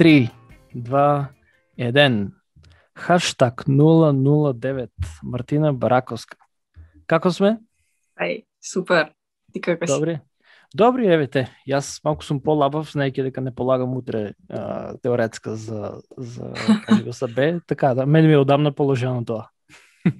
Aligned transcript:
3, 0.00 0.28
2, 0.74 1.26
1. 1.78 2.28
Хаштаг 2.96 3.64
009. 3.68 4.88
Мартина 5.22 5.72
Бараковска. 5.72 6.38
Како 7.06 7.28
сме? 7.28 7.58
Ај, 8.16 8.46
супер. 8.64 9.10
Ти 9.52 9.60
како 9.60 9.84
си? 9.84 9.92
Добри. 9.92 10.14
Добри, 10.72 11.04
еве 11.04 11.26
те. 11.28 11.42
Јас 11.68 12.00
малку 12.00 12.24
сум 12.24 12.40
полабав, 12.40 12.88
знаејќи 12.88 13.26
дека 13.28 13.44
не 13.44 13.52
полагам 13.52 13.92
утре 13.92 14.32
а, 14.48 14.96
теоретска 15.04 15.52
за 15.60 16.00
за 16.16 16.48
кажи 16.88 17.12
за 17.12 17.28
Б, 17.28 17.60
така 17.66 17.92
да, 17.94 18.06
мене 18.06 18.28
ми 18.28 18.40
е 18.40 18.40
одамна 18.40 18.72
положено 18.72 19.20
тоа. 19.24 19.50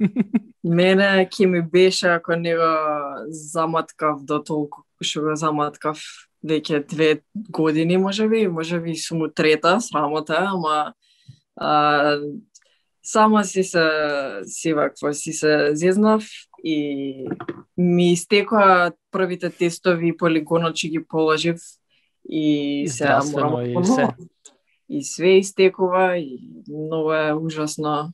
Мене 0.64 1.25
ќе 1.25 1.46
ми 1.46 1.62
беше 1.62 2.21
ако 2.21 2.36
не 2.36 2.53
го 2.53 2.72
заматкав 3.32 4.26
до 4.29 4.44
толку 4.44 4.85
што 5.00 5.25
го 5.25 5.36
заматкав 5.40 5.96
веќе 6.44 6.86
две 6.89 7.21
години, 7.50 7.96
може 7.96 8.29
би, 8.29 8.49
може 8.49 8.80
би 8.80 8.96
сум 8.96 9.26
трета, 9.35 9.80
срамота, 9.80 10.36
ама 10.40 10.94
а, 11.57 12.18
сама 13.03 13.44
си 13.44 13.64
се 13.64 13.89
си 14.44 14.72
вакво 14.72 15.13
си 15.13 15.32
се 15.32 15.71
зезнав 15.75 16.25
и 16.64 17.29
ми 17.76 18.13
истекоа 18.13 18.93
првите 19.11 19.50
тестови 19.50 20.16
полигонот 20.16 20.76
че 20.76 20.89
ги 20.89 21.04
положив 21.08 21.57
и 22.29 22.85
се 22.88 23.04
Здравствено 23.04 23.61
и 23.63 23.85
се. 23.85 24.08
и 24.88 25.04
све 25.04 25.38
истекува 25.38 26.18
и 26.18 26.41
многу 26.68 27.13
е 27.13 27.32
ужасно 27.32 28.13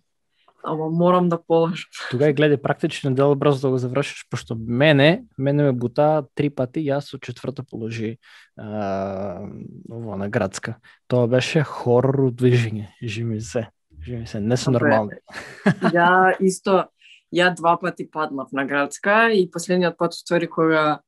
ама 0.67 0.89
морам 0.91 1.29
да 1.29 1.39
положам. 1.39 1.87
Тога 2.11 2.29
е 2.29 2.35
гледај 2.35 2.59
практичен 2.63 3.15
дел 3.15 3.35
брзо 3.39 3.69
да 3.69 3.71
го 3.71 3.79
завршиш, 3.79 4.27
пошто 4.31 4.57
мене, 4.59 5.25
мене 5.39 5.71
ме 5.71 5.73
бута 5.73 6.27
три 6.35 6.51
пати, 6.51 6.83
јас 6.83 7.15
од 7.15 7.23
четврта 7.23 7.63
положи 7.63 8.17
а, 8.59 9.47
ово 9.91 10.19
на 10.19 10.29
градска. 10.29 10.77
Тоа 11.07 11.31
беше 11.31 11.63
хорор 11.63 12.33
движење, 12.35 12.91
живи 13.03 13.41
се. 13.41 13.69
Живи 14.03 14.27
се, 14.27 14.41
не 14.41 14.57
се 14.57 14.71
нормални. 14.71 15.23
Ја 15.97 16.35
исто, 16.43 16.91
ја 17.35 17.55
два 17.55 17.77
пати 17.79 18.09
паднав 18.11 18.53
на 18.53 18.67
градска 18.67 19.31
и 19.33 19.47
последниот 19.51 19.97
пат 19.99 20.15
ствари 20.15 20.51
кога 20.51 21.01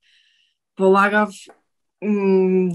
полагав 0.78 1.34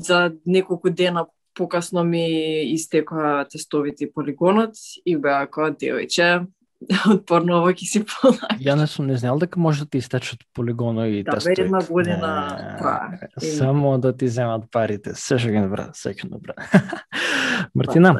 за 0.04 0.34
неколку 0.46 0.90
дена 0.90 1.28
покасно 1.54 2.04
ми 2.04 2.26
истекоа 2.74 3.46
тестовите 3.46 4.06
и 4.06 4.12
полигонот 4.12 4.76
и 5.06 5.16
беа 5.18 5.46
како 5.48 5.70
девојче, 5.72 6.46
отпорно 7.14 7.60
ово 7.62 7.72
ќе 7.74 7.86
си 7.88 8.00
полага. 8.06 8.48
Ја 8.60 8.76
не 8.80 8.88
сум 8.88 9.08
не 9.08 9.18
знаел 9.18 9.40
дека 9.40 9.60
може 9.60 9.84
да 9.86 9.90
ти 9.90 9.98
истечат 9.98 10.40
полигоно 10.54 11.06
и 11.06 11.24
Да, 11.24 11.32
бе, 11.32 11.38
тестови. 11.38 11.62
една 11.62 11.80
година 11.90 12.32
трае. 12.80 13.30
Само 13.58 13.98
да 13.98 14.16
ти 14.18 14.28
земат 14.28 14.64
парите. 14.72 15.16
Се 15.16 15.38
што 15.38 15.50
ги 15.52 15.62
добра, 15.64 15.90
се 15.94 16.14
ќе 16.14 16.30
добра. 16.30 16.54
Мартина, 17.76 18.16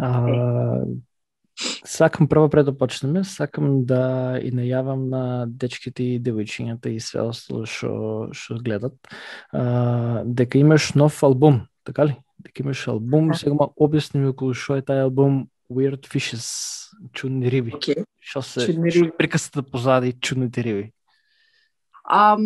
а, 0.00 0.84
сакам 1.84 2.28
прво 2.28 2.48
пред 2.48 2.66
да 2.66 2.78
почнеме, 2.78 3.24
сакам 3.24 3.84
да 3.84 4.38
и 4.42 4.52
најавам 4.54 5.08
на 5.10 5.46
дечките 5.48 6.02
и 6.14 6.20
девојчињата 6.22 6.86
и 6.92 7.00
све 7.00 7.20
остало 7.26 7.66
што 7.66 8.28
што 8.32 8.58
гледат, 8.62 8.94
а, 9.52 10.22
дека 10.24 10.58
имаш 10.58 10.94
нов 10.94 11.22
албум, 11.22 11.66
така 11.84 12.06
ли? 12.06 12.16
Дека 12.38 12.62
имаш 12.62 12.86
албум, 12.88 13.28
Да. 13.28 13.34
сега 13.34 13.54
ма 13.54 13.68
објасни 13.74 14.22
ми 14.22 14.28
околу 14.30 14.54
што 14.54 14.76
е 14.78 14.82
тај 14.82 15.02
албум 15.10 15.48
Weird 15.70 16.08
Fishes, 16.08 16.88
чудни 17.12 17.50
риби. 17.50 17.72
Што 18.20 18.42
се 18.42 18.66
Чудни 18.66 18.90
риби. 18.90 19.12
позади 19.70 20.12
чудните 20.12 20.62
риби? 20.64 20.92
Ам, 22.04 22.40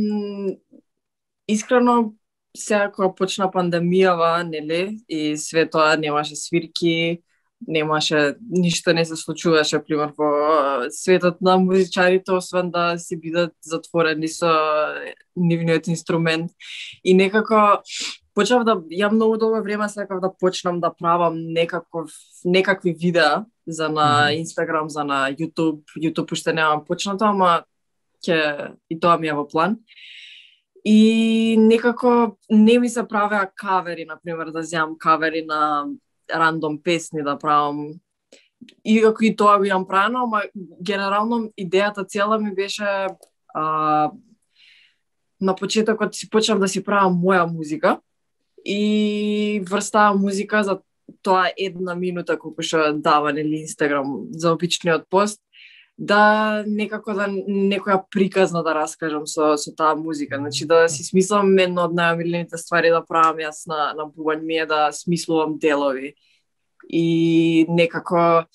искрено, 1.48 2.14
сега 2.56 2.90
кога 2.90 3.14
почна 3.14 3.46
пандемијава, 3.50 4.42
нели, 4.42 4.98
и 5.08 5.36
све 5.36 5.70
тоа 5.70 5.96
немаше 5.96 6.36
свирки, 6.36 7.22
немаше, 7.66 8.34
ништо 8.50 8.92
не 8.92 9.04
се 9.04 9.16
случуваше, 9.16 9.78
пример, 9.84 10.12
во 10.18 10.90
светот 10.90 11.40
на 11.40 11.56
музичарите, 11.58 12.32
освен 12.32 12.70
да 12.70 12.98
си 12.98 13.16
бидат 13.16 13.54
затворени 13.62 14.28
со 14.28 14.50
нивниот 15.36 15.86
инструмент. 15.88 16.50
И 17.04 17.14
некако, 17.14 17.82
почнав 18.34 18.64
да, 18.64 18.76
ја 18.90 19.10
многу 19.12 19.36
долго 19.38 19.62
време 19.62 19.88
сакав 19.88 20.20
да 20.20 20.32
почнам 20.32 20.80
да 20.80 20.92
правам 20.94 21.36
некаков, 21.36 22.10
некакви 22.44 22.92
видеа 22.92 23.44
за 23.66 23.88
на. 23.88 24.32
Инстаграм, 24.32 24.88
за 24.90 25.04
на 25.04 25.32
YouTube. 25.32 25.82
YouTube 25.96 26.32
уште 26.32 26.52
немам 26.52 26.84
почнато, 26.84 27.24
ама 27.24 27.64
ќе 28.24 28.72
и 28.90 29.00
тоа 29.00 29.18
ми 29.18 29.28
е 29.28 29.34
во 29.34 29.48
план. 29.48 29.78
И 30.84 31.56
некако 31.58 32.36
не 32.50 32.78
ми 32.78 32.88
се 32.88 33.06
правеа 33.08 33.50
кавери, 33.54 34.04
на 34.04 34.18
пример, 34.24 34.50
да 34.50 34.62
земам 34.62 34.96
кавери 34.98 35.44
на 35.46 35.86
рандом 36.34 36.82
песни 36.82 37.22
да 37.22 37.38
правам. 37.38 37.94
Иако 38.84 39.24
и 39.24 39.36
тоа 39.36 39.58
го 39.58 39.64
имам 39.64 39.86
правено, 39.86 40.24
ама 40.24 40.42
генерално 40.82 41.50
идејата 41.58 42.06
цела 42.06 42.38
ми 42.38 42.54
беше 42.54 43.06
а, 43.54 44.10
на 45.40 45.54
почетокот 45.54 46.14
си 46.14 46.30
почнав 46.30 46.58
да 46.58 46.68
си 46.68 46.84
правам 46.84 47.18
моја 47.18 47.46
музика 47.46 47.98
и 48.64 49.62
врста 49.70 50.12
музика 50.12 50.62
за 50.64 50.80
тоа 51.22 51.50
една 51.56 51.94
минута 51.94 52.38
колку 52.38 52.62
што 52.62 52.92
дава 52.92 53.32
нели 53.32 53.62
Инстаграм 53.62 54.26
за 54.30 54.52
обичниот 54.52 55.08
пост 55.10 55.40
да 55.98 56.64
некако 56.66 57.14
да 57.14 57.28
некоја 57.28 58.02
приказна 58.10 58.62
да 58.62 58.74
раскажам 58.74 59.26
со 59.26 59.56
со 59.56 59.74
таа 59.74 59.94
музика. 59.94 60.36
Значи 60.36 60.66
да 60.66 60.88
си 60.88 61.04
смислам 61.04 61.58
едно 61.58 61.84
од 61.86 61.94
најомилените 61.94 62.56
ствари 62.56 62.90
да 62.90 63.04
правам 63.04 63.38
јас 63.38 63.66
на 63.66 63.92
на 63.94 64.08
бубањ 64.08 64.42
ми 64.42 64.56
е 64.56 64.66
да 64.66 64.92
смислувам 64.92 65.58
делови 65.58 66.14
и 66.88 67.66
некако 67.68 68.46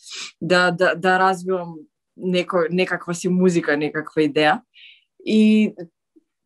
да 0.42 0.72
да 0.72 0.96
да 0.96 1.20
развивам 1.20 1.76
неко, 2.18 2.66
некаква 2.72 3.14
си 3.14 3.30
музика, 3.30 3.78
некаква 3.78 4.22
идеја. 4.22 4.62
И 5.26 5.74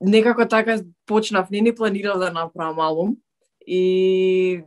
некако 0.01 0.47
така 0.47 0.81
почнав, 1.05 1.49
не 1.49 1.61
ни 1.61 1.75
планирав 1.75 2.19
да 2.19 2.31
направам 2.31 2.79
албум 2.79 3.17
и 3.67 4.63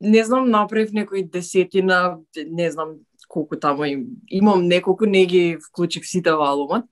не 0.00 0.24
знам, 0.24 0.50
направив 0.50 0.92
некои 0.92 1.22
десетина, 1.22 2.18
не 2.36 2.70
знам 2.70 2.96
колку 3.28 3.56
таму 3.56 3.84
им. 3.84 4.06
Имам 4.28 4.68
неколку, 4.68 5.06
не 5.06 5.26
ги 5.26 5.58
вклучив 5.68 6.06
сите 6.06 6.32
во 6.32 6.46
албумот, 6.52 6.84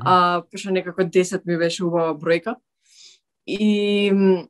а 0.00 0.42
пошто 0.50 0.70
некако 0.70 1.02
10 1.02 1.46
ми 1.46 1.56
беше 1.56 1.84
убава 1.84 2.14
бројка. 2.14 2.56
И 3.46 4.10
м, 4.12 4.48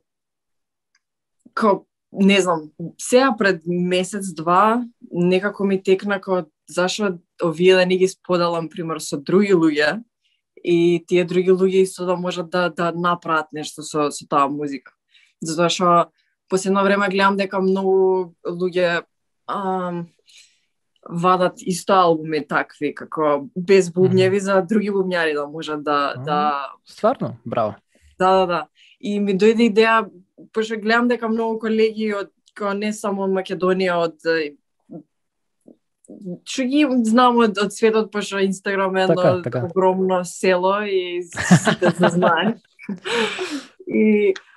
ко 1.53 1.85
не 2.11 2.41
знам, 2.41 2.71
сега 2.97 3.35
пред 3.37 3.61
месец 3.65 4.33
два 4.33 4.85
некако 5.11 5.63
ми 5.63 5.83
текна 5.83 6.19
како 6.21 6.49
зашо 6.69 7.19
овие 7.43 7.75
да 7.75 7.85
не 7.85 7.97
ги 7.97 8.07
споделам 8.07 8.69
пример 8.69 8.99
со 8.99 9.17
други 9.17 9.53
луѓе 9.53 10.03
и 10.63 11.05
тие 11.07 11.25
други 11.25 11.51
луѓе 11.51 11.83
исто 11.83 12.05
да 12.05 12.15
можат 12.15 12.49
да 12.49 12.69
да 12.69 12.91
направат 12.91 13.53
нешто 13.53 13.83
со 13.83 14.11
со 14.11 14.27
таа 14.27 14.49
музика. 14.49 14.98
Затоа 15.41 15.69
што 15.69 15.89
последно 16.49 16.83
време 16.83 17.09
гледам 17.09 17.37
дека 17.37 17.61
многу 17.61 18.33
луѓе 18.45 19.03
ам, 19.47 20.07
вадат 21.09 21.61
исто 21.65 21.93
албуми 21.93 22.41
такви 22.47 22.93
како 22.95 23.49
без 23.55 23.89
бубњеви 23.93 24.39
за 24.43 24.61
други 24.61 24.91
бубњари 24.91 25.33
да 25.33 25.47
можат 25.47 25.83
да 25.83 26.13
да 26.25 26.39
Стварно, 26.85 27.37
браво. 27.45 27.75
Да, 28.19 28.31
да, 28.39 28.45
да. 28.45 28.67
И 28.99 29.19
ми 29.19 29.37
дојде 29.37 29.69
идеја, 29.71 30.09
пошто 30.53 30.75
гледам 30.75 31.07
дека 31.07 31.29
многу 31.31 31.59
колеги 31.59 32.13
од 32.13 32.33
као 32.53 32.73
не 32.75 32.91
само 32.93 33.23
од 33.23 33.31
Македонија, 33.31 33.95
од 33.95 34.57
што 36.43 36.65
ги 36.65 36.83
знам 37.05 37.37
од, 37.45 37.57
од 37.61 37.73
светот, 37.73 38.11
пошто 38.11 38.41
Инстаграм 38.43 38.95
е 38.97 39.03
едно 39.03 39.15
Така, 39.15 39.41
така. 39.43 39.65
огромно 39.65 40.25
село 40.25 40.81
и 40.81 41.23
сите 41.63 41.91
се 41.91 42.09
знаат. 42.09 42.57
и 43.87 44.33
а, 44.33 44.48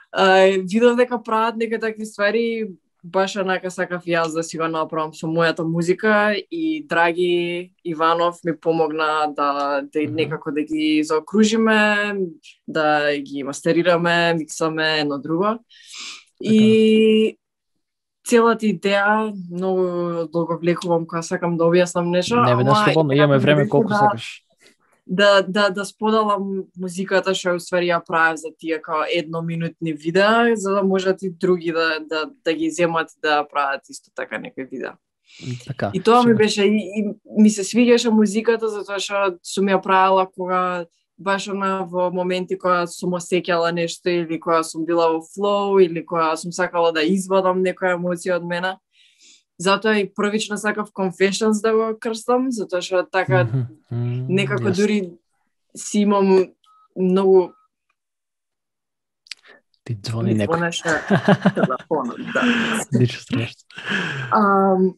видов 0.68 0.96
дека 0.96 1.22
прават 1.22 1.56
нека 1.56 1.80
такви 1.80 2.06
ствари, 2.06 2.68
баш 3.04 3.36
онака 3.36 3.70
сакав 3.70 4.04
јас 4.06 4.34
да 4.34 4.42
си 4.46 4.58
го 4.58 4.68
направам 4.70 5.12
со 5.14 5.26
мојата 5.26 5.66
музика 5.66 6.34
и 6.50 6.86
Драги 6.86 7.72
Иванов 7.84 8.38
ми 8.44 8.56
помогна 8.56 9.32
да, 9.36 9.82
да 9.82 10.00
некако 10.10 10.52
да 10.52 10.62
ги 10.62 11.02
заокружиме, 11.04 12.14
да 12.68 13.16
ги 13.18 13.42
мастерираме, 13.42 14.34
миксаме 14.34 15.00
едно 15.00 15.18
друго. 15.18 15.58
И 16.40 17.38
целата 18.26 18.66
идеја, 18.66 19.34
многу 19.50 20.28
долго 20.32 20.58
влекувам 20.62 21.06
кога 21.06 21.22
сакам 21.22 21.56
да 21.58 21.64
објаснам 21.64 22.10
нешто, 22.10 22.42
Не 22.42 22.56
веднаш 22.56 22.84
слободно, 22.84 23.12
имаме 23.12 23.38
време 23.38 23.68
колку 23.68 23.88
да, 23.88 23.98
сакаш. 23.98 24.42
Да, 25.06 25.42
да, 25.42 25.70
да 25.70 25.84
споделам 25.84 26.64
музиката 26.78 27.34
што 27.34 27.56
уствари 27.58 27.90
ја 27.90 28.00
правев 28.06 28.38
за 28.40 28.52
тие 28.58 28.78
као 28.82 29.04
едноминутни 29.10 29.92
видеа, 29.92 30.54
за 30.54 30.78
да 30.78 30.82
можат 30.82 31.22
и 31.22 31.30
други 31.30 31.72
да, 31.72 31.98
да, 32.00 32.30
да 32.44 32.54
ги 32.54 32.70
земат 32.70 33.10
да 33.22 33.46
прават 33.48 33.88
исто 33.90 34.10
така 34.14 34.38
некои 34.38 34.64
видеа. 34.64 34.94
Така. 35.66 35.90
И 35.94 36.00
тоа 36.00 36.22
ми 36.22 36.34
беше, 36.34 36.64
и, 36.64 36.76
и 36.76 37.14
ми 37.42 37.50
се 37.50 37.64
свиѓаше 37.64 38.10
музиката 38.12 38.68
затоа 38.68 39.00
што 39.00 39.38
сум 39.42 39.70
ја 39.72 39.80
правела 39.82 40.26
кога 40.28 40.86
баш 41.18 41.48
она 41.48 41.84
во 41.88 42.10
моменти 42.12 42.58
кога 42.58 42.86
сум 42.86 43.16
осеќала 43.16 43.72
нешто 43.72 44.10
или 44.10 44.38
кога 44.38 44.62
сум 44.62 44.84
била 44.84 45.08
во 45.14 45.20
флоу 45.22 45.78
или 45.80 46.04
кога 46.04 46.36
сум 46.36 46.52
сакала 46.52 46.92
да 46.92 47.02
извадам 47.02 47.64
некоја 47.64 47.96
емоција 47.96 48.36
од 48.36 48.44
мене. 48.44 48.76
Затоа 49.62 49.94
и 49.96 50.08
првично 50.08 50.58
сакав 50.58 50.90
Confessions 50.90 51.62
да 51.62 51.72
го 51.72 51.98
крстам, 51.98 52.50
затоа 52.50 52.80
што 52.80 53.06
така 53.06 53.44
Мгм, 53.44 53.62
мм, 53.90 54.26
некако 54.28 54.64
јасно. 54.64 54.76
дури 54.76 54.98
си 55.76 55.98
имам 56.00 56.46
многу 56.96 57.52
Ти 59.84 59.98
звони 60.00 60.34
ми 60.34 60.38
некој. 60.38 60.46
звонеше 60.46 60.82
телефонот, 61.56 62.20
да. 62.32 62.42
Ничо 62.92 63.20
страшно. 63.20 63.62
Ам, 64.30 64.94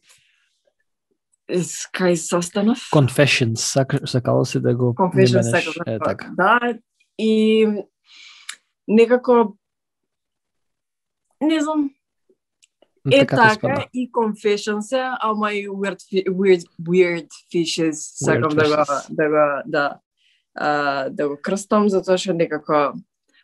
с- 1.49 1.89
кај 1.91 2.13
состанав? 2.15 2.77
Confessions, 2.91 3.55
сака, 3.57 4.07
сакало 4.07 4.45
си 4.45 4.59
да 4.59 4.75
го 4.75 4.93
Confession 4.93 5.41
именеш, 5.41 5.63
сакав 5.65 5.87
е, 5.87 5.91
да 5.91 5.99
така. 6.01 6.29
Да, 6.33 6.59
и 7.17 7.65
не 11.41 11.61
знам, 11.61 11.89
е 13.11 13.25
Така 13.25 13.49
така 13.49 13.85
и 13.93 14.11
Confession 14.11 14.79
се, 14.79 15.09
ама 15.19 15.53
и 15.53 15.69
Weird, 15.69 16.27
weird, 16.29 16.63
weird 16.81 17.27
Fishes 17.53 17.91
сакам 17.93 18.49
да 18.49 18.55
го, 18.55 18.71
Fishes. 18.71 19.07
да 19.09 19.29
го, 19.29 19.61
да, 19.65 19.97
а, 20.55 21.09
да 21.09 21.29
го 21.29 21.37
крстам, 21.41 21.89
затоа 21.89 22.17
што 22.17 22.33
некако 22.33 22.93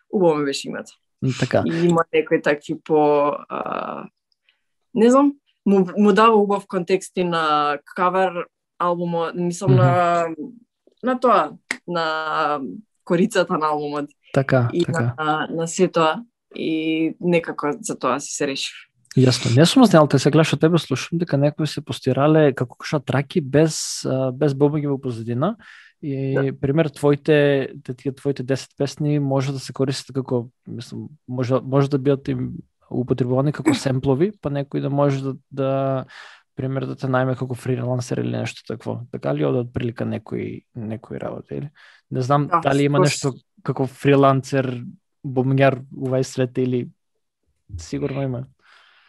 убаво 0.10 0.36
ми 0.36 0.46
беше 0.46 0.68
името. 0.68 0.92
Така. 1.40 1.64
И 1.66 1.86
има 1.86 2.04
некои 2.14 2.42
такви 2.42 2.80
по... 2.84 3.32
А, 3.50 4.06
не 4.94 5.10
знам, 5.10 5.34
му, 5.66 5.88
му 5.98 6.14
дава 6.14 6.36
убав 6.36 6.66
контекст 6.68 7.12
и 7.16 7.24
на 7.24 7.78
кавер 7.96 8.46
албумот, 8.80 9.36
мислам 9.36 9.76
на, 9.76 10.26
на 11.04 11.20
тоа, 11.20 11.52
на 11.88 12.60
корицата 13.04 13.58
на 13.58 13.68
албумот 13.68 14.10
Така, 14.34 14.70
и 14.74 14.86
така. 14.86 15.14
на, 15.18 15.48
на 15.52 15.68
се 15.68 15.88
тоа. 15.88 16.24
И 16.56 17.16
некако 17.20 17.68
за 17.82 18.00
тоа 18.00 18.20
си 18.20 18.36
се 18.36 18.48
решив. 18.48 18.76
Јасно. 19.18 19.52
Не 19.58 19.66
сум 19.68 19.84
знаел, 19.84 20.08
те 20.08 20.20
се 20.24 20.32
гледаш 20.32 20.54
од 20.56 20.62
тебе, 20.64 20.80
слушам 20.80 21.20
дека 21.20 21.36
некои 21.38 21.68
се 21.68 21.84
постирале 21.84 22.54
како 22.56 22.78
коша 22.80 23.02
траки 23.04 23.42
без 23.44 24.06
без 24.34 24.54
бобаги 24.56 24.88
во 24.88 24.98
позадина. 25.02 25.58
И 26.02 26.34
да. 26.34 26.54
пример 26.58 26.90
твоите 26.90 27.74
те 27.84 27.94
тие 27.94 28.16
твоите 28.16 28.44
10 28.44 28.78
песни 28.78 29.20
може 29.20 29.52
да 29.52 29.60
се 29.60 29.74
користат 29.74 30.16
како 30.16 30.50
мислам 30.68 31.10
може 31.28 31.60
може 31.62 31.90
да 31.90 32.00
бидат 32.00 32.28
им 32.28 32.54
употребувани 32.90 33.52
како 33.52 33.76
семплови, 33.76 34.32
па 34.42 34.50
некој 34.50 34.82
да 34.82 34.90
може 34.90 35.22
да, 35.24 35.34
да 35.52 35.72
пример 36.56 36.88
да 36.88 36.96
те 36.96 37.08
најме 37.08 37.36
како 37.38 37.56
фрилансер 37.56 38.24
или 38.24 38.32
нешто 38.32 38.64
такво. 38.68 39.02
Така 39.12 39.36
ли 39.36 39.46
од 39.46 39.74
прилика 39.74 40.06
некои 40.06 40.64
некои 40.76 41.20
работи 41.20 41.60
или? 41.60 41.70
Не 42.12 42.22
знам 42.22 42.48
Да, 42.48 42.64
дали 42.64 42.88
има 42.88 43.00
нешто 43.00 43.34
како 43.64 43.88
фрилансер 43.88 44.72
бомњар 45.24 45.82
во 45.92 46.24
свет 46.24 46.58
или 46.58 46.88
сигурно 47.78 48.24
има. 48.24 48.44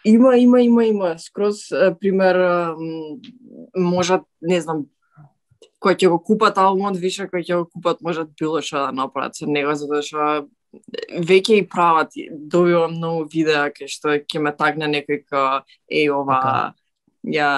Има, 0.05 0.37
има, 0.37 0.61
има, 0.61 0.85
има. 0.85 1.19
Скроз, 1.19 1.69
пример, 2.01 2.37
можат, 3.77 4.27
не 4.41 4.61
знам, 4.61 4.87
кој 5.83 5.99
ќе 5.99 6.11
го 6.11 6.19
купат 6.23 6.59
албумот, 6.59 6.99
више 7.01 7.27
кој 7.31 7.45
ќе 7.47 7.59
го 7.61 7.69
купат, 7.71 8.03
можат 8.03 8.31
било 8.39 8.63
што 8.63 8.87
да 8.87 8.93
направат 8.95 9.39
со 9.39 9.49
него, 9.51 9.75
затоа 9.79 10.03
што 10.07 10.27
веќе 11.27 11.59
и 11.61 11.67
прават, 11.69 12.15
добивам 12.31 12.97
многу 12.97 13.27
видеа 13.33 13.69
кај 13.75 13.91
што 13.91 14.17
ќе 14.21 14.43
ме 14.43 14.55
тагне 14.57 14.89
некој 14.89 15.25
ка 15.27 15.43
еј 15.91 16.13
ова 16.15 16.39
Така. 16.39 16.75
ја 17.23 17.51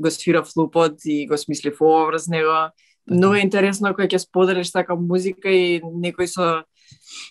го 0.00 0.10
свира 0.10 0.42
флупот 0.44 1.04
и 1.04 1.26
го 1.26 1.36
смислив 1.36 1.80
ова 1.80 2.06
врз 2.10 2.28
него. 2.28 2.70
Многу 3.06 3.34
е 3.38 3.44
интересно 3.46 3.94
кога 3.94 4.08
ќе 4.08 4.24
споделиш 4.24 4.72
така 4.72 4.96
музика 4.96 5.48
и 5.48 5.80
некој 5.80 6.26
со 6.26 6.64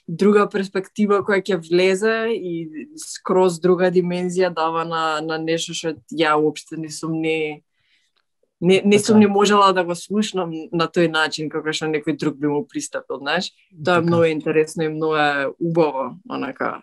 друга 0.08 0.48
перспектива 0.50 1.22
која 1.26 1.42
ќе 1.42 1.60
влезе 1.62 2.16
и 2.34 2.88
скроз 3.02 3.60
друга 3.60 3.92
димензија 3.92 4.54
дава 4.54 4.86
на, 4.86 5.22
на 5.22 5.38
нешто 5.38 5.74
што 5.74 5.96
ја 6.12 6.36
уопште 6.40 6.78
не 6.78 6.90
сум 6.90 7.20
ни 7.22 7.64
не, 8.62 8.82
не 8.86 9.00
сум 9.00 9.16
Така. 9.16 9.20
ни 9.20 9.28
можела 9.28 9.74
да 9.74 9.84
го 9.84 9.96
слушнам 9.96 10.52
на 10.72 10.88
тој 10.88 11.12
начин 11.12 11.50
како 11.50 11.74
што 11.74 11.90
некој 11.92 12.18
друг 12.18 12.38
би 12.40 12.48
му 12.48 12.64
пристапил, 12.68 13.20
знаеш. 13.20 13.52
Тоа 13.84 14.00
е 14.00 14.02
Така. 14.02 14.08
многу 14.08 14.26
интересно 14.26 14.84
и 14.84 14.90
многу 14.90 15.16
е 15.16 15.48
убаво, 15.60 16.16
онака 16.30 16.82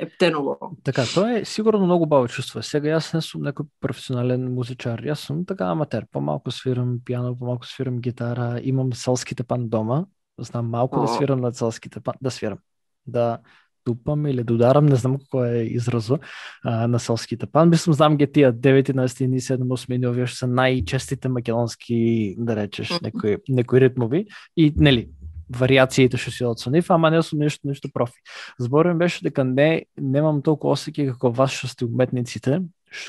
ептеново. 0.00 0.76
Така, 0.84 1.04
тоа 1.14 1.38
е 1.38 1.44
сигурно 1.44 1.86
многу 1.86 2.06
баво 2.06 2.28
чувство. 2.28 2.62
Сега 2.62 2.96
јас 2.96 3.14
не 3.14 3.22
сум 3.24 3.44
некој 3.46 3.68
професионален 3.80 4.48
музичар. 4.54 5.00
Јас 5.00 5.28
сум 5.28 5.44
така 5.44 5.70
аматер. 5.72 6.06
Помалку 6.12 6.50
свирам 6.50 6.98
пијано, 7.00 7.36
помалку 7.38 7.66
свирам 7.66 8.00
гитара, 8.00 8.60
имам 8.62 8.92
селските 8.92 9.44
пан 9.44 9.68
дома. 9.68 10.04
Знам 10.38 10.68
малку 10.68 11.00
да 11.00 11.08
свирам 11.08 11.40
на 11.40 11.52
селските 11.52 12.00
пан, 12.00 12.14
да 12.20 12.30
свирам. 12.30 12.58
Да 13.06 13.38
тупам 13.86 14.26
или 14.26 14.44
да 14.44 14.54
ударам, 14.54 14.86
не 14.86 14.96
знам 14.96 15.18
како 15.18 15.44
е 15.44 15.62
изразо 15.70 16.18
а, 16.64 16.86
на 16.90 16.98
селските 16.98 17.46
пан. 17.46 17.70
Мислам, 17.70 17.94
знам 17.94 18.16
ги 18.16 18.26
тие 18.26 18.52
9, 18.52 18.90
11, 18.92 19.38
7, 19.38 19.62
8, 19.62 20.08
овие 20.10 20.26
што 20.26 20.42
се 20.42 20.48
најчестите 20.50 21.30
македонски, 21.30 21.98
да 22.38 22.56
речеш, 22.58 22.98
некои, 23.00 23.38
некои 23.48 23.80
ритмови. 23.80 24.26
И, 24.56 24.72
нели, 24.76 25.06
вариациите 25.48 26.18
што 26.18 26.34
си 26.34 26.44
од 26.44 26.60
со 26.60 26.70
нив, 26.74 26.90
ама 26.90 27.10
не 27.14 27.22
сум 27.22 27.44
нешто 27.46 27.68
нешто 27.68 27.88
профи. 27.92 28.18
Зборувам 28.58 28.98
беше 28.98 29.22
дека 29.24 29.44
не 29.44 29.86
немам 29.96 30.42
толку 30.42 30.74
осеќај 30.74 31.14
како 31.14 31.30
вас 31.30 31.54
што 31.54 31.70
сте 31.70 31.86
уметниците, 31.86 32.60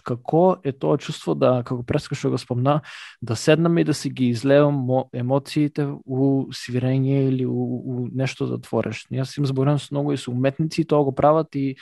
како 0.04 0.58
е 0.64 0.72
тоа 0.72 0.98
чувство 0.98 1.36
да 1.36 1.64
како 1.66 1.84
преска 1.84 2.16
да 2.16 2.20
што 2.20 2.32
го 2.34 2.38
спомна, 2.38 2.82
да 3.22 3.36
седнам 3.36 3.78
и 3.78 3.84
да 3.84 3.94
си 3.94 4.10
ги 4.10 4.32
излевам 4.34 5.10
емоциите 5.14 5.88
у 6.06 6.48
свирење 6.52 7.28
или 7.28 7.46
у, 7.46 7.54
у 7.54 8.08
нешто 8.14 8.48
да 8.48 8.60
твориш. 8.62 9.06
Јас 9.12 9.38
им 9.38 9.46
зборувам 9.46 9.80
со 9.80 9.92
многу 9.92 10.14
и 10.14 10.18
со 10.18 10.32
уметници 10.32 10.82
и 10.82 10.86
тоа 10.86 11.04
го 11.04 11.16
прават 11.16 11.56
и 11.56 11.76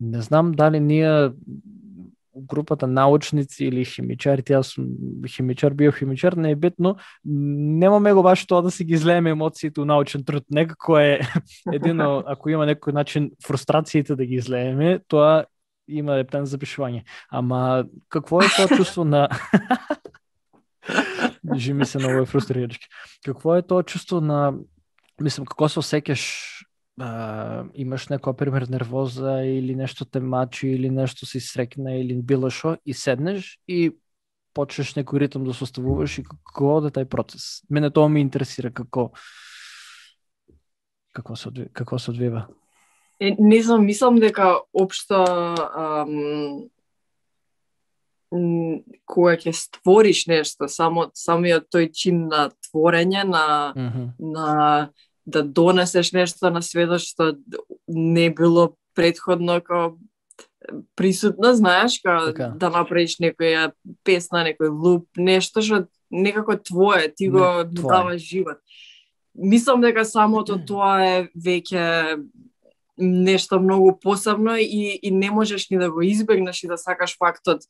не 0.00 0.22
знам 0.22 0.52
дали 0.52 0.80
ние 0.80 1.30
групата 2.34 2.86
научници 2.86 3.64
или 3.66 3.84
химичари, 3.84 4.42
јас 4.42 4.74
сум 4.74 4.86
химичар, 5.28 5.74
биохимичар, 5.74 6.36
не 6.36 6.52
е 6.54 6.56
битно, 6.56 6.96
немаме 7.24 8.12
го 8.14 8.22
баш 8.22 8.46
тоа 8.46 8.62
да 8.62 8.70
си 8.70 8.84
ги 8.84 8.94
излееме 8.94 9.30
емоциите 9.30 9.80
у 9.80 9.84
научен 9.84 10.24
труд. 10.24 10.44
Некако 10.50 10.98
е 10.98 11.20
едино, 11.72 12.22
ако 12.26 12.50
има 12.50 12.66
некој 12.66 12.94
начин 12.94 13.30
фрустрациите 13.46 14.16
да 14.16 14.26
ги 14.26 14.40
излееме, 14.40 15.00
тоа 15.08 15.44
има 15.88 16.18
ептен 16.20 16.46
запишување. 16.46 17.04
Ама 17.30 17.84
какво 18.08 18.42
е 18.42 18.48
тоа 18.56 18.68
чувство 18.76 19.04
на 19.04 19.28
Жи 21.56 21.72
ми 21.72 21.86
се 21.86 21.98
многу 21.98 22.22
е 22.22 22.26
фрустрирачки. 22.26 22.86
Какво 23.24 23.56
е 23.56 23.62
тоа 23.62 23.82
чувство 23.82 24.20
на 24.20 24.54
мислам 25.20 25.46
како 25.46 25.68
се 25.68 25.80
осеќаш 25.80 26.22
а, 27.00 27.64
имаш 27.74 28.08
некоја 28.12 28.36
пример 28.36 28.68
нервоза 28.68 29.40
или 29.44 29.74
нешто 29.76 30.04
те 30.04 30.20
мачи 30.20 30.68
или 30.68 30.90
нешто 30.90 31.26
си 31.26 31.40
срекна 31.40 31.96
или 31.96 32.20
било 32.22 32.50
што 32.50 32.76
и 32.84 32.94
седнеш 32.94 33.58
и 33.68 33.90
почнеш 34.54 34.94
некој 34.98 35.24
ритм 35.24 35.44
да 35.46 35.54
составуваш 35.54 36.18
и 36.20 36.24
како 36.24 36.76
оде 36.78 36.90
тај 36.94 37.06
процес. 37.08 37.62
Мене 37.70 37.90
тоа 37.90 38.08
ми 38.08 38.20
интересира 38.20 38.70
како 38.70 39.10
како 41.12 41.36
се 41.36 41.48
одви, 41.48 41.68
како 41.72 41.98
се 41.98 42.10
одвива. 42.10 42.46
Е, 43.20 43.36
не 43.38 43.62
знам, 43.62 43.84
мислам 43.84 44.16
дека 44.16 44.60
ам, 45.76 46.12
м, 48.32 48.80
кога 49.04 49.34
ќе 49.36 49.52
створиш 49.52 50.24
нешто, 50.30 50.68
само 50.68 51.10
самиот 51.14 51.68
тој 51.68 51.90
чин 51.92 52.28
на 52.28 52.48
творење, 52.64 53.24
на, 53.28 53.72
Мгм. 53.76 54.06
на 54.18 54.90
да 55.26 55.42
донесеш 55.42 56.12
нешто 56.12 56.50
на 56.50 56.62
светот 56.62 57.00
што 57.00 57.36
не 57.88 58.30
било 58.30 58.74
предходно 58.94 59.60
како 59.60 59.98
присутно, 60.96 61.54
знаеш, 61.54 62.00
како 62.02 62.32
Така. 62.32 62.48
да 62.56 62.70
направиш 62.70 63.18
некоја 63.20 63.72
песна, 64.04 64.44
некој 64.44 64.70
луп, 64.72 65.08
нешто 65.16 65.60
што 65.62 65.86
некако 66.10 66.56
твое, 66.56 67.08
ти 67.08 67.28
го 67.28 67.38
Не, 67.64 67.74
твое. 67.74 67.88
даваш 67.88 68.22
живот. 68.22 68.58
Мислам 69.34 69.80
дека 69.80 70.04
самото 70.04 70.58
тоа 70.66 71.04
е 71.04 71.28
веќе 71.36 72.16
нешто 73.00 73.60
многу 73.60 73.98
посебно 74.00 74.56
и, 74.56 75.00
и 75.02 75.10
не 75.10 75.30
можеш 75.30 75.70
ни 75.70 75.78
да 75.78 75.90
го 75.90 76.02
избегнеш 76.02 76.62
и 76.64 76.68
да 76.68 76.78
сакаш 76.78 77.16
фактот 77.18 77.62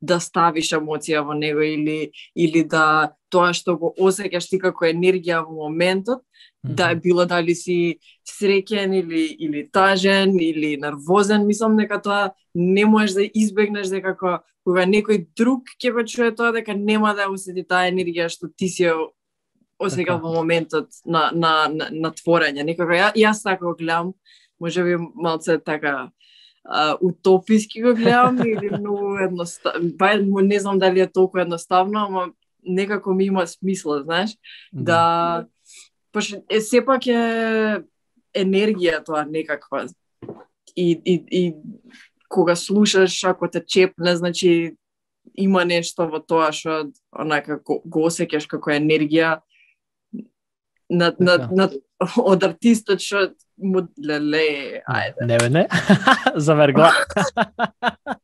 да 0.00 0.20
ставиш 0.22 0.72
емоција 0.76 1.24
во 1.26 1.34
него 1.34 1.62
или 1.62 2.10
или 2.36 2.62
да 2.62 3.14
тоа 3.30 3.52
што 3.52 3.76
го 3.76 3.92
осеќаш 3.98 4.48
ти 4.50 4.58
како 4.62 4.86
енергија 4.86 5.42
во 5.44 5.66
моментот, 5.66 6.22
да 6.62 6.90
е 6.92 6.96
било 6.96 7.26
дали 7.26 7.54
си 7.54 7.98
среќен 8.28 8.94
или 8.94 9.24
или 9.38 9.66
тажен 9.70 10.38
или 10.38 10.76
нервозен, 10.76 11.46
мислам 11.46 11.76
дека 11.76 12.00
тоа 12.02 12.30
не 12.54 12.84
можеш 12.86 13.14
да 13.14 13.26
избегнеш 13.34 13.88
дека 13.88 14.16
кога, 14.16 14.40
кога 14.64 14.86
некој 14.86 15.26
друг 15.36 15.70
ќе 15.82 15.92
го 15.92 16.06
чуе 16.06 16.30
тоа 16.34 16.52
дека 16.52 16.74
нема 16.74 17.14
да 17.14 17.28
осети 17.30 17.66
таа 17.66 17.90
енергија 17.90 18.28
што 18.30 18.48
ти 18.48 18.68
си 18.68 18.86
ја 18.86 18.96
осеќал 19.78 20.18
Така. 20.18 20.22
во 20.22 20.34
моментот 20.34 20.88
на 21.06 21.30
на 21.32 21.68
на, 21.68 21.90
на 21.90 22.10
творење. 22.10 22.64
Некако 22.64 22.94
ја, 22.94 23.12
јас 23.14 23.42
така 23.42 23.64
го 23.64 23.74
гледам, 23.78 24.12
може 24.60 24.84
би 24.84 24.96
малце 25.14 25.58
така 25.58 26.10
а, 26.64 26.96
утописки 27.00 27.82
го 27.82 27.94
гледам 27.94 28.38
или 28.38 28.70
многу 28.80 29.16
едноставно, 29.16 29.90
па 29.98 30.16
не 30.22 30.60
знам 30.60 30.78
дали 30.78 31.00
е 31.00 31.12
толку 31.12 31.38
едноставно, 31.38 31.98
ама 31.98 32.28
некако 32.66 33.14
ми 33.14 33.24
има 33.24 33.46
смисла, 33.46 34.02
знаеш, 34.02 34.30
да 34.72 35.46
пошто 36.12 36.42
е 36.50 36.60
сепак 36.60 37.06
е 37.06 37.84
енергија 38.36 39.04
тоа 39.04 39.24
некаква. 39.24 39.86
И, 40.76 41.00
и, 41.04 41.24
и 41.30 41.54
кога 42.28 42.56
слушаш, 42.56 43.24
ако 43.24 43.50
те 43.50 43.64
чепне, 43.66 44.16
значи 44.16 44.76
има 45.34 45.64
нешто 45.64 46.08
во 46.08 46.20
тоа 46.20 46.52
што 46.52 46.90
онака 47.12 47.58
го, 47.64 47.80
го 47.84 48.06
осеќаш 48.08 48.48
како 48.48 48.70
енергија 48.74 49.40
на, 50.90 51.12
на, 51.20 51.36
Така. 51.38 51.54
на, 51.54 51.70
од 52.16 52.44
артистот 52.44 53.02
што 53.04 53.30
му 53.58 53.88
леле, 54.04 54.82
ајде. 54.88 55.26
Не 55.26 55.38
бе, 55.38 55.48
не. 55.50 55.68
Завергла. 56.36 56.92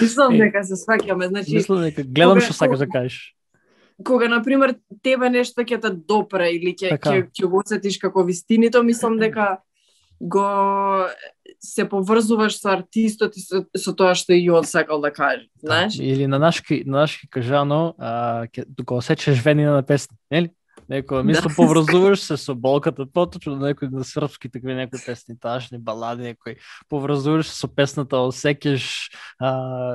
Мислам 0.00 0.36
дека 0.38 0.64
се 0.64 0.76
сваќаме, 0.78 1.28
значи 1.28 1.54
Мислам 1.56 1.82
дека 1.86 2.02
гледам 2.02 2.40
што 2.40 2.54
сакаш 2.56 2.78
да 2.78 2.88
кажеш. 2.88 3.34
кога 4.04 4.28
на 4.28 4.42
пример 4.42 4.74
тебе 5.02 5.28
нешто 5.30 5.62
ќе 5.62 5.80
те 5.80 5.90
допре 5.90 6.50
или 6.56 6.74
ќе 6.74 6.96
Така. 6.96 7.10
ќе 7.10 7.28
ќе 7.30 7.46
го 7.46 7.60
осетиш 7.62 7.98
како 7.98 8.24
вистинито, 8.24 8.82
мислам 8.82 9.18
дека 9.18 9.58
го 10.20 11.06
се 11.60 11.84
поврзуваш 11.88 12.58
со 12.58 12.72
артистот 12.72 13.36
и 13.36 13.40
со, 13.40 13.64
со 13.76 13.92
тоа 13.94 14.14
што 14.14 14.32
и 14.32 14.50
он 14.50 14.64
сакал 14.64 15.00
да 15.00 15.10
каже, 15.12 15.46
знаеш? 15.62 15.98
Или 15.98 16.26
на 16.26 16.38
нашки, 16.38 16.82
на 16.86 17.04
нашки 17.06 17.28
кажано, 17.28 17.94
а, 17.98 18.46
ке, 18.46 18.64
го 18.86 18.96
осечеш 18.96 19.38
венина 19.44 19.72
на 19.74 19.82
песни, 19.82 20.16
нели? 20.30 20.50
Некој, 20.92 21.22
мислам, 21.24 21.48
Да. 21.48 21.56
поврзуваш 21.56 22.20
се 22.20 22.36
со 22.36 22.54
болката, 22.54 23.06
поточно 23.06 23.56
на 23.56 23.72
некои 23.72 23.88
на 23.88 24.04
српски 24.04 24.50
такви 24.52 24.74
некои 24.74 25.00
песни, 25.00 25.38
ташни 25.40 25.78
балади, 25.78 26.22
некои 26.22 26.56
поврзуваш 26.88 27.48
се 27.48 27.56
со 27.56 27.68
песната, 27.68 28.20
осеќаш 28.20 29.08
а, 29.40 29.48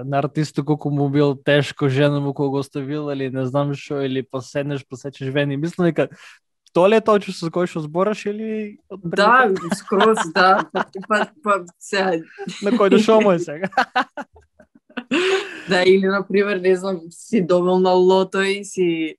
на 0.06 0.18
артистот 0.18 0.66
колку 0.66 0.90
му 0.90 1.10
бил 1.10 1.36
тешко, 1.36 1.90
жена 1.90 2.20
му 2.20 2.34
кога 2.34 2.50
го 2.50 2.60
оставила 2.66 3.14
или 3.14 3.30
не 3.30 3.46
знам 3.46 3.78
што, 3.78 4.02
или 4.02 4.26
поседнеш, 4.26 4.82
посечеш 4.90 5.30
вени. 5.30 5.58
Мислам 5.58 5.94
дека 5.94 6.10
тоа 6.74 6.90
ли 6.90 6.98
е 6.98 7.02
тоа 7.02 7.22
со 7.22 7.54
кој 7.54 7.70
што 7.70 7.86
збораш 7.86 8.26
или 8.26 8.82
Да, 8.90 9.54
скроз, 9.78 10.18
да. 10.34 10.66
Па, 10.74 10.86
па, 11.08 11.30
па 11.44 11.62
сега, 11.78 12.18
на 12.66 12.74
кој 12.74 12.98
дошол 12.98 13.22
му 13.22 13.38
е 13.38 13.40
сега? 13.40 13.70
да, 15.70 15.86
или, 15.86 16.10
на 16.10 16.26
пример, 16.26 16.58
не 16.58 16.76
знам, 16.76 17.02
си 17.10 17.46
добил 17.46 17.80
на 17.80 17.92
лото 17.92 18.42
и 18.42 18.66
си 18.66 19.16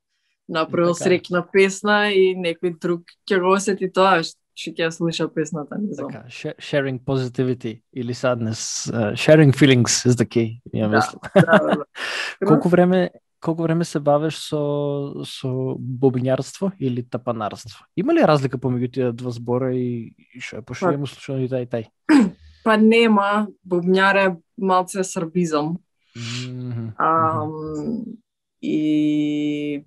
направил 0.48 0.94
Така. 0.94 1.04
срекна 1.04 1.44
песна 1.52 2.10
и 2.12 2.34
некој 2.36 2.78
друг 2.80 3.02
ќе 3.28 3.40
го 3.40 3.52
осети 3.52 3.90
тоа, 3.92 4.22
што 4.22 4.38
ќе 4.58 4.74
ја 4.74 4.90
слуша 4.90 5.28
песната, 5.28 5.76
не 5.78 5.94
знам. 5.94 6.10
Така, 6.10 6.24
sh- 6.28 6.56
sharing 6.58 6.98
positivity 6.98 7.82
или 7.92 8.12
sadness, 8.14 8.90
uh, 8.90 9.12
sharing 9.14 9.52
feelings 9.52 10.06
is 10.06 10.16
the 10.16 10.26
key. 10.26 10.60
Ja 10.72 10.88
Да. 10.88 10.96
мислам. 10.96 11.20
Да, 11.34 11.58
да, 11.58 11.76
да. 11.76 11.84
Колку 12.46 12.68
време 12.68 13.10
колку 13.40 13.62
време 13.62 13.84
се 13.84 14.00
бавиш 14.00 14.34
со 14.34 15.14
со 15.24 15.48
бобинјарство 15.78 16.72
или 16.80 17.02
тапанарство? 17.02 17.86
Има 17.96 18.12
ли 18.14 18.20
разлика 18.26 18.58
помеѓу 18.58 18.92
тие 18.92 19.12
два 19.12 19.30
збора 19.30 19.74
и 19.76 20.14
и 20.34 20.40
што 20.40 20.56
е 20.58 20.62
пошто 20.62 20.90
Па- 20.90 21.06
слушано 21.06 21.44
и 21.44 21.48
тај 21.48 21.62
и 21.62 21.66
тај? 21.66 21.84
Па 22.64 22.76
нема, 22.76 23.46
бубњаре 23.64 24.36
малце 24.58 25.04
србизам. 25.04 25.78
Мгм, 26.16 26.88
Ам, 26.98 28.04
и 28.60 29.84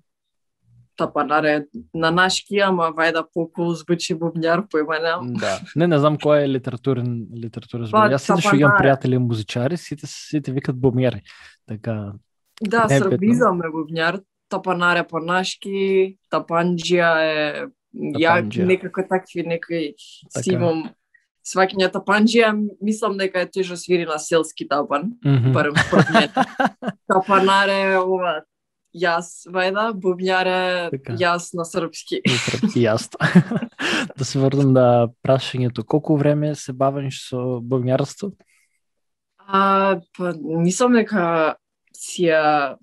тапанаре 1.02 1.54
на 1.94 2.10
нашки, 2.14 2.60
ама 2.62 2.90
вајда 2.96 3.24
покол 3.34 3.74
звучи 3.78 4.14
бубњар, 4.18 4.64
појма 4.70 5.00
немам. 5.02 5.32
Да. 5.42 5.58
Не, 5.76 5.90
не 5.90 5.98
знам 5.98 6.18
кој 6.22 6.46
е 6.46 6.50
литературен 6.54 7.12
литературен 7.34 7.90
збор. 7.90 8.06
Па, 8.06 8.14
Јас 8.14 8.28
сите 8.30 8.46
што 8.46 8.56
имам 8.56 8.76
тапанар. 8.76 8.82
пријатели 8.84 9.22
музичари, 9.22 9.80
сите 9.80 10.06
сите 10.10 10.54
викат 10.54 10.78
бобњари. 10.78 11.24
Така, 11.68 12.14
Да, 12.62 12.86
е 12.90 13.00
србизам 13.00 13.58
е 13.64 13.70
бубњар, 13.74 14.20
тапанаре 14.52 15.02
по 15.08 15.18
нашки, 15.18 16.18
тапанџија 16.30 17.12
е 17.26 17.68
ја 18.22 18.40
некако 18.66 19.04
такви 19.08 19.44
некои 19.46 19.94
си 19.98 20.28
Така. 20.34 20.54
имам 20.54 20.84
сваќање 21.42 21.90
тапанџија, 21.90 22.52
мислам 22.80 23.16
дека 23.18 23.42
е 23.42 23.50
тежо 23.50 23.76
свири 23.76 24.06
на 24.06 24.18
селски 24.22 24.68
тапан, 24.68 25.12
мгм. 25.24 25.52
барем 25.52 25.74
според 25.86 26.10
мене. 26.14 26.28
Тапанаре 27.10 27.98
ова 27.98 28.42
јас 28.94 29.46
вајда, 29.48 29.92
бубњаре 29.96 30.90
Така. 30.92 31.14
јас 31.16 31.50
на 31.56 31.64
српски. 31.64 32.20
И 32.24 32.30
српски 32.30 32.80
јасно. 32.84 33.16
да 34.18 34.24
се 34.24 34.38
врнам 34.38 34.72
на 34.72 35.08
прашањето. 35.24 35.84
Колку 35.84 36.16
време 36.16 36.54
се 36.54 36.72
бавиш 36.72 37.28
со 37.28 37.60
бобњарство? 37.60 38.32
А, 39.38 40.00
па, 40.16 40.34
мислам 40.38 40.92
дека 40.92 41.54
си 41.96 42.28
ја 42.30 42.76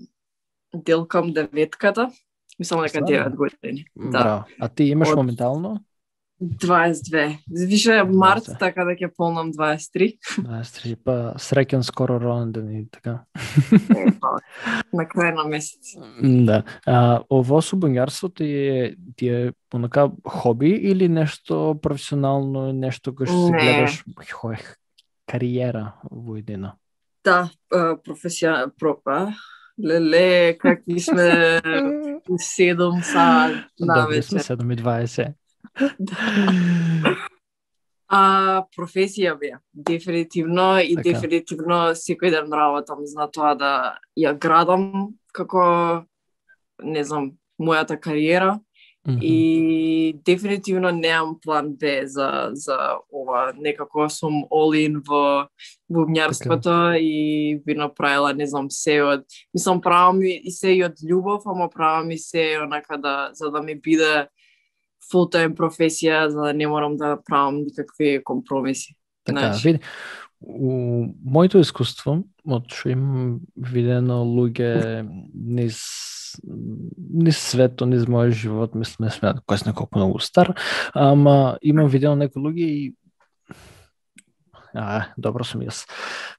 делкам 0.74 1.34
деветката. 1.34 2.10
Мислам 2.60 2.82
дека 2.84 3.00
Стварно? 3.06 3.32
9 3.32 3.36
години. 3.36 3.86
Да. 3.96 4.10
Браво. 4.10 4.44
А 4.60 4.68
ти 4.68 4.84
имаш 4.84 5.10
Од- 5.10 5.16
моментално? 5.18 5.80
22. 6.42 7.38
Више 7.68 8.04
март, 8.04 8.44
22. 8.44 8.60
така 8.60 8.86
да 8.88 8.96
ќе 8.96 9.10
полнам 9.16 9.52
23. 9.54 10.18
23, 10.40 10.96
па 11.06 11.16
среќен 11.36 11.84
скоро 11.84 12.20
роденден 12.20 12.70
и 12.72 12.86
така. 12.88 13.26
Па, 14.22 14.38
на 14.94 15.06
крај 15.06 15.36
на 15.36 15.44
месец. 15.52 15.96
Да. 16.22 16.64
А, 16.86 17.22
ово 17.30 17.62
со 17.62 18.30
ти 18.30 18.46
е, 18.46 18.96
ти 19.16 19.28
е 19.28 19.52
онака 19.74 20.12
хоби 20.26 20.70
или 20.70 21.08
нешто 21.08 21.80
професионално, 21.82 22.72
нешто 22.74 23.12
кој 23.12 23.28
што 23.28 23.48
се 23.48 23.52
гледаш 23.54 24.04
кариера 25.28 25.94
во 26.10 26.38
едина? 26.38 26.76
Да, 27.24 27.50
професија 27.72 28.72
пропа. 28.80 29.34
Леле, 29.80 30.58
какви 30.60 31.00
сме 31.00 31.62
7 32.28 33.02
саат 33.02 33.52
на 33.80 34.02
Добри 34.02 34.22
сме, 34.22 34.40
вечер. 34.40 34.58
7 34.58 34.74
и 34.74 34.78
20. 34.78 35.34
А 38.10 38.64
професија 38.74 39.36
бе, 39.38 39.52
дефинитивно 39.74 40.80
и 40.82 40.96
Така. 40.96 41.04
дефинитивно 41.12 41.78
секој 41.94 42.32
ден 42.34 42.50
работам 42.50 43.06
за 43.06 43.28
тоа 43.30 43.54
да 43.54 44.00
ја 44.18 44.34
градам 44.34 45.14
како 45.32 46.06
не 46.82 47.04
знам, 47.04 47.38
мојата 47.62 48.00
кариера 48.02 48.58
Мгм. 49.08 49.20
и 49.22 50.20
дефинитивно 50.26 50.92
немам 50.92 51.38
план 51.42 51.76
Б 51.78 52.02
за 52.06 52.50
за 52.54 52.98
ова, 53.14 53.54
некако 53.56 54.10
сум 54.10 54.44
all 54.52 54.74
in 54.76 55.02
во 55.08 55.48
бубњарството 55.90 56.64
Така. 56.64 56.98
и 56.98 57.62
би 57.66 57.76
направила 57.76 58.34
не 58.34 58.48
знам 58.48 58.68
се 58.70 59.02
од 59.04 59.24
мислам 59.54 59.82
правам 59.82 60.22
и 60.22 60.52
се 60.52 60.74
и 60.76 60.84
од 60.84 60.98
љубов, 61.00 61.46
ама 61.46 61.70
правам 61.70 62.12
и 62.12 62.18
се 62.18 62.60
онака 62.64 62.98
да 62.98 63.30
за 63.34 63.52
да 63.52 63.62
ми 63.62 63.76
биде 63.76 64.28
full 65.04 65.30
time 65.32 65.56
професија 65.56 66.28
за 66.30 66.50
да 66.50 66.54
не 66.54 66.68
морам 66.68 66.98
да 66.98 67.18
правам 67.26 67.64
никакви 67.64 68.20
компромиси. 68.24 68.96
Така, 69.26 69.40
Знаеш. 69.40 69.64
види, 69.64 69.80
у 70.42 71.06
моето 71.26 71.60
искуство, 71.60 72.22
од 72.48 72.70
што 72.72 72.94
имам 72.94 73.40
видено 73.56 74.24
луѓе 74.24 75.04
низ 75.34 75.82
низ 76.40 77.40
свето, 77.42 77.88
низ 77.90 78.06
мојот 78.06 78.38
живот, 78.38 78.76
мислам, 78.78 79.08
не 79.08 79.12
смеат 79.12 79.42
кој 79.50 79.64
сме 79.64 79.74
колку 79.74 80.00
многу 80.00 80.22
стар, 80.24 80.54
ама 80.94 81.58
имам 81.62 81.90
видено 81.90 82.16
некои 82.16 82.44
луѓе 82.44 82.70
и 82.70 82.96
А, 84.74 85.10
добро 85.18 85.44
сум 85.44 85.64
јас. 85.66 85.88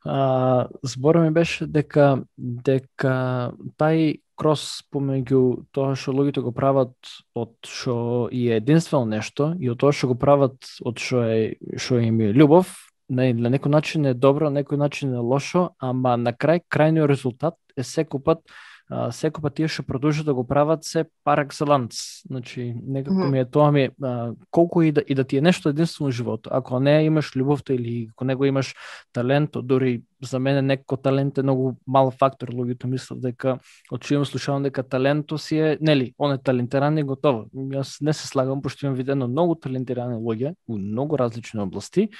А, 0.06 0.68
збора 0.86 1.24
ми 1.24 1.32
беше 1.34 1.66
дека 1.66 2.22
дека 2.38 3.50
тај 3.74 4.20
крос 4.40 4.82
помеѓу 4.92 5.42
тоа 5.76 5.96
што 5.98 6.14
луѓето 6.16 6.44
го 6.46 6.52
прават 6.56 6.94
од 7.36 7.52
што 7.68 8.28
и 8.32 8.46
е 8.48 8.60
единствено 8.60 9.04
нешто 9.04 9.52
и 9.60 9.68
од 9.72 9.80
тоа 9.82 9.92
што 9.92 10.14
го 10.14 10.16
прават 10.20 10.56
од 10.80 11.02
што 11.02 11.24
е 11.28 11.76
што 11.76 12.00
им 12.00 12.22
е 12.24 12.32
љубов, 12.32 12.72
на, 13.10 13.26
на 13.34 13.50
некој 13.52 13.74
начин 13.74 14.06
е 14.06 14.14
добро, 14.14 14.50
на 14.50 14.62
некој 14.62 14.78
начин 14.78 15.14
е 15.14 15.22
лошо, 15.22 15.70
ама 15.82 16.16
на 16.16 16.32
крај 16.32 16.64
крајниот 16.70 17.10
резултат 17.10 17.58
е 17.76 17.84
секој 17.84 18.22
пат 18.24 18.44
секој 18.90 19.42
пат 19.42 19.54
тие 19.54 19.68
што 19.70 19.84
продолжат 19.86 20.26
да 20.26 20.34
го 20.34 20.42
прават 20.46 20.84
се 20.84 21.04
пар 21.24 21.38
екселанс. 21.46 22.22
Значи, 22.26 22.74
некако 22.74 23.14
Мгм. 23.14 23.30
ми 23.30 23.38
е 23.38 23.44
тоа 23.44 23.70
ми 23.72 23.88
а, 24.02 24.32
колку 24.50 24.82
и 24.82 24.92
да, 24.92 25.02
и 25.06 25.14
да 25.14 25.24
ти 25.24 25.36
е 25.36 25.40
нешто 25.40 25.68
единствено 25.68 26.08
во 26.08 26.10
животот, 26.10 26.48
ако 26.50 26.80
не 26.80 27.04
имаш 27.04 27.32
љубовта 27.32 27.74
или 27.74 28.08
ако 28.10 28.24
не 28.24 28.34
го 28.34 28.44
имаш 28.44 28.74
талентот, 29.12 29.66
дури 29.66 30.02
за 30.22 30.38
мене 30.38 30.62
некако 30.62 30.96
талент 30.96 31.38
е 31.38 31.42
многу 31.42 31.76
мал 31.86 32.10
фактор, 32.10 32.48
луѓето 32.48 32.86
мислат 32.86 33.20
дека 33.20 33.58
од 33.90 34.04
што 34.04 34.14
имам 34.14 34.26
слушавам 34.26 34.62
дека 34.62 34.82
таленто 34.82 35.38
си 35.38 35.58
е, 35.58 35.78
нели, 35.80 36.14
он 36.18 36.32
е 36.32 36.38
талентиран 36.38 36.98
и 36.98 37.02
готово. 37.02 37.46
Јас 37.54 38.02
не 38.02 38.12
се 38.12 38.26
слагам, 38.26 38.62
пошто 38.62 38.86
имам 38.86 38.98
видено 38.98 39.28
многу 39.28 39.54
талентирани 39.54 40.18
луѓе 40.18 40.54
во 40.68 40.76
многу 40.76 41.16
различни 41.16 41.60
области, 41.60 42.10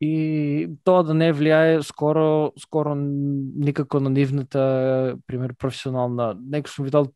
и 0.00 0.68
тоа 0.84 1.02
да 1.08 1.14
не 1.16 1.30
влијае 1.32 1.80
скоро 1.82 2.52
скоро 2.60 2.94
никако 2.94 4.00
на 4.00 4.10
нивната 4.10 5.16
пример 5.26 5.54
професионална 5.56 6.34
некој 6.36 6.68
сум 6.68 6.84
видел 6.84 7.08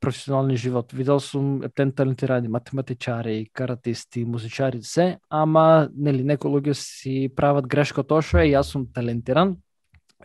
професионални 0.00 0.56
живот. 0.56 0.92
Видел 0.92 1.20
сум 1.20 1.62
тен 1.74 1.92
талентирани 1.92 2.48
математичари 2.48 3.48
каратисти 3.52 4.24
музичари 4.24 4.82
се 4.82 5.18
ама 5.30 5.88
нели 5.96 6.24
некои 6.24 6.52
луѓе 6.52 6.72
си 6.72 7.32
прават 7.34 7.66
грешка 7.66 8.04
тоа 8.04 8.22
што 8.22 8.44
е 8.44 8.52
јас 8.52 8.76
сум 8.76 8.86
талентиран 8.92 9.56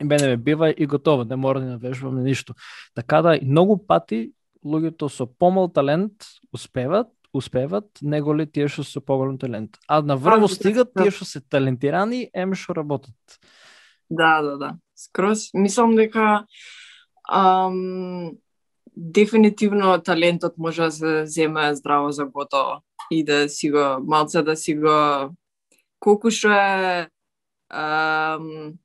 и 0.02 0.04
мене 0.04 0.28
ме 0.28 0.38
бива 0.38 0.72
и 0.72 0.86
готово 0.86 1.24
не 1.24 1.36
мора 1.36 1.60
да 1.60 1.66
навежбаме 1.66 2.24
ништо. 2.24 2.54
Така 2.96 3.22
да 3.22 3.40
многу 3.44 3.78
пати 3.78 4.34
луѓето 4.66 5.08
со 5.08 5.26
помал 5.26 5.72
талент 5.72 6.14
успеват 6.52 7.08
успеват, 7.34 7.86
него 8.02 8.36
ли 8.36 8.46
тие 8.46 8.68
што 8.68 8.84
се 8.84 9.02
поголем 9.02 9.38
талент. 9.38 9.78
А 9.88 10.02
на 10.02 10.18
врво 10.18 10.48
да, 10.48 10.54
стигат 10.54 10.94
тие 10.94 11.12
што 11.12 11.26
се 11.26 11.42
талентирани, 11.42 12.30
ем 12.34 12.54
што 12.54 12.78
работат. 12.78 13.40
Да, 14.10 14.42
да, 14.42 14.58
да. 14.58 14.76
скроз. 14.96 15.50
Мислам 15.54 15.96
дека 15.96 16.46
ам, 17.30 18.32
дефинитивно 18.96 19.98
талентот 20.02 20.58
може 20.58 20.82
да 20.82 20.92
се 20.92 21.26
земе 21.26 21.76
здраво 21.76 22.12
за 22.12 22.26
готово 22.26 22.82
и 23.12 23.24
да 23.24 23.50
си 23.50 23.72
го 23.72 23.98
малце 24.06 24.44
да 24.44 24.56
си 24.56 24.76
го 24.76 25.34
колку 26.00 26.32
што 26.32 26.52
е 26.52 27.10
ам, 27.70 28.78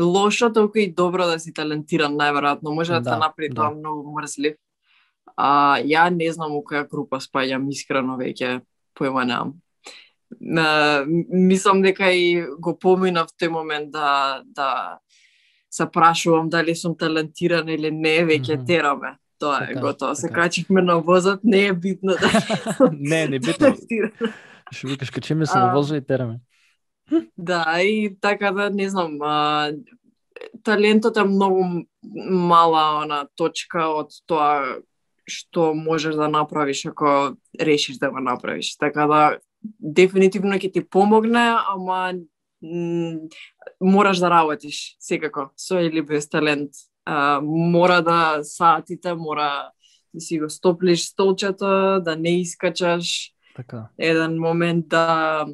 лошо, 0.00 0.52
толку 0.52 0.78
и 0.78 0.92
добро 0.92 1.26
да 1.26 1.38
си 1.38 1.52
талентиран, 1.52 2.14
најверојатно. 2.16 2.74
Може 2.74 2.92
да, 2.92 3.00
да 3.00 3.10
те 3.10 3.16
направи 3.18 3.48
да. 3.48 3.54
тоа 3.54 3.70
многу 3.74 4.12
мрзлив. 4.12 4.56
А, 5.36 5.80
ја 5.80 6.08
не 6.10 6.30
знам 6.32 6.56
у 6.56 6.62
која 6.62 6.84
група 6.88 7.20
спаѓам, 7.20 7.70
искрено 7.70 8.18
веќе 8.20 8.60
појма 8.98 9.24
немам. 9.26 9.54
На, 10.40 11.04
мислам 11.06 11.82
дека 11.82 12.08
и 12.12 12.42
го 12.58 12.76
поминав 12.78 13.32
тој 13.40 13.52
момент 13.52 13.90
да, 13.92 14.42
да 14.44 14.98
се 15.70 15.86
прашувам 15.92 16.48
дали 16.48 16.74
сум 16.76 16.96
талентиран 16.96 17.68
или 17.68 17.90
не, 17.90 18.24
веќе 18.24 18.56
mm 18.56 18.60
-hmm. 18.60 18.66
тераме. 18.66 19.16
Тоа 19.38 19.64
е 19.64 19.66
така, 19.66 19.80
готово. 19.80 20.14
Се 20.14 20.28
така. 20.28 20.40
качивме 20.40 20.82
на 20.82 20.98
возот, 21.00 21.40
не 21.44 21.66
е 21.66 21.72
битно 21.72 22.12
да 22.12 22.30
Не, 22.92 23.28
не 23.28 23.36
е 23.36 23.38
битно. 23.38 23.76
Што 24.72 24.88
викаш, 24.88 25.10
качиме 25.10 25.46
се 25.46 25.58
на 25.58 25.72
возот 25.74 25.96
и 25.96 26.06
тераме. 26.06 26.40
Да, 27.38 27.82
и 27.82 28.16
така 28.20 28.52
да, 28.52 28.70
не 28.70 28.88
знам, 28.88 29.18
а, 29.22 29.72
талентот 30.62 31.16
е 31.16 31.24
многу 31.24 31.84
мала 32.30 33.02
она 33.02 33.26
точка 33.36 33.88
од 33.88 34.14
тоа 34.26 34.78
што 35.28 35.74
можеш 35.74 36.14
да 36.14 36.28
направиш 36.28 36.86
ако 36.86 37.36
решиш 37.60 37.96
да 37.98 38.10
го 38.10 38.20
направиш. 38.20 38.76
Така 38.76 39.06
да, 39.06 39.38
дефинитивно 39.80 40.58
ќе 40.58 40.72
ти 40.72 40.84
помогне, 40.84 41.54
ама 41.68 42.12
мораш 43.80 44.18
да 44.18 44.30
работиш 44.30 44.96
секако 45.00 45.50
со 45.56 45.80
или 45.80 46.02
без 46.02 46.28
талент. 46.28 46.70
А, 47.04 47.40
мора 47.42 48.02
да 48.02 48.40
саатите, 48.42 49.14
мора 49.14 49.70
да 50.14 50.20
си 50.20 50.38
го 50.38 50.50
стоплиш 50.50 51.04
столчето, 51.08 52.00
да 52.00 52.16
не 52.16 52.40
искачаш. 52.40 53.32
Така. 53.56 53.88
Еден 53.98 54.38
момент 54.38 54.88
да 54.88 55.46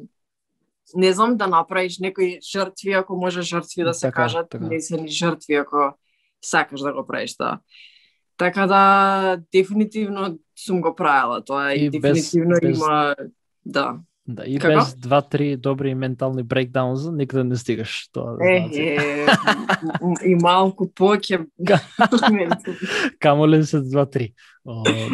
не 0.95 1.13
знам 1.13 1.37
да 1.37 1.47
направиш 1.47 1.99
некои 1.99 2.39
жртви 2.51 2.91
ако 2.91 3.15
може 3.15 3.41
жртви 3.41 3.83
да 3.83 3.93
се 3.93 4.07
така, 4.07 4.15
кажат, 4.15 4.49
така. 4.49 4.65
не 4.65 4.81
се 4.81 5.01
ни 5.01 5.07
жртви 5.07 5.53
ако 5.53 5.97
сакаш 6.41 6.81
да 6.81 6.93
го 6.93 7.07
правиш 7.07 7.37
тоа. 7.37 7.59
Така 8.39 8.67
да 8.67 9.37
дефинитивно 9.51 10.39
сум 10.65 10.81
го 10.81 10.95
правила 10.95 11.43
тоа 11.45 11.73
и, 11.73 11.85
и 11.85 11.89
дефинитивно 11.89 12.55
без, 12.61 12.77
има 12.77 13.15
да. 13.65 13.99
Да, 14.29 14.43
и 14.45 14.59
Како? 14.61 14.77
без 14.77 14.93
два-три 14.93 15.55
добри 15.57 15.95
ментални 15.95 16.43
брейкдаунзи 16.43 17.09
никаде 17.17 17.43
не 17.43 17.57
стигаш 17.57 18.09
тоа. 18.13 18.35
Да 18.37 18.45
е, 18.45 18.69
е, 18.77 19.25
и 20.29 20.35
малку 20.37 20.85
поќе. 20.85 21.47
Камо 23.19 23.47
ли 23.49 23.63
се 23.65 23.81
два-три? 23.81 24.33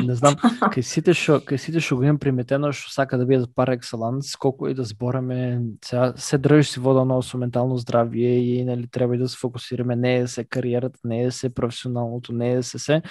не 0.03 0.15
знам, 0.15 0.35
кај 0.73 0.83
сите 0.83 1.13
што 1.15 1.37
кај 1.39 1.61
сите 1.61 1.79
што 1.79 1.95
го 1.95 2.03
имам 2.03 2.19
приметено 2.19 2.73
што 2.75 2.91
сака 2.91 3.15
да 3.17 3.27
бидат 3.29 3.53
пар 3.55 3.71
екселанс, 3.77 4.33
колку 4.35 4.67
и 4.67 4.75
да 4.75 4.83
збораме, 4.83 5.61
се, 5.85 6.11
се 6.17 6.37
држиш 6.37 6.75
си 6.75 6.83
вода 6.83 7.05
на 7.05 7.21
со 7.23 7.39
ментално 7.39 7.79
здравје 7.79 8.35
и 8.41 8.65
нели 8.65 8.87
треба 8.91 9.15
и 9.15 9.21
да 9.21 9.29
се 9.29 9.37
фокусираме 9.39 9.95
не 9.95 10.17
е 10.17 10.27
се 10.27 10.43
кариерата, 10.43 10.99
не 11.03 11.23
е 11.23 11.31
се 11.31 11.53
професионалното, 11.53 12.33
не 12.33 12.53
е 12.59 12.63
се 12.63 12.79
се, 12.79 13.01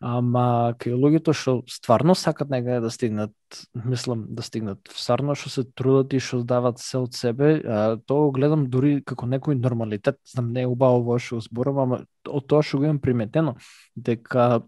ама 0.00 0.74
кај 0.78 0.94
луѓето 0.94 1.34
што 1.34 1.54
стварно 1.66 2.14
сакат 2.14 2.50
некаде 2.52 2.80
да 2.84 2.90
стигнат, 2.90 3.32
мислам 3.74 4.26
да 4.30 4.42
стигнат, 4.46 4.78
стварно 4.94 5.34
што 5.34 5.50
се 5.50 5.64
трудат 5.66 6.14
и 6.14 6.20
што 6.22 6.44
дават 6.46 6.78
се 6.78 7.02
од 7.02 7.18
себе, 7.18 7.58
а, 7.64 7.96
тоа 7.98 8.28
го 8.28 8.32
гледам 8.38 8.68
дури 8.70 8.98
како 9.02 9.26
некој 9.26 9.58
нормалитет, 9.58 10.20
знам 10.30 10.52
не 10.54 10.62
е 10.66 10.70
убаво 10.70 11.18
што 11.18 11.40
зборувам, 11.42 11.98
ама 11.98 12.04
од 12.28 12.46
тоа 12.46 12.62
што 12.62 12.78
го 12.78 12.90
имам 12.90 13.02
приметено, 13.02 13.56
дека 13.96 14.62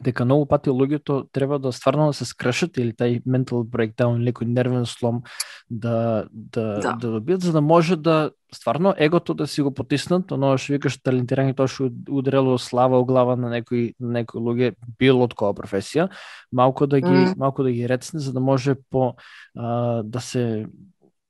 дека 0.00 0.24
многу 0.24 0.46
пати 0.48 0.70
луѓето 0.70 1.28
треба 1.32 1.58
да 1.58 1.72
стварно 1.72 2.06
да 2.08 2.16
се 2.16 2.24
скршат 2.24 2.78
или 2.80 2.94
тај 2.96 3.22
mental 3.28 3.66
breakdown 3.68 4.16
или 4.16 4.30
некој 4.30 4.48
нервен 4.48 4.86
слом 4.86 5.22
да 5.68 6.24
да 6.32 6.80
да, 6.80 6.94
да 6.96 7.08
добијат 7.18 7.44
за 7.44 7.52
да 7.52 7.60
може 7.60 7.96
да 7.96 8.30
стварно 8.54 8.94
егото 8.96 9.34
да 9.34 9.46
си 9.46 9.62
го 9.62 9.72
потиснат, 9.74 10.32
оно 10.32 10.56
што 10.56 10.76
викаш 10.76 10.96
талентирање 11.04 11.56
тоа 11.56 11.68
што 11.68 11.90
удрело 12.08 12.58
слава 12.58 13.00
во 13.00 13.04
глава 13.04 13.36
на 13.36 13.50
некои 13.52 13.92
на 14.00 14.20
некои 14.20 14.40
луѓе 14.40 14.74
било 14.98 15.28
од 15.28 15.36
која 15.36 15.56
професија, 15.56 16.08
малку 16.52 16.86
да 16.86 17.00
ги 17.00 17.12
mm. 17.12 17.36
малку 17.36 17.62
да 17.62 17.72
ги 17.72 17.88
рецне 17.88 18.20
за 18.20 18.32
да 18.32 18.40
може 18.40 18.76
по 18.90 19.14
а, 19.56 20.02
да 20.02 20.20
се 20.20 20.66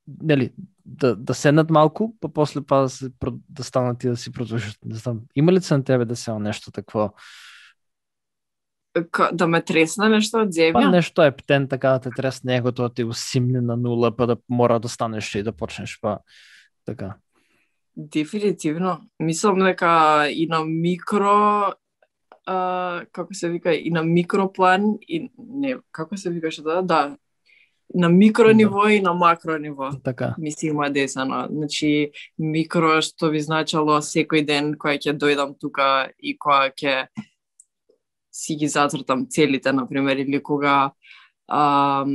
нели 0.07 0.53
да 0.85 1.17
да 1.17 1.35
седнат 1.35 1.71
малку, 1.71 2.15
па 2.21 2.29
после 2.29 2.63
па 2.63 2.83
да, 2.83 2.89
се, 2.89 3.11
да 3.49 3.65
станат 3.65 4.05
и 4.05 4.09
да 4.09 4.17
си 4.17 4.33
продолжат. 4.33 4.77
Не 4.85 4.95
знам, 4.95 5.21
има 5.35 5.53
ли 5.53 5.61
се 5.61 5.77
на 5.77 5.85
тебе 5.85 6.05
да 6.05 6.17
се 6.17 6.33
нешто 6.33 6.71
такво? 6.71 7.15
Да 9.33 9.47
ме 9.47 9.63
тресне 9.65 10.09
нешто 10.13 10.43
од 10.45 10.53
земја? 10.53 10.77
Па 10.77 10.91
нешто 10.93 11.25
е 11.25 11.33
птен 11.33 11.69
така 11.69 11.97
да 11.97 12.01
те 12.07 12.11
тресне 12.17 12.57
егото, 12.57 12.89
да 12.89 12.95
ти 12.95 13.05
го 13.05 13.15
симне 13.15 13.61
на 13.61 13.77
нула, 13.77 14.13
па 14.17 14.27
да 14.27 14.37
мора 14.49 14.81
да 14.81 14.89
станеш 14.89 15.35
и 15.35 15.43
да 15.43 15.53
почнеш 15.53 15.99
па 16.01 16.19
така. 16.85 17.17
Дефинитивно. 17.97 19.01
Мислам 19.21 19.59
дека 19.59 20.29
и 20.29 20.47
на 20.47 20.65
микро 20.65 21.73
а, 22.47 23.05
како 23.13 23.35
се 23.35 23.49
вика, 23.49 23.75
и 23.75 23.91
на 23.91 24.03
микроплан, 24.03 24.97
и 25.09 25.31
не, 25.39 25.77
како 25.93 26.17
се 26.17 26.31
викаше 26.31 26.63
да, 26.63 26.83
да, 26.83 27.17
на 27.95 28.09
микро 28.09 28.49
да. 28.49 28.55
ниво 28.55 28.83
да. 28.83 28.93
и 28.93 29.01
на 29.01 29.15
макро 29.15 29.59
ниво. 29.59 29.91
Така. 30.05 30.35
Ми 30.39 30.53
си 30.53 30.67
има 30.67 30.91
десано. 30.91 31.47
Значи, 31.51 32.11
микро 32.39 33.01
што 33.03 33.31
би 33.31 33.41
значало 33.41 34.01
секој 34.01 34.45
ден 34.47 34.75
кој 34.75 34.99
ќе 34.99 35.17
дојдам 35.17 35.57
тука 35.61 36.11
и 36.19 36.37
која 36.37 36.73
ќе 36.73 37.07
си 38.33 38.57
ги 38.57 38.69
зацртам 38.69 39.27
целите, 39.31 39.73
например, 39.73 40.17
или 40.17 40.43
кога 40.43 40.93
а, 41.49 42.07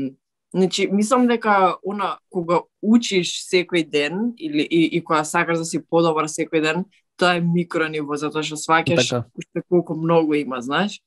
Значи, 0.53 0.88
мислам 0.91 1.27
дека 1.27 1.75
она 1.84 2.17
кога 2.32 2.62
учиш 2.82 3.43
секој 3.45 3.84
ден 3.89 4.32
или 4.39 4.63
и, 4.63 4.97
и 4.97 5.03
кога 5.03 5.23
сакаш 5.23 5.60
да 5.60 5.65
си 5.65 5.82
подобар 5.84 6.30
секој 6.32 6.62
ден, 6.63 6.86
тоа 7.19 7.36
е 7.38 7.41
микро 7.43 7.89
ниво, 7.91 8.15
затоа 8.15 8.45
што 8.47 8.56
сваќаш 8.56 9.10
така. 9.10 9.62
колку 9.69 9.97
многу 9.99 10.34
има, 10.39 10.62
знаеш. 10.62 11.01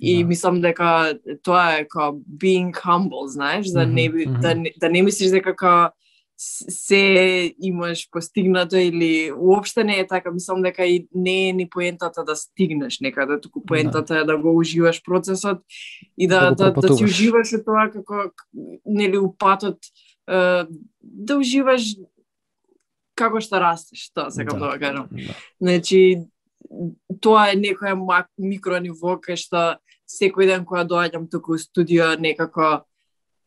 И 0.00 0.18
да. 0.18 0.28
мислам 0.28 0.60
дека 0.60 1.14
тоа 1.44 1.78
е 1.78 1.86
као 1.86 2.18
being 2.42 2.74
humble, 2.74 3.26
знаеш, 3.26 3.70
да 3.70 3.86
не 3.86 4.10
mm 4.10 4.14
-hmm. 4.14 4.40
да, 4.40 4.54
да 4.80 4.88
не 4.88 5.02
мислиш 5.02 5.30
дека 5.30 5.56
као 5.56 5.90
се 6.42 7.54
имаш 7.60 8.08
постигнато 8.10 8.76
или 8.76 9.32
уопште 9.32 9.84
не 9.84 9.98
е 9.98 10.06
така, 10.06 10.30
мислам 10.30 10.62
дека 10.62 10.86
и 10.86 11.08
не 11.14 11.48
е 11.48 11.52
ни 11.52 11.68
поентата 11.68 12.24
да 12.24 12.36
стигнеш 12.36 13.00
некаде, 13.00 13.40
туку 13.40 13.64
поентата 13.66 14.18
е 14.18 14.24
да 14.24 14.38
го 14.38 14.56
уживаш 14.56 15.02
процесот 15.02 15.58
и 16.18 16.28
да 16.28 16.54
да, 16.54 16.72
да, 16.72 16.80
да 16.80 16.96
си 16.96 17.04
уживаш 17.04 17.50
тоа 17.64 17.90
како 17.92 18.32
нели 18.86 19.18
упатот 19.18 19.76
да 21.02 21.36
уживаш 21.36 21.92
како 23.14 23.40
што 23.44 23.60
растеш, 23.60 24.08
тоа 24.14 24.30
сакам 24.32 24.64
да, 24.64 24.72
да 24.72 24.78
кажам. 24.78 25.08
Да. 25.12 25.36
Значи 25.60 26.24
тоа 27.20 27.50
е 27.52 27.60
некоја 27.60 28.24
микро 28.38 28.80
ниво 28.80 29.20
кај 29.20 29.36
што 29.36 29.76
секој 30.08 30.48
ден 30.48 30.64
кога 30.64 30.88
доаѓам 30.88 31.28
туку 31.28 31.52
у 31.52 31.58
студио 31.60 32.14
некако 32.16 32.80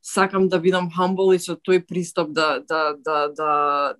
сакам 0.03 0.49
да 0.49 0.59
бидам 0.59 0.89
humble 0.91 1.31
и 1.35 1.39
со 1.39 1.55
тој 1.55 1.79
пристап 1.87 2.33
да, 2.35 2.59
да, 2.59 2.93
да, 2.99 3.27
да, 3.31 3.53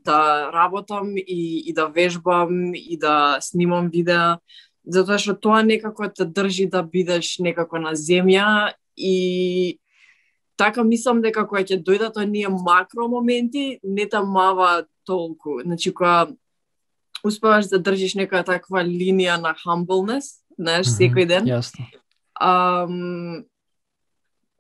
да 0.04 0.52
работам 0.52 1.16
и, 1.16 1.64
и 1.64 1.74
да 1.74 1.88
вежбам 1.88 2.76
и 2.76 2.98
да 3.00 3.40
снимам 3.40 3.88
видеа, 3.90 4.40
затоа 4.84 5.18
што 5.18 5.34
тоа 5.40 5.64
некако 5.64 6.10
те 6.12 6.28
држи 6.28 6.68
да 6.68 6.84
бидеш 6.84 7.40
некако 7.40 7.80
на 7.80 7.96
земја 7.96 8.74
и 9.00 9.80
така 10.60 10.84
мислам 10.84 11.24
дека 11.24 11.48
кога 11.48 11.64
ќе 11.64 11.80
дојдат 11.80 12.20
оние 12.20 12.52
макро 12.52 13.08
моменти, 13.08 13.80
не 13.84 14.06
та 14.06 14.24
мава 14.24 14.84
толку. 15.08 15.62
Значи, 15.64 15.94
кога 15.94 16.28
успеваш 17.24 17.72
да 17.72 17.80
држиш 17.80 18.20
нека 18.20 18.44
таква 18.44 18.84
линија 18.84 19.40
на 19.40 19.56
humbleness, 19.56 20.44
знаеш, 20.60 20.88
mm 20.88 20.92
-hmm, 20.92 21.00
секој 21.00 21.26
ден. 21.28 21.46
Јасно. 21.48 21.88
Um, 22.42 23.46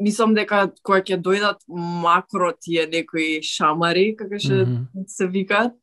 мислам 0.01 0.33
дека 0.33 0.67
кога 0.81 1.01
ќе 1.01 1.19
дојдат 1.21 1.63
макро 1.67 2.51
тие 2.59 2.87
некои 2.87 3.41
шамари, 3.43 4.15
како 4.15 4.39
што 4.39 4.53
mm 4.53 4.65
-hmm. 4.65 5.05
се 5.07 5.27
викаат, 5.27 5.73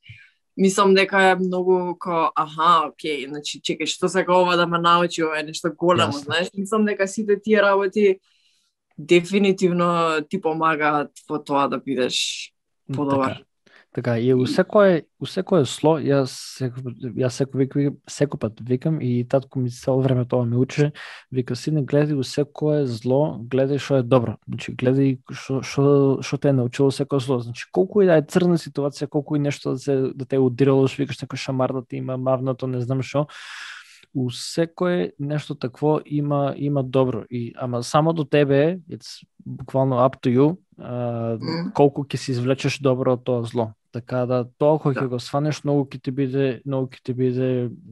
мислам 0.56 0.94
дека 0.94 1.22
е 1.22 1.34
многу 1.34 1.96
ко 1.98 2.32
аха, 2.36 2.88
окей, 2.88 3.26
значи 3.28 3.60
чекај 3.60 3.86
што 3.86 4.08
сака 4.08 4.34
ова 4.34 4.56
да 4.56 4.66
ме 4.66 4.78
научи, 4.78 5.22
ова 5.22 5.38
е 5.40 5.42
нешто 5.42 5.72
големо, 5.76 6.12
yes. 6.12 6.24
знаеш, 6.24 6.48
мислам 6.54 6.84
дека 6.84 7.08
сите 7.08 7.40
тие 7.42 7.62
работи 7.62 8.18
дефинитивно 8.98 10.20
ти 10.28 10.40
помагаат 10.40 11.10
во 11.28 11.38
тоа 11.38 11.68
да 11.68 11.78
бидеш 11.78 12.52
подобар. 12.92 13.40
Така. 13.92 14.18
И 14.18 14.32
у 14.32 14.46
секое, 14.46 15.06
у 15.18 15.26
секое 15.26 15.64
сло, 15.66 15.96
јас, 15.98 16.30
јас 16.62 17.40
секој 17.40 17.58
вик, 17.58 17.74
секој 18.06 18.38
пат 18.38 18.60
викам 18.62 19.00
и 19.02 19.24
татко 19.26 19.58
ми 19.58 19.70
цело 19.70 19.98
време 20.00 20.22
тоа 20.30 20.44
ми 20.46 20.54
учи, 20.56 20.92
вика 21.34 21.56
сине 21.58 21.82
гледај 21.82 22.14
у 22.14 22.22
секое 22.22 22.86
зло, 22.86 23.42
гледај 23.42 23.82
што 23.82 23.98
е 23.98 24.06
добро. 24.06 24.36
Значи 24.46 24.76
гледај 24.78 25.18
што 25.34 25.62
што 25.66 26.22
што 26.22 26.38
те 26.38 26.54
е 26.54 26.58
научило 26.60 26.94
секое 26.94 27.18
зло. 27.18 27.40
Значи 27.40 27.66
колку 27.72 28.02
и 28.02 28.06
да 28.06 28.20
е 28.20 28.22
црна 28.22 28.62
ситуација, 28.62 29.10
колку 29.10 29.34
и 29.34 29.42
нешто 29.42 29.74
да 29.74 29.78
се 29.78 29.96
да 30.14 30.24
те 30.24 30.38
удирало, 30.38 30.86
што 30.86 31.02
викаш 31.02 31.18
некој 31.26 31.42
шамар 31.50 31.74
да 31.74 31.82
ти 31.82 31.98
има 31.98 32.16
мавнато, 32.16 32.70
не 32.70 32.78
знам 32.80 33.02
што, 33.02 33.26
у 34.14 34.30
секое 34.30 35.12
нешто 35.18 35.54
такво 35.54 36.00
има 36.06 36.54
има 36.56 36.82
добро 36.82 37.24
и 37.30 37.54
ама 37.56 37.82
само 37.82 38.12
до 38.12 38.24
тебе 38.24 38.78
it's 38.90 39.24
буквално 39.46 39.96
up 39.96 40.20
to 40.22 40.30
you 40.30 40.56
а, 40.78 41.38
колку 41.74 42.02
ќе 42.04 42.16
се 42.16 42.32
извлечеш 42.32 42.78
добро 42.82 43.14
од 43.14 43.24
тоа 43.24 43.42
зло 43.42 43.72
Така 43.92 44.22
да 44.26 44.44
тоа 44.58 44.78
кога 44.78 44.94
ќе 44.94 45.08
да. 45.08 45.10
го 45.10 45.18
сванеш 45.18 45.62
многу 45.64 45.84
ќе 45.90 45.98
ти 45.98 46.12
биде 46.14 46.46
многу 46.64 46.94
ќе 46.94 47.02
ти 47.02 47.14
биде 47.14 47.48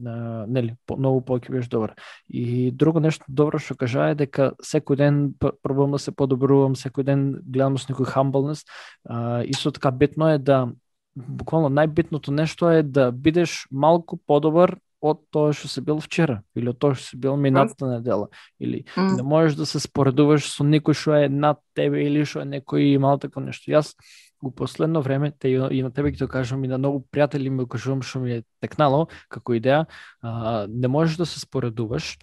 а, 0.07 0.45
нели 0.47 0.75
по, 0.87 0.95
многу 0.95 1.21
повеќе 1.27 1.51
бидеш 1.51 1.67
добар. 1.67 1.95
И 2.29 2.71
друго 2.71 3.03
нешто 3.03 3.25
добро 3.27 3.59
што 3.59 3.75
кажа 3.75 4.11
е 4.13 4.19
дека 4.19 4.53
секој 4.63 4.95
ден 4.95 5.21
пробувам 5.39 5.97
да 5.97 5.99
се 5.99 6.15
подобрувам, 6.15 6.79
секој 6.79 7.03
ден 7.03 7.25
гледам 7.43 7.77
со 7.77 7.91
некој 7.91 8.07
humbleness. 8.15 8.63
А, 9.03 9.43
исто 9.43 9.71
така 9.75 9.91
битно 9.91 10.31
е 10.31 10.37
да 10.37 10.69
буквално 11.15 11.69
најбитното 11.73 12.31
нешто 12.31 12.69
е 12.71 12.83
да 12.83 13.11
бидеш 13.11 13.65
малку 13.71 14.17
подобар 14.17 14.77
од 15.01 15.21
тоа 15.31 15.53
што 15.55 15.69
се 15.71 15.81
бил 15.81 16.01
вчера 16.03 16.41
или 16.59 16.71
од 16.71 16.79
тоа 16.79 16.95
што 16.95 17.13
се 17.13 17.17
бил 17.19 17.37
минатата 17.39 17.87
недела 17.87 18.27
или 18.59 18.83
mm. 18.95 19.15
не 19.17 19.23
можеш 19.23 19.55
да 19.55 19.65
се 19.65 19.79
споредуваш 19.79 20.49
со 20.51 20.63
некој 20.67 20.95
што 20.95 21.15
е 21.15 21.29
над 21.31 21.61
тебе 21.75 22.03
или 22.07 22.25
што 22.27 22.43
е 22.43 22.49
некој 22.59 22.95
имал 22.95 23.19
такво 23.19 23.43
нешто. 23.45 23.71
Јас 23.71 23.95
у 24.41 24.51
последно 24.51 25.01
време, 25.01 25.31
те 25.31 25.49
и 25.49 25.81
на 25.83 25.91
тебе 25.91 26.11
ќе 26.11 26.25
тоа 26.25 26.31
кажам 26.39 26.63
и 26.63 26.71
на 26.71 26.77
многу 26.77 27.03
пријатели 27.11 27.49
ми 27.49 27.67
кажувам 27.67 28.01
што 28.01 28.19
ми 28.23 28.39
е 28.39 28.43
текнало 28.61 29.07
како 29.29 29.53
идеја, 29.53 29.85
а, 30.21 30.67
не 30.69 30.87
можеш 30.87 31.17
да 31.17 31.25
се 31.25 31.39
споредуваш 31.39 32.17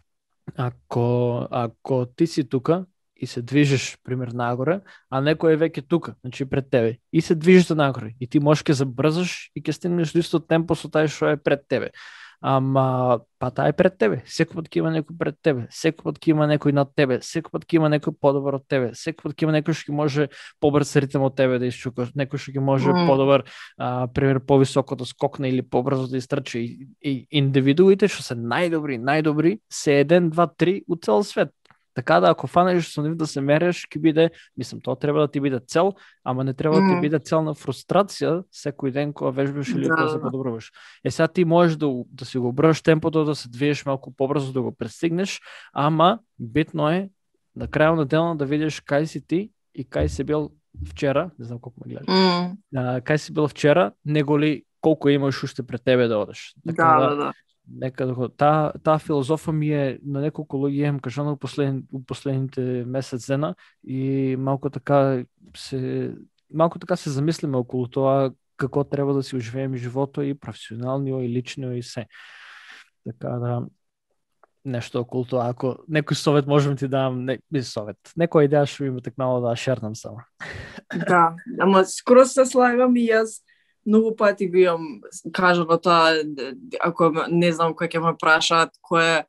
ако 0.56 1.48
ако 1.50 2.06
ти 2.06 2.26
си 2.26 2.48
тука 2.48 2.86
и 3.16 3.26
се 3.26 3.42
движиш 3.42 3.96
пример 4.04 4.32
нагоре, 4.36 4.80
а 5.10 5.22
некој 5.24 5.56
е 5.56 5.60
веќе 5.60 5.86
тука, 5.88 6.14
значи 6.20 6.44
пред 6.44 6.70
тебе, 6.70 6.98
и 7.12 7.20
се 7.20 7.34
движиш 7.34 7.72
нагоре, 7.72 8.12
и 8.20 8.28
ти 8.28 8.40
можеш 8.40 8.64
ќе 8.64 8.84
забрзаш 8.84 9.50
и 9.56 9.62
ќе 9.62 9.72
стигнеш 9.72 10.12
до 10.12 10.20
исто 10.20 10.40
темпо 10.40 10.76
со 10.76 10.88
тај 10.92 11.08
што 11.08 11.32
е 11.32 11.40
пред 11.40 11.64
тебе. 11.68 11.90
Ама, 12.40 13.20
па 13.38 13.50
таа 13.50 13.70
е 13.72 13.74
пред 13.76 13.96
тебе. 13.98 14.18
Секој 14.28 14.60
пат 14.60 14.68
ќе 14.68 14.80
има 14.82 14.92
некој 14.92 15.16
пред 15.18 15.36
тебе. 15.44 15.64
Секој 15.72 16.04
пат 16.04 16.18
ќе 16.20 16.32
има 16.34 16.46
некој 16.50 16.74
над 16.76 16.92
тебе. 16.96 17.18
Секој 17.24 17.52
пат 17.54 17.64
ќе 17.64 17.78
има 17.80 17.90
некој 17.92 18.16
подобар 18.20 18.58
од 18.60 18.66
тебе. 18.68 18.92
Секој 18.96 19.28
пат 19.28 19.36
ќе 19.36 19.46
има 19.48 19.54
некој 19.56 19.76
што 19.76 19.90
ќе 19.90 19.96
може 19.96 20.28
побрз 20.60 20.94
ритм 21.00 21.26
од 21.26 21.36
тебе 21.36 21.58
да 21.62 21.70
исчука. 21.70 22.08
Некој 22.16 22.42
што 22.42 22.56
ќе 22.56 22.64
може 22.64 22.92
mm. 22.92 23.08
подобар, 23.08 23.46
а, 23.78 24.06
пример, 24.12 24.40
повисоко 24.44 24.96
да 24.96 25.08
скокне 25.08 25.50
или 25.52 25.64
побрзо 25.64 26.08
да 26.12 26.20
истрчи. 26.20 26.60
И, 26.60 26.88
и 27.00 27.14
индивидуите 27.40 28.08
што 28.12 28.22
се 28.22 28.36
најдобри, 28.36 29.00
најдобри, 29.00 29.58
се 29.72 30.00
еден, 30.04 30.30
два, 30.30 30.46
три 30.46 30.82
у 30.88 30.96
цел 30.96 31.24
свет. 31.24 31.52
Така 31.96 32.20
да 32.20 32.30
ако 32.30 32.46
фанеш 32.46 32.90
со 32.92 33.00
нив 33.00 33.14
да 33.16 33.24
се 33.24 33.40
мереш, 33.40 33.86
ќе 33.88 34.00
биде, 34.04 34.24
мислам, 34.52 34.82
тоа 34.84 34.98
треба 35.00 35.22
да 35.24 35.28
ти 35.32 35.40
биде 35.40 35.62
цел, 35.64 35.94
ама 36.28 36.44
не 36.44 36.52
треба 36.52 36.76
mm. 36.76 36.84
да 36.84 36.88
ти 36.92 37.00
биде 37.00 37.18
цел 37.24 37.40
на 37.40 37.54
фрустрација 37.56 38.42
секој 38.52 38.92
ден 38.92 39.14
кога 39.16 39.32
вежбаш 39.32 39.72
или 39.72 39.88
да, 39.88 39.96
кога 39.96 40.08
се 40.12 40.18
да. 40.20 40.28
подобруваш. 40.28 40.68
Е 41.04 41.10
сега 41.10 41.28
ти 41.28 41.44
можеш 41.48 41.80
да, 41.80 41.88
да 42.12 42.28
си 42.28 42.36
го 42.38 42.52
браш 42.52 42.82
темпото, 42.82 43.24
да 43.24 43.34
се 43.34 43.48
движеш 43.48 43.86
малку 43.86 44.12
побрзо 44.12 44.52
да 44.52 44.60
го 44.62 44.76
престигнеш, 44.76 45.40
ама 45.72 46.18
битно 46.38 46.90
е 46.92 47.08
на 47.56 47.64
крајот 47.64 47.96
на 47.96 48.04
денот 48.04 48.36
да 48.36 48.44
видиш 48.44 48.84
кај 48.84 49.08
си 49.08 49.24
ти 49.24 49.48
и 49.72 49.80
кај 49.88 50.12
си 50.12 50.20
бил 50.20 50.52
вчера, 50.84 51.30
не 51.38 51.48
знам 51.48 51.64
колку 51.64 51.80
ме 51.80 51.96
гледаш. 51.96 52.12
Mm. 52.12 52.60
А, 52.76 53.00
кај 53.00 53.16
си 53.16 53.32
бил 53.32 53.48
вчера, 53.48 53.96
него 54.04 54.36
ли 54.36 54.68
колку 54.84 55.08
имаш 55.08 55.40
уште 55.48 55.64
пред 55.64 55.80
тебе 55.80 56.12
да 56.12 56.20
одеш. 56.20 56.52
Така, 56.60 57.00
да, 57.00 57.08
да, 57.08 57.16
да 57.16 57.32
некако 57.68 58.28
да 58.28 58.28
таа 58.28 58.72
таа 58.82 58.98
филозофа 58.98 59.52
ми 59.52 59.70
е 59.70 59.98
на 60.04 60.20
неколку 60.20 60.56
луѓе 60.56 60.88
им 60.88 61.00
кажано 61.00 61.34
во 61.34 61.36
послед, 61.36 61.82
последните 62.06 62.84
месец 62.86 63.26
дена 63.26 63.54
и 63.84 64.36
малку 64.38 64.70
така 64.70 65.24
се 65.56 66.14
малку 66.52 66.78
така 66.78 66.96
се 66.96 67.10
замислиме 67.10 67.56
околу 67.56 67.88
тоа 67.88 68.32
како 68.56 68.84
треба 68.84 69.14
да 69.14 69.22
си 69.22 69.36
оживееме 69.36 69.76
живото 69.76 70.22
и 70.22 70.34
професионално 70.34 71.20
и 71.22 71.28
лично 71.28 71.72
и 71.72 71.82
се. 71.82 72.06
Така 73.04 73.28
да 73.28 73.66
нешто 74.66 75.00
околу 75.00 75.24
тоа. 75.24 75.50
Ако 75.50 75.76
некој 75.86 76.18
совет 76.18 76.46
можам 76.50 76.76
ти 76.76 76.88
дам, 76.88 77.24
не, 77.24 77.38
не 77.50 77.62
совет. 77.62 77.98
Некоја 78.18 78.50
идеја 78.50 78.66
што 78.66 78.90
ми 78.90 79.02
текнало 79.02 79.40
да 79.40 79.54
шернам 79.56 79.94
само. 79.94 80.26
Да, 81.08 81.36
ама 81.60 81.84
скоро 81.86 82.26
се 82.26 82.46
слагам 82.46 82.96
и 82.96 83.06
јас 83.06 83.45
многу 83.86 84.16
пати 84.16 84.48
го 84.48 84.56
имам 84.56 85.00
кажано 85.32 85.78
тоа, 85.78 86.22
ако 86.80 87.12
не 87.28 87.52
знам 87.52 87.74
кој 87.74 87.88
ќе 87.88 88.02
ме 88.02 88.12
прашаат 88.20 88.74
кој 88.82 89.24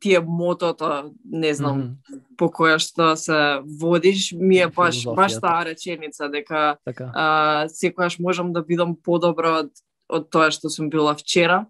ти 0.00 0.14
е 0.14 0.20
мотото, 0.20 1.12
не 1.24 1.54
знам, 1.54 1.78
mm 1.78 1.96
-hmm. 2.10 2.20
по 2.36 2.46
која 2.46 2.78
што 2.78 3.16
се 3.16 3.60
водиш, 3.80 4.32
ми 4.32 4.58
е 4.58 4.68
баш 4.68 5.04
баш 5.16 5.40
таа 5.40 5.64
реченица 5.64 6.28
дека 6.28 6.76
така. 6.84 7.12
а, 7.14 7.68
секогаш 7.68 8.18
можам 8.18 8.52
да 8.52 8.62
бидам 8.62 8.96
подобро 8.96 9.48
од 9.48 9.70
од 10.08 10.30
тоа 10.30 10.50
што 10.50 10.70
сум 10.70 10.90
била 10.90 11.14
вчера. 11.14 11.66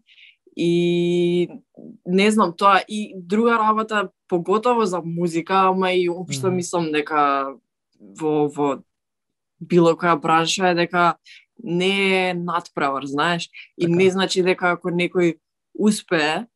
И 0.57 1.49
не 2.07 2.31
знам 2.31 2.53
тоа 2.57 2.81
и 2.89 3.13
друга 3.17 3.59
работа 3.59 4.09
поготово 4.29 4.87
за 4.87 5.01
музика, 5.05 5.55
ама 5.55 5.93
и 5.93 6.09
општо 6.09 6.47
mm 6.47 6.51
-hmm. 6.51 6.55
мислам 6.55 6.93
дека 6.93 7.55
во 8.01 8.49
во 8.49 8.79
било 9.61 9.95
која 9.97 10.21
бранша 10.21 10.71
е 10.71 10.75
дека 10.75 11.15
не 11.63 12.29
е 12.29 12.35
надпревар, 12.35 13.05
знаеш, 13.05 13.49
и 13.79 13.87
така. 13.87 13.97
не 13.97 14.11
значи 14.11 14.43
дека 14.43 14.77
ако 14.77 14.91
некој 14.91 15.39
успее, 15.79 16.47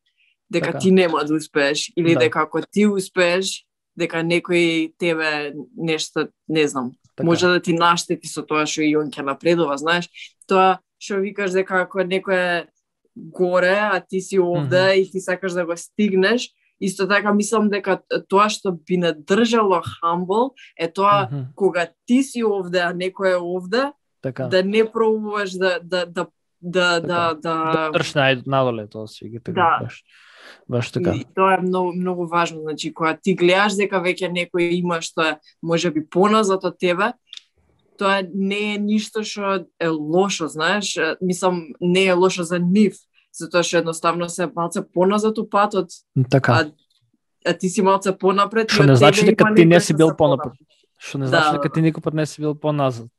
дека 0.51 0.71
така. 0.71 0.79
ти 0.79 0.91
нема 0.91 1.23
да 1.25 1.35
успееш, 1.35 1.91
или 1.97 2.13
да. 2.13 2.19
дека 2.19 2.41
ако 2.41 2.61
ти 2.61 2.85
успееш, 2.85 3.65
дека 3.97 4.21
некој 4.23 4.93
тебе 4.97 5.53
нешто, 5.77 6.27
не 6.47 6.67
знам, 6.67 6.91
така. 7.15 7.25
може 7.25 7.47
да 7.47 7.61
ти 7.61 7.73
наштети 7.73 8.27
со 8.27 8.45
тоа 8.45 8.65
што 8.65 8.85
и 8.85 8.95
он 8.97 9.09
ќе 9.09 9.25
напредува, 9.25 9.77
знаеш. 9.77 10.09
Тоа 10.47 10.79
што 11.01 11.21
викаш 11.23 11.51
дека 11.57 11.81
ако 11.87 12.05
некој 12.05 12.37
е 12.37 12.67
горе, 13.15 13.75
а 13.75 13.99
ти 13.99 14.21
си 14.21 14.39
овде 14.39 14.77
mm 14.77 14.87
-hmm. 14.87 15.01
и 15.01 15.11
ти 15.11 15.19
сакаш 15.19 15.51
да 15.51 15.65
го 15.65 15.77
стигнеш, 15.77 16.49
Исто 16.81 17.07
така 17.07 17.33
мислам 17.33 17.69
дека 17.69 17.99
тоа 18.29 18.49
што 18.49 18.73
би 18.73 18.97
не 18.97 19.13
држало 19.13 19.81
humble 19.85 20.51
е 20.77 20.91
тоа 20.91 21.27
mm 21.27 21.33
-hmm. 21.33 21.45
кога 21.55 21.87
ти 22.07 22.23
си 22.23 22.43
овде, 22.43 22.79
а 22.79 22.93
некој 22.93 23.33
е 23.33 23.37
овде, 23.37 23.91
така. 24.21 24.47
да 24.47 24.63
не 24.63 24.91
пробуваш 24.91 25.51
да 25.51 25.79
да 25.83 26.05
да 26.05 26.27
да 26.61 27.01
така. 27.01 27.07
да 27.07 27.33
да 27.33 27.91
на 28.15 28.41
надоле 28.45 28.87
тоа 28.87 29.07
си 29.07 29.29
ги 29.29 29.39
така 29.39 29.61
да. 29.61 29.83
баш. 29.83 30.03
Баш 30.69 30.91
така. 30.91 31.13
И 31.15 31.25
тоа 31.35 31.53
е 31.53 31.61
многу 31.61 31.93
многу 31.93 32.27
важно, 32.27 32.61
значи 32.61 32.93
кога 32.93 33.17
ти 33.17 33.35
гледаш 33.35 33.75
дека 33.75 34.01
веќе 34.01 34.31
некој 34.31 34.71
има 34.81 35.01
што 35.01 35.21
е 35.21 35.37
можеби 35.61 36.05
поназад 36.09 36.63
од 36.63 36.77
тебе, 36.79 37.13
тоа 37.97 38.21
не 38.33 38.75
е 38.75 38.77
ништо 38.77 39.23
што 39.23 39.65
е 39.79 39.87
лошо, 39.87 40.47
знаеш, 40.47 40.97
мислам 41.21 41.67
не 41.81 42.05
е 42.05 42.13
лошо 42.13 42.43
за 42.43 42.59
нив, 42.59 42.97
затоа 43.41 43.63
што 43.65 43.81
едноставно 43.81 44.29
се 44.29 44.47
малце 44.55 44.83
поназад 44.85 45.37
у 45.37 45.47
патот. 45.49 45.89
Така. 46.29 46.51
А, 46.53 46.71
а 47.45 47.53
ти 47.53 47.69
си 47.69 47.81
малце 47.81 48.13
понапред. 48.17 48.71
Што 48.71 48.87
не 48.87 48.95
значи 48.95 49.25
дека 49.25 49.53
ти 49.55 49.65
не 49.65 49.79
си 49.81 49.93
бил 49.97 50.13
понапред. 50.17 50.53
Што 50.97 51.17
не 51.17 51.27
значи 51.27 51.51
да. 51.51 51.57
дека 51.57 51.73
ти 51.73 51.81
никој 51.81 52.03
пат 52.05 52.13
не 52.13 52.25
си 52.25 52.41
бил 52.41 52.55
поназад. 52.55 53.09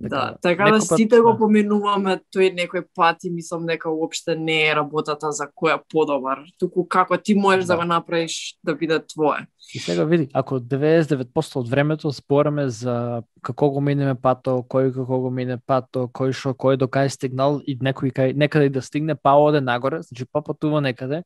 Да, 0.00 0.36
така 0.42 0.70
да 0.70 0.80
сите 0.80 1.16
пат, 1.16 1.22
го 1.22 1.32
да. 1.32 1.38
поминуваме 1.38 2.14
тој 2.32 2.54
некој 2.56 2.86
пат 2.96 3.24
и 3.28 3.30
мислам 3.30 3.66
дека 3.68 3.90
уопште 3.92 4.32
не 4.36 4.56
е 4.70 4.74
работата 4.74 5.28
за 5.36 5.44
која 5.52 5.76
подобар, 5.92 6.40
туку 6.58 6.86
како 6.88 7.18
ти 7.20 7.34
можеш 7.34 7.66
да, 7.66 7.74
да 7.74 7.82
го 7.82 7.84
направиш 7.84 8.56
да 8.64 8.74
биде 8.74 8.96
твое. 9.06 9.44
И 9.74 9.78
сега 9.78 10.04
види, 10.04 10.28
ако 10.32 10.60
99% 10.60 11.56
од 11.56 11.68
времето 11.68 12.12
спораме 12.12 12.68
за 12.68 13.22
како 13.42 13.70
го 13.70 13.80
минеме 13.80 14.14
пато, 14.14 14.62
кој 14.64 14.88
како 14.94 15.20
го 15.20 15.30
мине 15.30 15.58
пато, 15.60 16.08
кој 16.08 16.32
шо, 16.32 16.56
кој 16.56 16.80
до 16.80 16.88
кај 16.88 17.12
стигнал 17.12 17.60
и 17.60 17.76
некој 17.76 18.16
кај 18.16 18.32
некаде 18.32 18.72
да 18.72 18.82
стигне, 18.82 19.14
па 19.14 19.36
оде 19.36 19.60
нагоре, 19.60 20.00
значи 20.00 20.24
па 20.32 20.40
патува 20.40 20.80
некаде, 20.80 21.22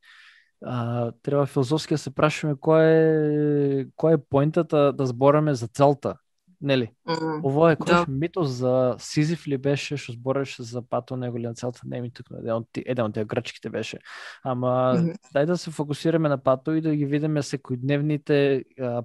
а, 0.66 1.12
треба 1.22 1.46
филозофски 1.46 1.94
да 1.94 1.98
се 1.98 2.10
прашаме 2.10 2.58
кој 2.58 2.90
е 2.90 3.86
кој 3.94 4.18
е 4.18 4.24
поентата 4.30 4.90
да 4.92 5.06
збораме 5.06 5.54
за 5.54 5.70
целта 5.70 6.18
нели? 6.64 6.88
Mm. 7.08 7.40
Ово 7.44 7.68
е 7.70 7.76
кој 7.76 8.04
да. 8.04 8.04
митос 8.08 8.48
за 8.60 8.96
Сизиф 8.98 9.46
ли 9.46 9.58
беше 9.58 9.98
што 10.00 10.14
збореше 10.16 10.64
за 10.64 10.82
пато 10.82 11.18
неголија 11.20 11.54
целта, 11.58 11.84
не 11.84 12.00
ми 12.00 12.10
тук 12.10 12.30
еден 12.32 12.62
од 12.62 12.80
еден 12.80 13.04
од 13.04 13.14
тие 13.14 13.24
грчките 13.24 13.70
беше. 13.70 13.98
Ама 14.42 14.94
mm 14.96 15.04
-hmm. 15.04 15.16
дај 15.34 15.46
да 15.46 15.56
се 15.56 15.70
фокусираме 15.70 16.28
на 16.28 16.38
пато 16.38 16.74
и 16.74 16.80
да 16.80 16.96
ги 16.96 17.06
видиме 17.06 17.42
секојдневните 17.42 18.64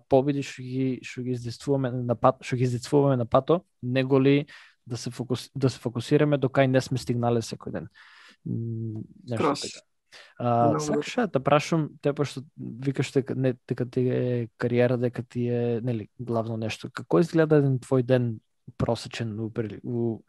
победи 0.10 0.44
што 0.44 0.62
ги 0.62 1.00
што 1.04 1.22
ги 1.22 1.32
издействуваме 1.32 1.92
на 1.92 2.16
пато, 2.16 2.44
што 2.44 2.56
ги 2.56 2.64
издействуваме 2.64 3.18
на 3.18 3.26
пато, 3.26 3.62
неголи 3.84 4.46
да 4.86 4.98
се 4.98 5.12
фокус, 5.12 5.50
да 5.56 5.70
се 5.70 5.80
фокусираме 5.80 6.38
до 6.38 6.48
кај 6.48 6.68
не 6.68 6.82
сме 6.82 6.98
стигнале 6.98 7.42
секој 7.42 7.72
ден. 7.72 7.88
Нешто 8.46 9.54
така. 9.54 9.89
А, 10.40 10.80
сакаш 10.80 11.16
да 11.34 11.40
прашам, 11.40 11.90
те 12.02 12.14
пошто 12.14 12.42
викаш 12.58 13.12
дека 13.12 13.36
не 13.36 13.54
дека 13.68 13.86
ти 13.90 14.02
е 14.10 14.48
кариера, 14.58 14.98
дека 14.98 15.24
ти 15.24 15.48
е 15.48 15.82
нели 15.84 16.10
главно 16.20 16.58
нешто. 16.58 16.90
Како 16.94 17.20
изгледа 17.20 17.62
еден 17.62 17.80
твој 17.80 18.04
ден 18.04 18.40
просечен 18.78 19.40
у, 19.40 19.52
у 19.84 20.22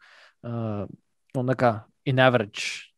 а, 0.43 0.87
онака, 1.35 1.85
in 2.05 2.17
average, 2.17 2.91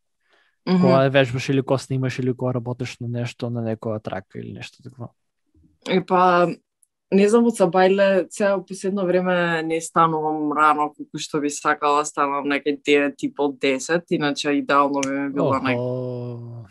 Мгм. 0.66 0.80
кога 0.80 1.08
вежбаш 1.08 1.48
или 1.48 1.62
кога 1.62 1.78
снимаш 1.78 2.18
или 2.18 2.32
кога 2.32 2.54
работиш 2.54 2.96
на 3.00 3.08
нешто, 3.08 3.50
на 3.50 3.60
некоја 3.60 4.02
трака 4.02 4.38
или 4.38 4.52
нешто 4.52 4.82
такво. 4.82 5.12
И 5.90 6.00
па, 6.00 6.48
не 7.12 7.28
знам 7.28 7.46
од 7.50 7.58
Сабајле, 7.58 8.26
сега 8.30 8.56
последно 8.64 9.04
време 9.06 9.62
не 9.62 9.80
станувам 9.80 10.52
рано 10.56 10.88
колку 10.94 11.20
што 11.20 11.40
би 11.42 11.50
сакала, 11.52 12.04
станувам 12.04 12.48
некај 12.50 12.80
9 12.80 13.26
и 13.26 13.30
пол 13.34 13.52
10, 13.60 14.02
иначе 14.16 14.54
идеално 14.58 15.02
би 15.04 15.12
ми 15.12 15.28
било 15.34 15.52
некај 15.60 15.78
Охо. 15.78 16.66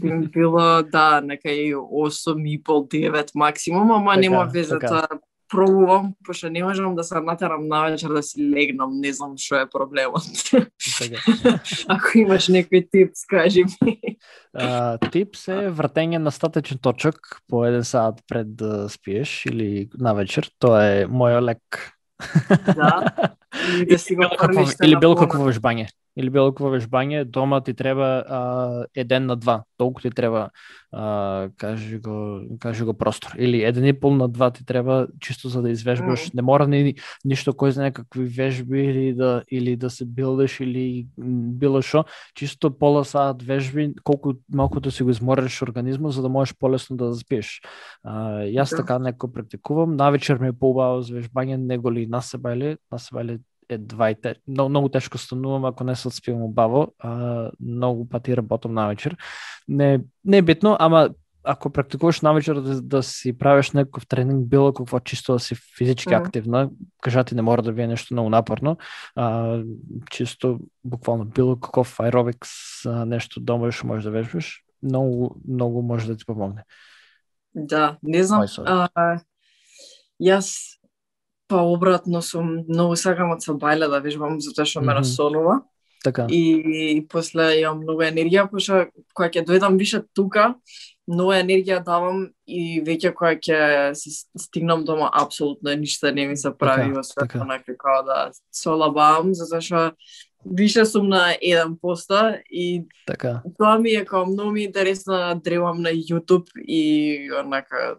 би 0.00 0.28
било 0.32 0.82
да 0.82 1.20
некај 1.22 1.74
8 1.74 2.48
и 2.48 2.62
пол 2.62 2.86
9 2.86 3.34
максимум, 3.34 3.90
ама 3.92 4.14
Така, 4.14 4.20
нема 4.20 4.44
веза 4.52 4.78
така. 4.78 5.08
тоа 5.08 5.20
пробувам, 5.52 6.14
пошто 6.26 6.50
не 6.50 6.64
можам 6.64 6.94
да 6.96 7.04
се 7.04 7.20
натерам 7.20 7.68
навечер 7.68 8.08
да 8.08 8.22
си 8.22 8.40
легнам, 8.40 8.96
не 9.00 9.12
знам 9.12 9.36
што 9.36 9.60
е 9.60 9.68
проблемот. 9.68 10.24
Така. 10.48 11.20
Ако 11.94 12.24
имаш 12.24 12.48
некој 12.48 12.86
тип, 12.88 13.12
скажи 13.14 13.66
ми. 13.68 14.16
А, 14.56 14.96
типс 15.12 15.46
е 15.52 15.68
вртење 15.68 16.22
на 16.24 16.32
статичен 16.32 16.80
точок 16.80 17.42
по 17.48 17.66
еден 17.68 17.84
саат 17.84 18.24
пред 18.28 18.56
да 18.56 18.88
спиеш 18.88 19.44
или 19.46 19.88
на 20.00 20.16
вечер. 20.16 20.48
Тоа 20.58 21.04
е 21.04 21.06
мојот 21.06 21.44
лек. 21.52 21.84
Да. 22.72 23.04
И 23.76 23.84
да 23.86 23.98
си 23.98 24.16
го 24.16 24.24
фрлиш 24.32 24.80
или 24.82 24.96
било 24.96 25.16
какво 25.16 25.44
вежбање. 25.44 25.90
Или 26.16 26.30
било 26.30 26.52
какво 26.52 26.68
вежбање, 26.68 27.24
дома 27.24 27.60
ти 27.64 27.74
треба 27.74 28.24
а, 28.28 28.40
еден 28.94 29.26
на 29.26 29.36
два. 29.36 29.64
Толку 29.76 30.00
ти 30.00 30.10
треба 30.10 30.50
а, 30.92 31.48
кажи 31.56 31.98
го 31.98 32.42
кажи 32.60 32.84
го 32.84 32.94
простор. 32.94 33.32
Или 33.38 33.62
еден 33.64 33.86
и 33.86 33.92
пол 33.92 34.14
на 34.14 34.28
два 34.28 34.50
ти 34.50 34.66
треба 34.66 35.06
чисто 35.20 35.48
за 35.48 35.62
да 35.62 35.70
извежбаш. 35.70 36.32
Не 36.32 36.42
мора 36.42 36.66
ни 36.68 36.94
ништо 37.24 37.52
кој 37.56 37.72
знае 37.72 37.92
какви 37.92 38.24
вежби 38.28 38.84
или 38.84 39.14
да 39.14 39.42
или 39.48 39.76
да 39.76 39.90
се 39.90 40.04
билдеш 40.04 40.60
или 40.60 41.06
било 41.16 41.80
што, 41.82 42.04
чисто 42.34 42.70
пола 42.70 43.04
саат 43.04 43.42
вежби 43.42 43.94
колку 44.04 44.34
малку 44.52 44.80
да 44.80 44.90
си 44.90 45.02
го 45.02 45.10
измориш 45.10 45.62
организмот 45.62 46.12
за 46.12 46.22
да 46.22 46.28
можеш 46.28 46.54
полесно 46.58 46.96
да 46.96 47.12
заспиеш. 47.12 47.62
А, 48.04 48.44
јас 48.44 48.70
Да. 48.70 48.84
така 48.84 48.98
некој 48.98 49.32
практикувам, 49.32 49.96
навечер 49.96 50.38
ми 50.38 50.48
е 50.48 50.52
поубаво 50.52 51.02
за 51.02 51.20
вежбање 51.20 51.56
него 51.56 51.90
ли 51.90 52.06
насебајле, 52.06 52.76
насебајле 52.92 53.40
е 53.74 53.78
двајте. 53.78 54.34
Много, 54.48 54.68
многу 54.68 54.88
тешко 54.88 55.18
станувам 55.18 55.64
ако 55.64 55.84
не 55.84 55.96
се 55.96 56.08
отспивам 56.08 56.42
убаво, 56.42 56.94
а, 56.98 57.50
многу 57.60 58.08
пати 58.08 58.36
работам 58.36 58.74
навечер. 58.74 59.16
Не, 59.68 60.00
не 60.24 60.38
е 60.38 60.42
битно, 60.42 60.76
ама 60.80 61.10
ако 61.44 61.70
практикуваш 61.70 62.20
навечер 62.20 62.60
да, 62.60 62.82
да 62.82 63.02
си 63.02 63.38
правиш 63.38 63.70
некаков 63.70 64.06
тренинг, 64.06 64.48
било 64.48 64.72
какво 64.72 65.00
чисто 65.00 65.32
да 65.32 65.38
си 65.38 65.54
физички 65.78 66.14
Мгм. 66.14 66.24
активна, 66.24 66.70
кажати 67.02 67.34
не 67.34 67.42
мора 67.42 67.62
да 67.62 67.72
ви 67.72 67.82
е 67.82 67.86
нешто 67.86 68.14
многу 68.14 68.30
напорно, 68.30 68.76
а, 69.14 69.58
чисто 70.10 70.60
буквално 70.84 71.24
било 71.24 71.56
каков 71.56 72.00
аеробикс, 72.00 72.50
а, 72.86 73.04
нешто 73.04 73.40
дома 73.40 73.72
што 73.72 73.86
можеш 73.86 74.04
да 74.04 74.10
вежбаш, 74.10 74.62
многу, 74.82 75.34
многу 75.48 75.82
може 75.82 76.06
да 76.06 76.16
ти 76.16 76.24
помогне. 76.24 76.64
Да, 77.54 77.98
не 78.02 78.24
знам. 78.24 78.46
А, 78.64 79.18
јас 80.22 80.78
па 81.52 81.60
обратно 81.68 82.22
сум 82.24 82.54
многу 82.64 82.96
сакам 82.96 83.34
од 83.36 83.44
Сабајле 83.44 83.90
да 83.92 84.00
вежбам 84.00 84.40
затоа 84.40 84.64
што 84.64 84.80
ме 84.80 84.92
Мгм. 84.94 84.98
расонува 85.02 85.58
Така. 86.02 86.26
и, 86.30 86.40
и 86.96 87.06
после 87.06 87.60
имам 87.60 87.84
многу 87.84 88.02
енергија, 88.02 88.48
пошто 88.50 88.86
кога 89.14 89.28
ќе 89.30 89.44
дојдам 89.46 89.76
више 89.78 90.00
тука, 90.16 90.54
многу 91.06 91.30
енергија 91.36 91.78
давам 91.84 92.24
и 92.46 92.80
веќе 92.82 93.12
кога 93.14 93.36
ќе 93.36 93.92
се 93.94 94.10
стигнам 94.38 94.82
дома 94.84 95.10
апсолутно 95.12 95.76
ништо 95.78 96.10
не 96.10 96.26
ми 96.26 96.36
се 96.36 96.50
прави 96.50 96.88
Така, 96.90 96.96
во 96.96 97.02
свет 97.04 97.28
така. 97.28 97.40
онака 97.44 97.76
како 97.76 98.02
да 98.08 98.18
се 98.50 98.68
олабавам 98.72 99.30
затоа 99.34 99.60
што 99.62 99.92
више 100.44 100.82
сум 100.84 101.06
на 101.08 101.36
1% 101.38 102.42
и 102.50 102.82
Така. 103.06 103.42
тоа 103.58 103.78
ми 103.78 103.94
е 103.94 104.04
како 104.04 104.26
многу 104.26 104.50
ми 104.50 104.64
интересно 104.64 105.14
да 105.14 105.34
дремам 105.38 105.82
на 105.82 105.90
YouTube 105.94 106.50
и 106.66 107.30
онака 107.30 107.98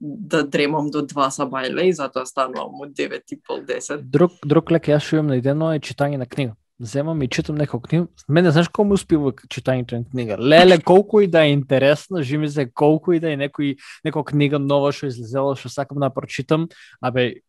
да 0.00 0.42
дремам 0.44 0.90
до 0.90 1.02
2 1.06 1.30
сабајле 1.32 1.88
и 1.88 1.92
затоа 1.96 2.26
станувам 2.26 2.80
од 2.84 2.92
9 2.96 3.32
и 3.32 3.40
пол 3.40 3.62
10. 3.64 4.02
Друг, 4.02 4.32
друг 4.44 4.70
лек 4.70 4.88
јас 4.88 5.06
што 5.06 5.22
на 5.22 5.34
наидено 5.34 5.72
е 5.72 5.80
читање 5.80 6.20
на 6.20 6.26
книга. 6.26 6.56
Земам 6.78 7.22
и 7.24 7.28
читам 7.28 7.56
некој 7.56 7.80
книга. 7.80 8.06
Мене 8.28 8.50
знаеш 8.50 8.68
колку 8.68 8.88
ми 8.88 8.94
успива 8.94 9.32
читањето 9.32 9.96
на 9.96 10.04
книга. 10.04 10.36
Леле, 10.36 10.76
колку 10.78 11.20
и 11.20 11.26
да 11.26 11.46
е 11.46 11.52
интересно, 11.52 12.22
жими 12.22 12.48
се 12.48 12.68
колку 12.68 13.12
и 13.12 13.20
да 13.20 13.32
е 13.32 13.36
некој 13.40 13.78
некоја 14.04 14.24
книга 14.28 14.58
нова 14.58 14.92
што 14.92 15.08
излезела 15.08 15.56
што 15.56 15.72
сакам 15.72 16.04
да 16.04 16.10
прочитам, 16.12 16.68
абе 17.00 17.40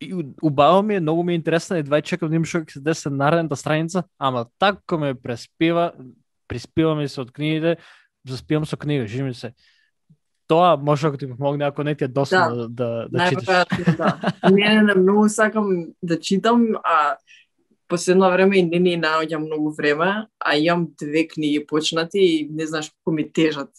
и 0.00 0.14
убава 0.14 0.32
убаво 0.42 0.82
ми 0.82 0.94
е, 0.94 1.00
многу 1.00 1.22
ми 1.22 1.32
е 1.32 1.36
интересно 1.36 1.76
и 1.76 1.84
двај 1.84 2.02
чекам 2.02 2.30
да 2.30 2.38
имам 2.38 2.46
што 2.46 2.62
ќе 2.62 2.78
се 2.78 2.80
десе 2.80 3.10
на 3.10 3.16
наредната 3.26 3.56
страница, 3.56 4.04
ама 4.18 4.46
тако 4.58 4.98
ме 4.98 5.14
преспива, 5.14 5.92
приспива 6.48 6.94
ми 6.94 7.08
се 7.08 7.20
од 7.20 7.32
книгите, 7.32 7.76
заспивам 8.26 8.64
со 8.66 8.76
книга, 8.76 9.06
жими 9.06 9.34
се. 9.34 9.52
Тоа 10.50 10.76
може 10.76 11.10
да 11.10 11.16
ти 11.16 11.28
помогне 11.30 11.64
ако 11.64 11.82
не 11.82 11.94
ти 11.94 12.04
е 12.04 12.08
доsadно 12.08 12.56
да, 12.56 12.68
да, 12.68 13.06
да 13.10 13.28
читаш. 13.28 13.46
Да. 13.96 14.18
Не, 14.50 14.74
не, 14.74 14.82
не, 14.82 14.94
многу 14.94 15.28
сакам 15.28 15.86
да 16.02 16.20
читам, 16.20 16.68
а 16.84 17.16
последно 17.88 18.30
време 18.30 18.58
и 18.58 18.62
не 18.62 18.78
ни 18.78 18.96
наоѓам 18.98 19.46
многу 19.46 19.70
време, 19.70 20.26
а 20.40 20.56
имам 20.56 20.88
две 20.98 21.28
книги 21.28 21.66
почнати 21.66 22.18
и 22.18 22.48
не 22.50 22.66
знаеш 22.66 22.90
колку 22.90 23.14
ми 23.14 23.32
тежат. 23.32 23.70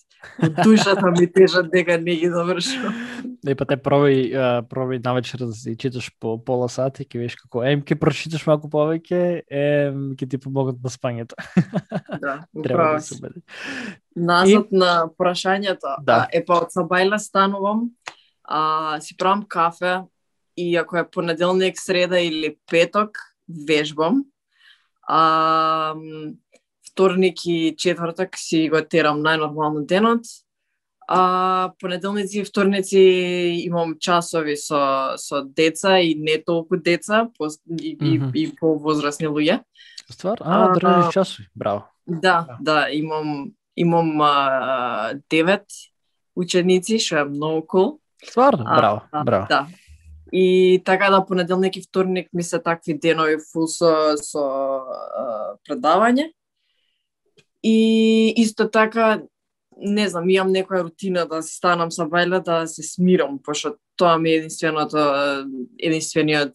Од 0.43 0.57
Душата 0.63 1.11
ми 1.11 1.25
тежат 1.31 1.71
дека 1.71 1.97
не 1.97 2.15
ги 2.15 2.29
завршувам. 2.29 2.93
И 3.47 3.55
па 3.57 3.65
те 3.65 3.77
пробај, 3.81 4.17
а, 4.37 4.49
пробај 4.69 5.01
навечер 5.01 5.41
да 5.47 5.53
си 5.57 5.73
читаш 5.77 6.11
по 6.21 6.35
пола 6.37 6.69
сат 6.69 7.01
и 7.01 7.05
ќе 7.05 7.21
видиш 7.21 7.37
како 7.39 7.63
ем 7.65 7.81
ќе 7.81 7.97
прочиташ 7.97 8.45
малку 8.45 8.69
повеќе, 8.69 9.41
ем 9.49 10.11
ќе 10.13 10.29
ти 10.29 10.37
помогат 10.41 10.77
на 10.83 10.93
спањето. 10.93 11.37
Да, 12.21 12.45
Треба 12.63 12.93
да 12.93 13.01
се 13.01 13.17
биде. 13.21 13.41
Назад 14.15 14.69
на 14.71 14.93
прашањето. 15.17 15.97
Да. 16.05 16.27
Е 16.29 16.43
па 16.45 16.61
од 16.61 16.73
Сабајла 16.75 17.17
станувам, 17.17 17.89
а, 18.43 18.99
си 19.01 19.17
правам 19.17 19.45
кафе 19.47 20.03
и 20.55 20.75
ако 20.77 20.97
е 20.97 21.09
понеделник, 21.09 21.79
среда 21.79 22.19
или 22.19 22.55
петок, 22.69 23.17
вежбам. 23.67 24.25
А, 25.07 25.95
вторник 26.91 27.35
и 27.45 27.75
четвртак 27.77 28.37
си 28.37 28.69
го 28.69 28.81
терам 28.81 29.21
најнормално 29.23 29.85
денот. 29.85 30.21
А 31.07 31.73
понеделници 31.79 32.39
и 32.39 32.45
вторници 32.45 32.99
имам 33.65 33.95
часови 33.99 34.55
со 34.55 35.13
со 35.17 35.41
деца 35.43 35.99
и 35.99 36.15
не 36.15 36.37
толку 36.37 36.77
деца, 36.77 37.27
пос, 37.37 37.59
и, 37.67 37.97
и, 38.01 38.19
Мгм. 38.19 38.31
и 38.33 38.55
повозрасни 38.55 39.27
луѓе. 39.27 39.59
Ствар? 40.09 40.37
А, 40.41 40.71
А, 40.71 40.73
држиш 40.73 41.13
часови. 41.13 41.47
Браво. 41.55 41.83
Да, 42.07 42.45
Да. 42.47 42.57
да, 42.61 42.89
имам 42.91 43.51
имам 43.75 44.21
а, 44.21 45.13
девет 45.29 45.65
ученици, 46.35 46.99
што 46.99 47.17
е 47.17 47.25
многу 47.25 47.61
кул. 47.67 47.99
Стварно? 48.23 48.63
А, 48.67 48.75
Браво, 48.77 49.01
да, 49.13 49.23
браво. 49.23 49.45
Да. 49.49 49.67
И 50.31 50.81
така 50.85 51.09
да 51.09 51.25
понеделник 51.25 51.75
и 51.75 51.81
вторник 51.81 52.29
ми 52.33 52.43
се 52.43 52.59
такви 52.59 52.93
денови 52.93 53.35
фул 53.51 53.67
со 53.67 54.15
со 54.15 54.39
а, 54.39 55.55
предавање. 55.67 56.31
И 57.63 58.33
исто 58.37 58.69
така 58.69 59.21
не 59.81 60.07
знам, 60.09 60.29
имам 60.29 60.51
некоја 60.53 60.83
рутина 60.85 61.25
да 61.25 61.41
се 61.41 61.55
станам 61.57 61.91
са 61.91 62.05
бајле 62.05 62.41
да 62.43 62.65
се 62.67 62.83
смирам, 62.83 63.39
пошто 63.41 63.75
тоа 63.97 64.17
ми 64.17 64.29
е 64.29 64.41
единственото 64.41 65.01
единствениот 65.79 66.53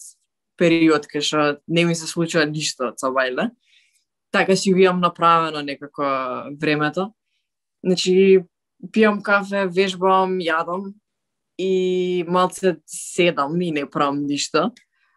период 0.57 1.07
кај 1.11 1.23
што 1.23 1.47
не 1.69 1.85
ми 1.85 1.95
се 1.95 2.07
случува 2.07 2.47
ништо 2.47 2.92
од 2.92 3.01
сабајле. 3.03 3.51
Така 4.33 4.57
си 4.57 4.73
го 4.73 4.79
имам 4.79 5.01
направено 5.01 5.62
некако 5.62 6.51
времето. 6.61 7.12
Значи, 7.85 8.45
пијам 8.83 9.23
кафе, 9.23 9.66
вежбам, 9.66 10.38
јадам 10.38 10.92
и 11.59 12.25
малце 12.29 12.77
седам 12.87 13.61
и 13.61 13.71
не 13.71 13.87
правам 13.87 14.27
ништо. 14.27 14.71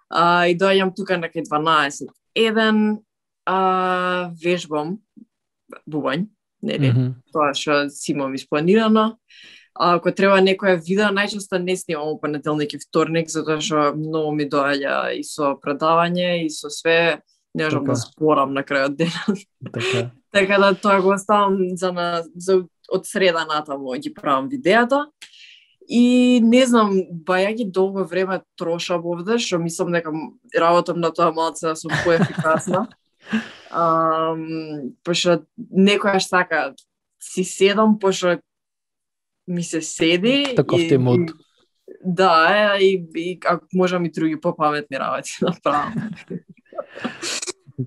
А, 0.10 0.48
и 0.48 0.58
доаѓам 0.58 0.96
тука 0.96 1.18
на 1.18 1.30
кај 1.30 1.46
12. 1.46 2.10
Еден 2.36 3.00
а, 3.46 4.32
вежбам 4.42 4.98
бубањ, 5.90 6.28
нели? 6.62 6.92
Мгм. 6.92 7.14
тоа 7.34 7.54
што 7.54 7.88
си 7.90 8.14
имам 8.14 8.36
испланирано. 8.36 9.18
А 9.80 9.96
ако 9.96 10.12
треба 10.12 10.42
некоја 10.44 10.76
видео, 10.76 11.08
најчесто 11.16 11.58
не 11.64 11.78
снимам 11.78 12.18
понеделник 12.20 12.74
и 12.74 12.80
вторник, 12.82 13.30
затоа 13.32 13.62
што 13.64 13.94
многу 13.96 14.34
ми 14.36 14.50
доаѓа 14.50 15.14
и 15.16 15.24
со 15.24 15.54
предавање 15.56 16.44
и 16.44 16.50
со 16.50 16.70
све, 16.70 17.22
не 17.54 17.64
можам 17.64 17.86
Така. 17.86 17.94
да 17.94 17.96
спорам 17.96 18.54
на 18.54 18.64
крајот 18.64 18.96
денот. 19.00 19.46
Така. 19.74 20.12
така 20.32 20.58
да 20.58 20.74
тоа 20.76 21.02
го 21.02 21.14
оставам 21.14 21.78
за, 21.78 21.92
на, 21.92 22.24
за 22.36 22.66
од 22.92 23.08
среда 23.08 23.46
натаму 23.46 23.94
ги 23.98 24.14
правам 24.14 24.50
видеата. 24.50 25.06
И 25.90 26.40
не 26.44 26.66
знам, 26.70 26.94
бајаги 27.26 27.66
долго 27.66 28.04
време 28.06 28.42
трошам 28.58 29.06
овде, 29.10 29.40
што 29.42 29.58
мислам 29.58 29.90
дека 29.92 30.12
работам 30.54 31.00
на 31.02 31.10
тоа 31.10 31.32
малце 31.34 31.66
да 31.66 31.76
сум 31.76 31.96
поефикасна. 32.04 32.88
Um, 33.70 34.96
пошто 35.06 35.44
некојаш 35.58 36.30
така 36.30 36.74
си 37.22 37.44
седам, 37.44 38.00
пошто 38.00 38.40
ми 39.48 39.64
се 39.64 39.82
седи. 39.82 40.54
Таков 40.56 40.80
ти 40.80 40.98
мод. 40.98 41.32
Да, 42.06 42.78
и, 42.80 43.06
и 43.16 43.40
ако 43.46 43.66
можам 43.74 44.06
и 44.06 44.12
други 44.12 44.40
попаметни 44.42 45.00
работи 45.00 45.32
да 45.42 45.54
правам. 45.64 45.94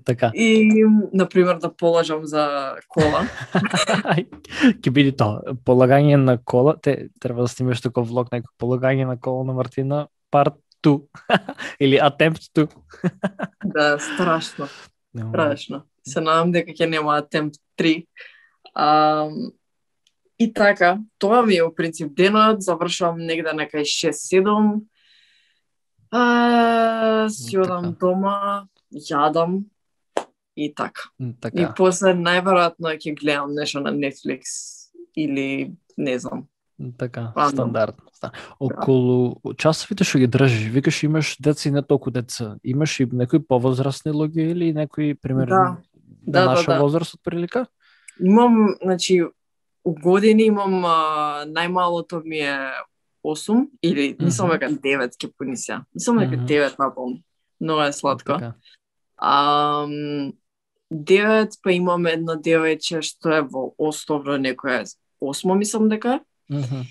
Така. 0.05 0.31
И, 0.33 0.85
например, 1.13 1.57
да 1.57 1.75
положам 1.75 2.25
за 2.25 2.75
кола. 2.87 3.27
Ќе 4.81 4.89
биде 4.89 5.13
тоа. 5.13 5.53
Полагање 5.65 6.17
на 6.17 6.39
кола, 6.41 6.73
те 6.81 7.09
треба 7.21 7.45
да 7.45 7.51
снимеш 7.51 7.83
таков 7.83 8.09
влог 8.09 8.33
некој 8.33 8.49
полагање 8.57 9.05
на 9.05 9.19
кола 9.19 9.45
на 9.45 9.53
Мартина, 9.53 10.07
part 10.33 10.57
2 10.81 10.97
или 11.83 12.01
attempt 12.01 12.49
2. 12.57 12.67
да, 13.63 13.99
страшно, 13.99 14.67
Нема. 15.13 15.29
страшно. 15.29 15.83
Се 16.03 16.21
надам 16.21 16.51
дека 16.51 16.71
ќе 16.71 16.89
нема 16.89 17.11
attempt 17.21 17.59
3. 17.77 18.05
А, 18.75 19.29
и 20.39 20.53
така, 20.53 20.97
тоа 21.17 21.41
ми 21.41 21.55
е 21.55 21.63
у 21.63 21.75
принцип 21.75 22.13
денот, 22.13 22.61
завршувам 22.61 23.17
негде 23.19 23.53
на 23.53 23.63
кај 23.63 23.83
6-7. 23.83 24.81
А, 26.11 27.29
си 27.29 27.57
одам 27.57 27.83
Така. 27.83 27.97
дома, 27.99 28.67
јадам 28.93 29.63
и 30.55 30.73
така. 30.75 31.01
М, 31.19 31.29
И 31.29 31.39
Така. 31.41 31.73
после 31.77 32.13
најверојатно 32.13 32.97
ќе 32.97 33.15
гледам 33.15 33.53
нешто 33.53 33.79
на 33.79 33.91
Netflix 33.91 34.41
или 35.15 35.71
не 35.97 36.19
знам. 36.19 36.47
Така, 36.91 37.31
Рандом. 37.35 37.51
стандардно. 37.51 38.03
Ста- 38.13 38.31
Околу 38.59 39.39
часовите 39.57 40.03
што 40.03 40.19
ги 40.19 40.27
држиш, 40.27 40.67
викаш 40.69 41.03
имаш 41.03 41.37
деца 41.39 41.69
и 41.69 41.71
не 41.71 41.81
толку 41.81 42.11
деца. 42.11 42.55
Имаш 42.63 42.99
и 42.99 43.07
некои 43.11 43.39
повозрастни 43.39 44.11
луѓе 44.11 44.51
или 44.51 44.73
некои 44.73 45.13
пример 45.15 45.47
Да. 45.47 45.77
Да, 46.27 46.41
да, 46.41 46.45
наша 46.45 46.71
да. 46.71 46.79
возраст 46.79 47.13
отприлика? 47.13 47.65
Имам, 48.19 48.75
значи, 48.83 49.23
у 49.85 49.93
години 49.93 50.43
имам 50.43 50.85
а, 50.85 51.45
најмалото 51.47 52.21
ми 52.25 52.39
е 52.39 52.71
8 53.25 53.67
или 53.83 54.15
мислам 54.19 54.49
дека 54.49 54.69
9 54.69 55.15
ќе 55.15 55.31
пуни 55.37 55.57
се. 55.57 55.79
Мислам 55.95 56.17
дека 56.17 56.35
Мгм. 56.37 56.45
9 56.45 56.79
наполно. 56.79 57.17
Много 57.61 57.81
е 57.81 57.93
сладко. 57.93 58.33
Така. 58.33 58.53
Ам, 59.17 60.33
9 60.93 61.57
па 61.63 61.71
имам 61.71 62.05
едно 62.05 62.35
девојче 62.35 63.01
што 63.01 63.31
е 63.33 63.41
во 63.41 63.73
Остовро, 63.77 64.37
некоја 64.37 64.83
8 65.21 65.57
мислам 65.57 65.89
дека. 65.89 66.19
Е. 66.51 66.53
Мгм, 66.55 66.81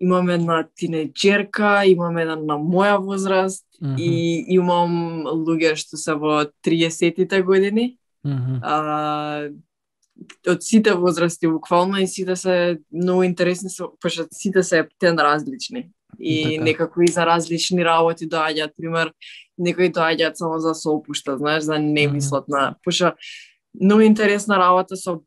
Имам 0.00 0.28
една 0.30 0.68
тинеџерка, 0.76 1.84
имам 1.86 2.16
еден 2.18 2.46
на 2.46 2.58
моја 2.58 2.98
возраст 2.98 3.64
мгм, 3.80 3.94
и 3.98 4.44
имам 4.48 5.22
луѓе 5.24 5.76
што 5.76 5.96
се 5.96 6.14
во 6.14 6.44
30-тите 6.64 7.42
години. 7.42 7.96
мгм. 8.24 8.58
а, 8.62 9.48
од 10.48 10.62
сите 10.62 10.94
возрасти 10.94 11.48
буквално 11.48 11.98
и 11.98 12.06
сите 12.06 12.36
се 12.36 12.78
многу 12.92 13.22
интересни 13.22 13.68
пошто 14.00 14.26
сите 14.32 14.62
се 14.62 14.78
ептен 14.78 15.18
различни 15.18 15.90
и 16.18 16.54
Така. 16.54 16.64
некако 16.64 17.02
и 17.02 17.08
за 17.08 17.26
различни 17.26 17.84
работи 17.84 18.28
доаѓаат 18.28 18.72
пример 18.76 19.12
некои 19.58 19.92
доаѓаат 19.92 20.34
само 20.34 20.58
за 20.58 20.74
се 20.74 20.88
опушта 20.88 21.36
знаеш 21.38 21.62
за 21.64 21.78
не 21.78 22.06
Мгм. 22.06 22.14
мислат 22.14 22.48
на 22.48 22.74
пошто 22.84 23.12
многу 23.80 24.00
интересна 24.02 24.58
работа 24.58 24.96
со 24.96 25.20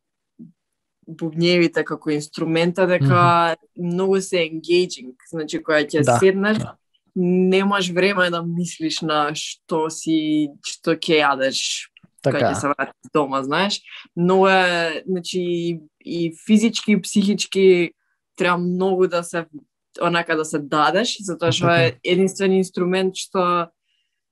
бубњевите 1.07 1.83
како 1.87 2.11
инструмента 2.11 2.85
дека 2.87 3.55
многу 3.77 4.21
се 4.21 4.43
engaging 4.43 5.13
значи 5.31 5.61
кога 5.63 5.79
ќе 5.85 6.03
Да, 6.05 6.17
седнеш 6.19 6.57
да. 6.57 6.75
немаш 7.15 7.89
време 7.89 8.29
да 8.29 8.43
мислиш 8.43 9.01
на 9.01 9.31
што 9.35 9.87
си 9.89 10.49
што 10.65 10.95
ќе 10.99 11.21
јадеш 11.23 11.87
кога 12.23 12.37
ќе 12.37 12.49
Така. 12.51 12.55
се 12.59 12.67
вратиш 12.67 13.11
дома, 13.13 13.43
знаеш. 13.43 13.79
Но 14.15 14.47
е, 14.47 15.03
значи, 15.07 15.79
и- 16.05 16.33
физички 16.47 16.91
и 16.91 17.01
психички 17.01 17.91
треба 18.35 18.57
многу 18.57 19.07
да 19.07 19.23
се 19.23 19.45
онака 20.01 20.35
да 20.37 20.45
се 20.45 20.59
дадеш, 20.59 21.17
затоа 21.23 21.51
што 21.51 21.69
е 21.71 21.91
Така. 21.91 21.99
единствен 22.03 22.51
инструмент 22.53 23.15
што 23.15 23.69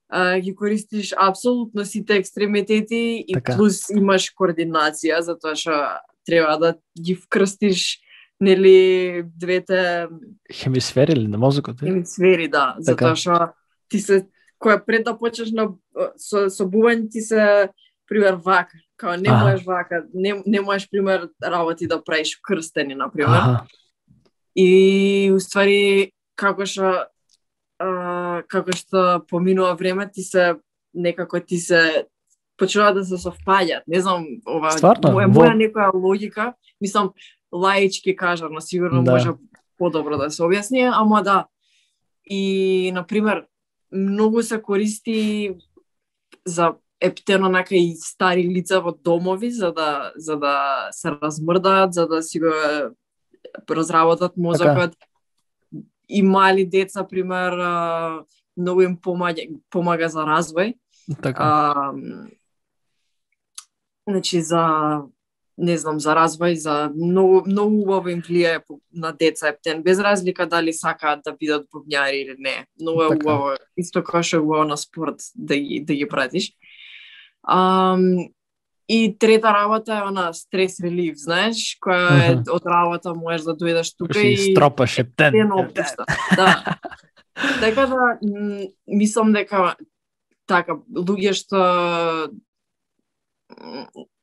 а, 0.09 0.39
ги 0.39 0.55
користиш 0.55 1.13
апсолутно 1.17 1.85
сите 1.85 2.15
екстремитети 2.19 3.23
и 3.27 3.33
Така. 3.33 3.55
плюс 3.55 3.89
имаш 3.89 4.29
координација, 4.35 5.19
затоа 5.25 5.55
што 5.55 5.71
треба 6.25 6.57
да 6.59 6.75
ги 7.01 7.15
вкрстиш 7.15 7.99
нели 8.41 9.23
двете 9.35 10.07
Хемисфери 10.53 11.15
ли 11.15 11.27
на 11.27 11.37
мозокот? 11.37 11.81
е? 11.81 11.85
Хемисфери, 11.85 12.47
да, 12.47 12.75
затоа 12.79 13.15
што 13.15 13.53
ти 13.89 13.99
се 13.99 14.25
која 14.59 14.81
пред 14.85 15.05
да 15.05 15.15
почнеш 15.17 15.51
на 15.55 15.69
со 16.17 16.49
со 16.49 16.67
бубање 16.67 17.09
ти 17.11 17.21
се 17.21 17.69
пример 18.09 18.37
вака, 18.43 18.77
као 18.97 19.15
не 19.17 19.31
можеш 19.31 19.65
вака, 19.65 20.03
не 20.13 20.41
не 20.45 20.61
можеш 20.61 20.89
пример 20.89 21.29
работи 21.43 21.87
да 21.87 22.03
правиш 22.03 22.39
крстени 22.41 22.95
на 22.95 23.11
пример. 23.11 23.37
Аха, 23.37 23.65
И 24.55 25.31
уствари 25.35 26.11
како 26.39 26.65
што 26.65 27.07
а, 27.79 28.43
како 28.47 28.71
што 28.71 29.25
поминува 29.27 29.75
време 29.75 30.07
ти 30.11 30.23
се 30.23 30.55
некако 30.93 31.39
ти 31.39 31.57
се 31.59 32.07
почнува 32.57 32.93
да 32.93 33.05
се 33.05 33.15
совпаѓаат. 33.15 33.81
Не 33.87 33.99
знам, 34.01 34.25
ова 34.47 34.71
Стварно? 34.71 35.09
моја, 35.09 35.27
Во- 35.27 35.41
моја 35.41 35.55
некоја 35.55 35.93
логика, 35.93 36.53
мислам 36.81 37.11
лаички 37.53 38.15
кажано, 38.15 38.61
сигурно 38.61 39.03
Да. 39.03 39.11
може 39.11 39.29
подобро 39.77 40.17
да 40.17 40.31
се 40.31 40.43
објасни, 40.43 40.91
ама 40.93 41.23
да. 41.23 41.45
И 42.25 42.91
на 42.93 43.03
пример 43.03 43.45
многу 43.91 44.41
се 44.41 44.61
користи 44.61 45.55
за 46.45 46.73
ептено 47.01 47.49
нака 47.49 47.75
и 47.75 47.95
стари 47.99 48.43
лица 48.43 48.81
во 48.81 48.91
домови 48.93 49.51
за 49.51 49.71
да 49.71 50.11
за 50.15 50.37
да 50.37 50.87
се 50.91 51.11
размрдаат, 51.11 51.93
за 51.93 52.07
да 52.07 52.21
си 52.23 52.39
го 52.39 52.51
разработат 53.69 54.37
мозокот. 54.37 54.95
И 56.09 56.21
мали 56.23 56.65
деца 56.65 57.07
пример 57.07 57.53
многу 58.57 58.81
им 58.81 58.97
помага 58.97 59.41
помага 59.69 60.09
за 60.09 60.19
развој. 60.19 60.73
така. 61.21 61.43
А, 61.43 61.93
значи 64.07 64.41
за 64.41 65.01
не 65.57 65.77
знам, 65.79 65.99
за 66.03 66.11
развој, 66.15 66.55
за 66.59 66.91
многу 66.91 67.45
многу 67.47 67.83
убаво 67.85 68.11
им 68.11 68.21
влијае 68.21 68.59
на 68.91 69.13
деца 69.15 69.53
ептен, 69.53 69.83
без 69.83 69.99
разлика 69.99 70.45
дали 70.45 70.73
сакаат 70.73 71.23
да 71.23 71.31
бидат 71.31 71.67
бубњари 71.71 72.25
или 72.25 72.35
не. 72.39 72.65
Многу 72.81 73.03
е 73.03 73.09
Така. 73.09 73.23
убаво, 73.23 73.55
исто 73.77 74.03
како 74.03 74.23
што 74.23 74.37
е 74.37 74.43
убаво 74.43 74.65
на 74.67 74.77
спорт 74.77 75.23
да 75.35 75.55
ги 75.55 75.79
да 75.79 75.95
ги 75.95 76.07
пратиш. 76.07 76.51
Ам, 77.47 78.27
и 78.87 79.17
трета 79.17 79.53
работа 79.53 79.95
е 79.95 80.07
она 80.07 80.33
стрес 80.33 80.79
релив, 80.83 81.15
знаеш, 81.17 81.77
која 81.79 82.11
е 82.11 82.35
Мгм. 82.35 82.51
од 82.51 82.63
работа 82.65 83.15
можеш 83.15 83.47
да 83.47 83.55
дојдеш 83.55 83.95
тука 83.97 84.19
и 84.19 84.51
стропаш 84.51 84.99
ептен. 84.99 85.33
Да. 86.35 86.77
така 87.63 87.87
да 87.87 88.19
мислам 88.87 89.33
дека 89.33 89.75
така 90.47 90.77
луѓе 90.93 91.33
што 91.33 92.29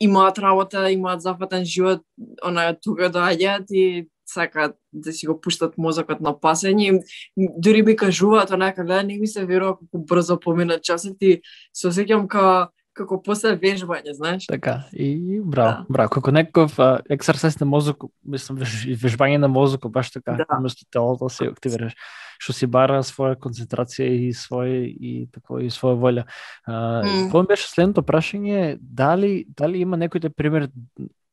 имаат 0.01 0.39
работа, 0.39 0.91
имаат 0.91 1.23
зафатен 1.23 1.65
живот, 1.65 2.03
она 2.45 2.73
тука 2.75 3.11
доаѓаат 3.11 3.71
и 3.71 4.09
сакаат 4.27 4.77
да 4.93 5.13
си 5.13 5.27
го 5.27 5.41
пуштат 5.41 5.79
мозокот 5.79 6.21
на 6.21 6.33
пасење. 6.35 7.03
Дури 7.37 7.83
ми 7.83 7.97
кажуваат 7.97 8.51
онака, 8.51 8.85
гледа, 8.85 9.03
не 9.03 9.19
ми 9.19 9.27
се 9.27 9.47
верува 9.47 9.79
колку 9.79 10.05
брзо 10.07 10.39
помина 10.41 10.79
часот 10.79 11.17
и 11.21 11.41
се 11.73 11.89
осеќам 11.89 12.27
као 12.27 12.69
како 12.93 13.17
после 13.23 13.55
вежбање, 13.57 14.13
знаеш? 14.13 14.47
Така, 14.47 14.85
и 14.93 15.41
браво, 15.41 15.71
Да. 15.71 15.87
браво. 15.89 16.11
Како 16.11 16.31
некој 16.31 16.69
а, 16.79 17.01
ексерсайз 17.11 17.59
на 17.61 17.67
мозок, 17.67 18.05
мислам, 18.25 18.59
веж- 18.59 18.85
вежбање 19.01 19.39
на 19.39 19.49
мозокот, 19.49 19.93
баш 19.93 20.11
така, 20.11 20.37
Да. 20.37 20.45
вместо 20.59 20.85
телото 20.91 21.29
се 21.29 21.45
активираш, 21.49 21.95
што 22.39 22.53
си 22.53 22.67
бара 22.67 23.01
своја 23.03 23.37
концентрација 23.37 24.07
и 24.11 24.33
свој 24.33 24.85
и 25.01 25.29
тако 25.33 25.59
и 25.59 25.71
своја 25.71 25.97
волја. 25.97 26.25
А. 26.67 27.03
Тоа 27.33 27.43
ми 27.43 27.49
беше 27.49 27.69
следното 27.71 28.03
прашање, 28.03 28.79
дали 28.81 29.45
дали 29.49 29.79
има 29.81 29.97
некој 29.97 30.21
те 30.21 30.31
пример 30.31 30.69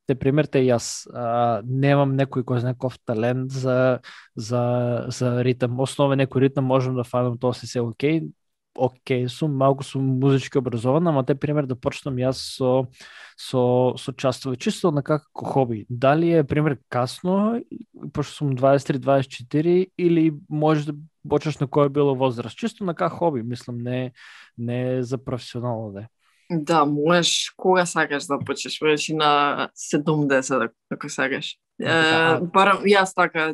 те 0.09 0.15
примерте 0.15 0.57
јас 0.65 1.05
а, 1.13 1.61
немам 1.65 2.15
некој 2.17 2.41
кој 2.41 2.59
знае 2.63 2.73
ков 2.77 2.97
талент 3.05 3.51
за 3.51 3.99
за 4.35 5.05
за 5.09 5.43
ритм, 5.43 5.77
основен 5.79 6.17
некој 6.19 6.39
ритм 6.49 6.63
можам 6.65 6.95
да 6.95 7.03
фанам 7.03 7.37
тоа 7.37 7.53
се 7.53 7.67
се 7.67 7.79
окей, 7.81 8.21
окей 8.75 9.27
сум, 9.27 9.55
малку 9.55 9.83
сум 9.83 10.03
музички 10.19 10.57
образован, 10.57 11.07
ама 11.07 11.25
те 11.25 11.35
пример 11.35 11.65
да 11.65 11.75
почнам 11.75 12.15
јас 12.15 12.39
со 12.57 12.87
со 13.37 13.93
со 13.97 14.13
частови 14.13 14.57
чисто 14.57 14.91
на 14.91 15.03
како 15.03 15.45
хоби. 15.45 15.85
Дали 15.89 16.31
е 16.31 16.43
пример 16.43 16.77
касно, 16.89 17.61
пошто 18.13 18.33
сум 18.33 18.55
23-24 18.57 19.91
или 19.97 20.33
може 20.49 20.91
да 20.91 20.93
почнеш 21.29 21.59
на 21.59 21.67
која 21.67 21.89
било 21.89 22.15
возраст, 22.15 22.57
чисто 22.57 22.83
на 22.85 22.95
како 22.95 23.15
хоби, 23.15 23.43
мислам 23.43 23.77
не 23.77 24.11
не 24.57 25.03
за 25.03 25.17
професионално 25.17 25.91
да. 25.91 26.07
Да, 26.51 26.85
можеш 26.85 27.53
кога 27.57 27.85
сакаш 27.85 28.25
да 28.25 28.39
почнеш, 28.39 28.81
можеш 28.81 29.09
и 29.09 29.13
на 29.13 29.69
70 29.75 30.69
ако- 30.91 31.09
сакаш. 31.09 31.57
Е, 31.81 32.39
барам 32.53 32.83
јас 32.83 33.13
така 33.15 33.53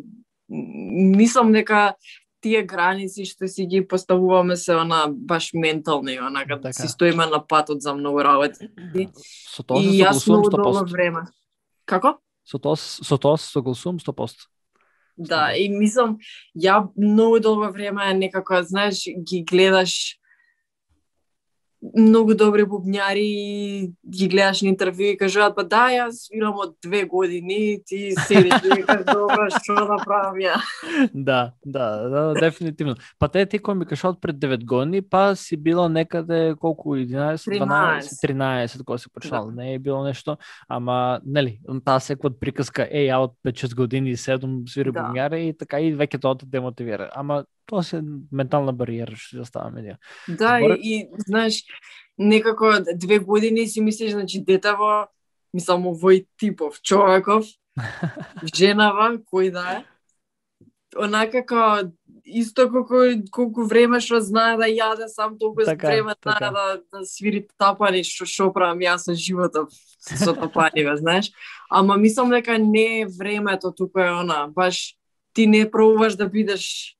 мислам 0.49 1.51
дека 1.51 1.93
тие 2.45 2.61
граници 2.61 3.25
што 3.25 3.49
си 3.49 3.65
ги 3.65 3.81
поставуваме 3.81 4.53
се 4.55 4.77
она 4.77 5.05
баш 5.09 5.49
ментални, 5.57 6.19
онака 6.21 6.59
Така. 6.61 6.73
си 6.73 6.87
стоиме 6.87 7.25
на 7.25 7.41
патот 7.41 7.81
за 7.81 7.95
многу 7.97 8.21
работи. 8.21 8.69
Со 9.49 9.63
тоа 9.63 9.81
се 9.81 9.89
согласувам 9.89 10.39
многу 10.39 10.49
долго 10.53 10.85
100%. 10.85 10.91
време. 10.91 11.21
Како? 11.85 12.19
Со 12.45 12.61
тоа 12.61 12.77
со 12.77 13.17
тоа 13.17 13.37
се 13.37 13.49
согласувам 13.49 13.97
100%. 13.99 14.45
Да, 15.17 15.55
и 15.55 15.69
мислам, 15.71 16.19
ја 16.53 16.85
многу 16.93 17.39
долго 17.39 17.71
време 17.71 18.13
некако, 18.13 18.61
знаеш, 18.61 19.07
ги 19.07 19.41
гледаш 19.43 20.19
многу 21.93 22.35
добри 22.35 22.65
бубњари 22.65 23.23
и 23.23 23.91
ги 24.07 24.27
гледаш 24.31 24.61
на 24.65 24.71
интервју 24.71 25.13
и 25.13 25.17
кажуваат, 25.19 25.55
па 25.57 25.63
да, 25.67 25.85
јас 25.93 26.25
свирам 26.27 26.57
од 26.61 26.75
две 26.83 27.03
години, 27.09 27.79
ти 27.85 28.13
седиш 28.15 28.63
и 28.65 28.83
кажеш, 28.87 29.05
добро, 29.09 29.47
што 29.53 29.75
да 29.89 29.97
правам 30.03 30.39
ја? 30.41 30.57
Да, 31.13 31.53
да, 31.65 31.87
да, 32.09 32.23
дефинитивно. 32.39 32.95
Па 33.19 33.29
те 33.31 33.45
ти 33.45 33.59
кој 33.59 33.79
ми 33.81 33.89
кажа 33.89 34.09
од 34.13 34.21
пред 34.21 34.39
9 34.41 34.65
години, 34.65 35.01
па 35.01 35.35
си 35.35 35.57
било 35.57 35.87
некаде 35.89 36.55
колку 36.59 36.95
11, 36.95 37.45
12, 37.59 38.19
13 38.23 38.83
кога 38.83 38.97
си 38.97 39.09
почнал. 39.13 39.51
Да. 39.51 39.61
Не 39.61 39.75
е 39.75 39.79
било 39.79 40.03
нешто, 40.03 40.37
ама 40.69 41.19
нели, 41.25 41.59
таа 41.85 41.99
секој 41.99 42.37
приказка 42.39 42.87
е 42.89 43.07
ја 43.09 43.21
од 43.25 43.35
5-6 43.45 43.75
години 43.75 44.15
и 44.15 44.19
7 44.19 44.63
свири 44.69 44.91
да. 44.91 45.05
бубњари 45.05 45.49
и 45.49 45.57
така 45.57 45.79
и 45.79 45.93
веќе 45.95 46.21
тоа 46.21 46.37
те 46.37 46.45
демотивира. 46.49 47.11
Ама 47.15 47.43
тоа 47.65 47.83
се 47.83 48.01
ментална 48.31 48.73
бариера 48.73 49.15
што 49.15 49.41
ја 49.41 49.47
ставаме 49.49 49.81
ние. 49.81 49.97
Да, 50.27 50.57
Збор... 50.59 50.77
и, 50.77 50.95
и 50.95 51.23
знаеш, 51.27 51.63
некако 52.17 52.73
две 52.95 53.19
години 53.19 53.67
си 53.67 53.81
мислиш, 53.81 54.11
значи 54.11 54.43
детево, 54.43 55.07
мислам 55.53 55.87
овој 55.91 56.25
типов 56.39 56.81
човеков, 56.81 57.45
женава, 58.55 59.15
кој 59.31 59.51
да 59.51 59.65
е, 59.79 59.83
онака 60.95 61.43
како 61.43 61.91
исто 62.25 62.65
колку 62.71 63.01
колку 63.31 63.65
време 63.69 63.99
што 64.01 64.19
знае 64.23 64.57
да 64.57 64.67
јаде 64.69 65.07
сам 65.11 65.37
толку 65.37 65.65
така, 65.65 65.87
време 65.87 66.15
така. 66.15 66.37
знае 66.37 66.51
да 66.51 66.65
да 66.91 67.05
свири 67.05 67.45
тапани 67.59 68.03
што 68.03 68.25
што 68.25 68.49
правам 68.53 68.81
јас 68.81 69.05
со 69.05 69.13
животот 69.13 69.73
со 69.99 70.33
тапани, 70.33 70.85
знаеш. 71.01 71.31
Ама 71.69 71.97
мислам 71.97 72.29
дека 72.29 72.57
не 72.57 73.01
е 73.01 73.07
времето 73.07 73.71
туку 73.71 73.99
е 73.99 74.09
она, 74.09 74.47
баш 74.47 74.95
ти 75.33 75.47
не 75.47 75.69
пробуваш 75.71 76.15
да 76.15 76.29
бидеш 76.29 76.95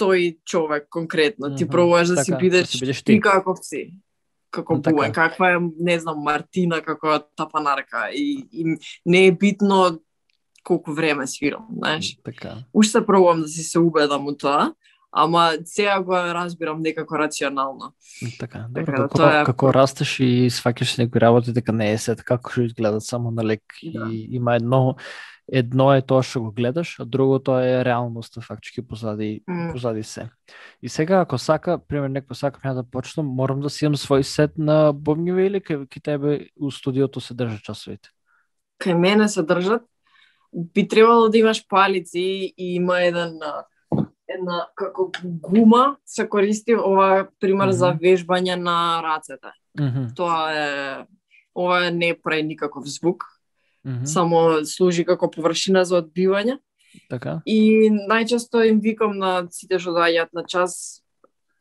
тој 0.00 0.38
човек 0.44 0.86
конкретно. 0.90 1.46
Mm 1.46 1.52
-hmm. 1.52 1.58
Ти 1.58 1.68
пробуваш 1.68 2.08
да 2.08 2.14
така, 2.14 2.24
си 2.24 2.32
бидеш, 2.40 2.62
да 2.62 2.66
си 2.66 2.80
бидеш 2.80 3.02
ти. 3.02 3.20
каков 3.20 3.58
си. 3.62 3.94
Како 4.50 4.74
no, 4.74 4.82
така. 4.82 5.12
каква 5.12 5.52
е, 5.52 5.58
не 5.80 5.98
знам, 5.98 6.18
Мартина, 6.18 6.82
како 6.82 7.20
тапанарка. 7.36 8.10
И, 8.12 8.48
и 8.52 8.76
не 9.06 9.26
е 9.26 9.32
битно 9.32 10.00
колку 10.62 10.92
време 10.92 11.26
свирам, 11.26 11.66
знаеш. 11.76 12.18
Така. 12.24 12.56
Уште 12.72 13.06
пробувам 13.06 13.40
да 13.40 13.48
си 13.48 13.62
се 13.62 13.78
убедам 13.78 14.26
у 14.26 14.36
тоа, 14.36 14.74
ама 15.12 15.52
сега 15.64 16.02
го 16.02 16.12
разбирам 16.12 16.80
некако 16.82 17.18
рационално. 17.18 17.94
Така, 18.38 18.66
добро, 18.68 18.84
така, 18.86 18.96
како, 18.96 19.16
тоа 19.18 19.40
е... 19.40 19.44
како 19.44 19.72
растеш 19.74 20.20
и 20.20 20.50
сваќаш 20.50 20.98
некои 20.98 21.20
работи, 21.20 21.52
дека 21.52 21.72
не 21.72 21.92
е 21.92 21.98
се 21.98 22.14
така 22.16 22.36
како 22.36 22.52
што 22.52 22.68
изгледат 22.68 23.04
само 23.06 23.30
на 23.30 23.44
лек. 23.44 23.62
Да. 23.82 24.08
И 24.10 24.28
има 24.30 24.56
едно 24.56 24.96
едно 25.52 25.90
е 25.94 26.02
тоа 26.02 26.22
што 26.22 26.44
го 26.46 26.52
гледаш, 26.54 26.94
а 27.02 27.04
другото 27.04 27.58
е 27.58 27.84
реалноста 27.84 28.40
фактички 28.40 28.82
позади 28.86 29.42
mm. 29.50 29.72
позади 29.72 30.02
се. 30.02 30.30
И 30.82 30.88
сега 30.88 31.20
ако 31.20 31.38
сака, 31.38 31.78
пример 31.78 32.10
некој 32.10 32.38
сака 32.38 32.62
ја 32.62 32.74
да 32.80 32.84
почнам, 32.86 33.26
морам 33.26 33.60
да 33.60 33.70
си 33.70 33.84
имам 33.84 33.98
свој 33.98 34.22
сет 34.22 34.58
на 34.58 34.94
бубњеви 34.94 35.50
или 35.50 35.60
кај, 35.60 35.86
кај 35.90 36.02
тебе 36.02 36.38
у 36.60 36.70
студиото 36.70 37.20
се 37.20 37.34
држат 37.34 37.66
часовите? 37.66 38.14
Кај 38.78 38.94
мене 38.94 39.28
се 39.28 39.42
држат. 39.42 39.82
Би 40.52 40.86
требало 40.88 41.28
да 41.28 41.38
имаш 41.38 41.66
палици 41.68 42.54
и 42.56 42.74
има 42.74 43.02
еден 43.02 43.38
една 44.30 44.66
како 44.74 45.10
гума 45.24 45.96
се 46.06 46.28
користи 46.28 46.74
ова 46.74 47.28
пример 47.40 47.68
mm 47.68 47.70
-hmm. 47.70 47.78
за 47.78 47.92
вежбање 47.92 48.54
на 48.54 49.02
рацете. 49.02 49.50
Mm 49.78 49.90
-hmm. 49.90 50.14
Тоа 50.16 50.52
е 50.54 51.06
ова 51.54 51.90
не 51.90 52.14
прави 52.22 52.42
никаков 52.42 52.86
звук, 52.86 53.24
Mm 53.84 53.92
-hmm. 53.92 54.06
Само 54.06 54.64
служи 54.64 55.04
како 55.04 55.30
површина 55.30 55.84
за 55.84 56.02
одбивање. 56.02 56.58
Така. 57.08 57.40
И 57.46 57.90
најчесто 57.90 58.68
им 58.68 58.80
викам 58.80 59.18
на 59.18 59.46
сите 59.50 59.78
што 59.78 59.90
доаѓаат 59.90 60.28
на 60.32 60.44
час, 60.46 61.02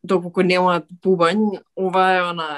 доколку 0.03 0.41
немаат 0.41 0.87
бубањ, 1.03 1.61
ова 1.75 2.05
е 2.15 2.21
она 2.23 2.49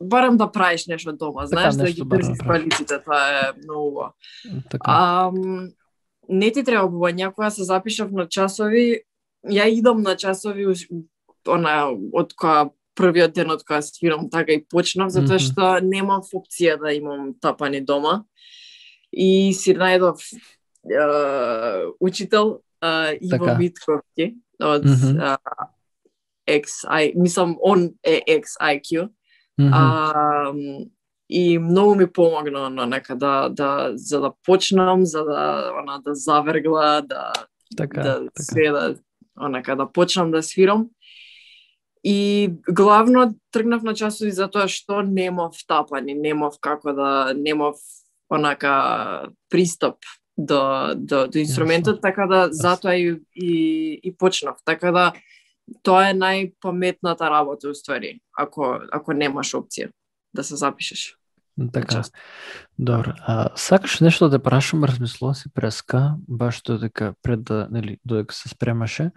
барам 0.00 0.36
да 0.36 0.52
правиш 0.52 0.86
нешто 0.86 1.12
дома, 1.12 1.44
така, 1.44 1.46
знаеш, 1.46 1.76
така, 1.76 1.84
да 1.84 1.92
ги 1.92 2.02
држиш 2.02 2.38
да 2.38 2.44
палиците, 2.46 3.02
тоа 3.04 3.20
е 3.28 3.52
многу 3.64 4.00
Така. 4.70 4.84
А, 4.84 5.32
не 6.28 6.50
ти 6.50 6.64
треба 6.64 6.88
бубања, 6.88 7.32
кога 7.34 7.50
се 7.50 7.64
запишав 7.64 8.12
на 8.12 8.28
часови, 8.28 9.02
ја 9.44 9.68
идам 9.68 10.02
на 10.02 10.16
часови 10.16 10.66
она 11.48 11.90
од 12.12 12.34
која 12.34 12.70
првиот 12.94 13.32
ден 13.34 13.50
од 13.50 13.62
кога 13.64 13.82
свирам 13.82 14.28
така 14.30 14.52
и 14.52 14.64
почнав, 14.64 15.10
затоа 15.10 15.38
што 15.38 15.78
немам 15.80 16.20
опција 16.20 16.76
да 16.80 16.92
имам 16.92 17.34
тапани 17.40 17.80
дома 17.80 18.24
и 19.12 19.52
си 19.54 19.74
најдов 19.74 20.20
uh, 20.86 21.92
учител 22.00 22.60
uh, 22.84 23.18
Иво 23.20 23.30
така. 23.30 23.58
Митковски 23.58 24.36
од 24.62 24.84
mm 24.84 24.94
-hmm. 24.94 25.36
uh, 25.36 25.36
XI, 26.46 27.12
мислам 27.16 27.56
он 27.62 27.90
е 28.02 28.22
XIQ. 28.28 29.08
Mm 29.60 29.70
-hmm. 29.70 29.72
uh, 29.72 30.90
и 31.30 31.58
многу 31.58 31.94
ми 31.94 32.12
помогна 32.12 32.70
на 32.70 32.86
нека 32.86 33.16
да, 33.16 33.48
да 33.48 33.92
за 33.94 34.20
да 34.20 34.32
почнам, 34.46 35.06
за 35.06 35.24
да 35.24 35.72
она 35.82 35.98
да 35.98 36.14
завергла, 36.14 37.02
да 37.02 37.32
така, 37.76 38.02
да 38.02 38.14
така. 38.14 38.42
све 38.42 38.70
да 38.70 38.94
онака 39.40 39.76
да 39.76 39.92
почнам 39.92 40.30
да 40.30 40.42
свирам. 40.42 40.88
И 42.04 42.50
главно 42.70 43.34
тргнав 43.52 43.82
на 43.82 43.94
часови 43.94 44.32
затоа 44.32 44.68
што 44.68 45.02
немав 45.04 45.52
тапани, 45.68 46.14
немав 46.14 46.56
како 46.60 46.92
да 46.96 47.34
немав 47.36 47.76
онака 48.30 49.28
пристап 49.50 49.96
до, 50.38 50.94
до, 50.96 51.28
до 51.28 51.38
инструментот, 51.38 52.00
така 52.02 52.26
да 52.26 52.48
затоа 52.50 52.94
и, 52.94 53.20
и, 53.34 54.00
и 54.02 54.16
почнав. 54.16 54.56
Така 54.64 54.92
да 54.92 55.12
тоа 55.82 56.10
е 56.10 56.14
најпаметната 56.14 57.30
работа 57.30 57.70
уствари, 57.70 58.20
ако, 58.38 58.80
ако 58.92 59.12
немаш 59.12 59.54
опција 59.54 59.90
да 60.34 60.44
се 60.44 60.56
запишеш. 60.56 61.16
Така. 61.72 62.02
Добро. 62.78 63.12
А, 63.26 63.48
сакаш 63.56 64.00
нешто 64.00 64.28
да 64.28 64.38
прашам, 64.42 64.84
размислувам 64.84 65.34
си 65.34 65.52
преска, 65.54 66.14
баш 66.28 66.62
додека 66.62 67.14
пред 67.22 67.44
да, 67.44 67.68
нели, 67.70 67.98
додека 68.04 68.34
се 68.34 68.48
спремаше 68.48 69.10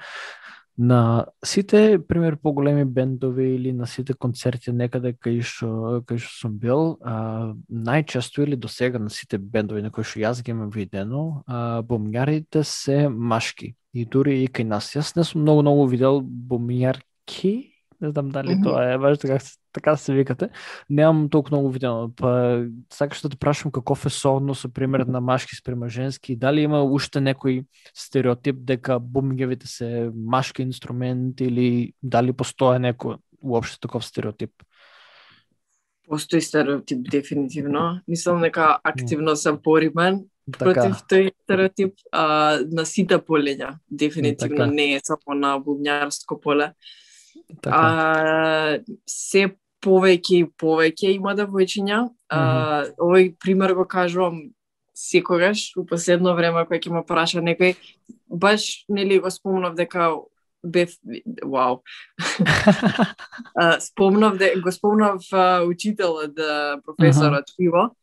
на 0.77 1.25
сите 1.45 1.99
пример 2.07 2.35
поголеми 2.35 2.85
бендови 2.85 3.55
или 3.55 3.73
на 3.73 3.87
сите 3.87 4.13
концерти 4.13 4.71
некаде 4.71 5.13
кај 5.13 5.41
што 5.45 6.01
кај 6.07 6.17
што 6.17 6.33
сум 6.39 6.57
бил, 6.57 6.97
а, 7.05 7.53
најчесто 7.69 8.43
или 8.43 8.55
до 8.55 8.67
сега 8.67 8.99
на 8.99 9.09
сите 9.09 9.37
бендови 9.37 9.81
на 9.81 9.91
кои 9.91 10.03
што 10.03 10.19
јас 10.19 10.41
ги 10.43 10.51
имам 10.51 10.69
видено, 10.73 11.43
а, 11.45 11.81
бомњарите 11.83 12.63
се 12.63 13.09
машки. 13.09 13.75
И 13.93 14.05
дури 14.05 14.41
и 14.41 14.47
кај 14.47 14.65
нас. 14.65 14.89
Јас 14.95 15.15
не 15.15 15.23
сум 15.23 15.41
многу 15.45 15.61
многу 15.61 15.85
видел 15.85 16.21
бомњарки 16.21 17.72
не 18.03 18.11
знам 18.11 18.29
дали 18.29 18.47
mm 18.47 18.59
-hmm. 18.59 18.63
тоа 18.63 18.93
е 18.93 18.97
баш 18.97 19.17
така, 19.17 19.37
така 19.73 19.97
се 19.97 20.13
викате. 20.13 20.49
Немам 20.89 21.29
толку 21.29 21.49
многу 21.51 21.69
видено. 21.69 22.11
Па 22.15 22.63
сакаш 22.93 23.21
да 23.21 23.29
те 23.29 23.37
прашам 23.37 23.71
каков 23.71 24.05
е 24.05 24.09
сооднос 24.09 24.59
со 24.59 24.69
пример 24.69 24.99
на 24.99 25.21
машки 25.21 25.55
спрема 25.55 25.89
женски, 25.89 26.35
дали 26.35 26.61
има 26.61 26.83
уште 26.83 27.19
некој 27.19 27.65
стереотип 27.93 28.55
дека 28.59 28.99
бумгевите 28.99 29.67
се 29.67 30.11
машки 30.15 30.61
инструмент 30.61 31.41
или 31.41 31.93
дали 32.03 32.33
постои 32.33 32.77
некој 32.77 33.17
уопште 33.41 33.79
таков 33.79 34.05
стереотип? 34.05 34.51
Постои 36.07 36.41
стереотип 36.41 37.09
дефинитивно. 37.11 38.01
Мислам 38.07 38.41
дека 38.41 38.79
активно 38.83 39.35
се 39.35 39.51
бориме 39.51 40.23
така. 40.51 40.73
против 40.73 41.03
тој 41.07 41.31
стереотип 41.43 41.93
а, 42.11 42.59
на 42.71 42.85
сите 42.85 43.17
полења. 43.17 43.77
Дефинитивно 43.89 44.57
така. 44.57 44.71
не 44.71 44.95
е 44.95 44.99
само 45.03 45.39
на 45.39 45.55
бубњарско 45.59 46.39
поле. 46.41 46.73
Така. 47.61 47.77
А, 47.77 48.79
се 49.09 49.47
повеќе 49.83 50.41
и 50.41 50.49
повеќе 50.59 51.15
има 51.15 51.35
девојчиња. 51.35 52.01
Mm 52.03 52.37
-hmm. 52.37 52.93
овој 52.97 53.35
пример 53.39 53.73
го 53.73 53.85
кажувам 53.85 54.53
секогаш, 54.93 55.73
у 55.77 55.85
последно 55.85 56.35
време 56.35 56.65
кој 56.69 56.79
ќе 56.79 56.93
ме 56.93 57.03
праша 57.05 57.41
некој, 57.41 57.75
баш 58.29 58.85
нели 58.89 59.19
го 59.19 59.31
спомнав 59.31 59.75
дека 59.75 60.11
бев 60.63 60.89
вау. 61.43 61.81
спомнав 63.87 64.37
де, 64.37 64.55
го 64.55 64.71
спомнав 64.71 65.21
uh, 65.31 65.67
учителот, 65.67 66.35
професорот 66.85 67.49
uh 67.49 67.53
-huh. 67.59 67.65
Иво. 67.65 67.95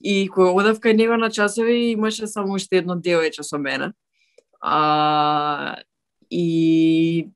И 0.00 0.28
кога 0.28 0.50
одев 0.50 0.78
кај 0.78 0.96
него 0.96 1.16
на 1.16 1.30
часови 1.30 1.90
имаше 1.90 2.26
само 2.26 2.54
уште 2.54 2.76
едно 2.76 2.94
девојче 2.96 3.42
со 3.42 3.58
мене. 3.58 3.92
А, 4.60 5.76
и 6.30 7.30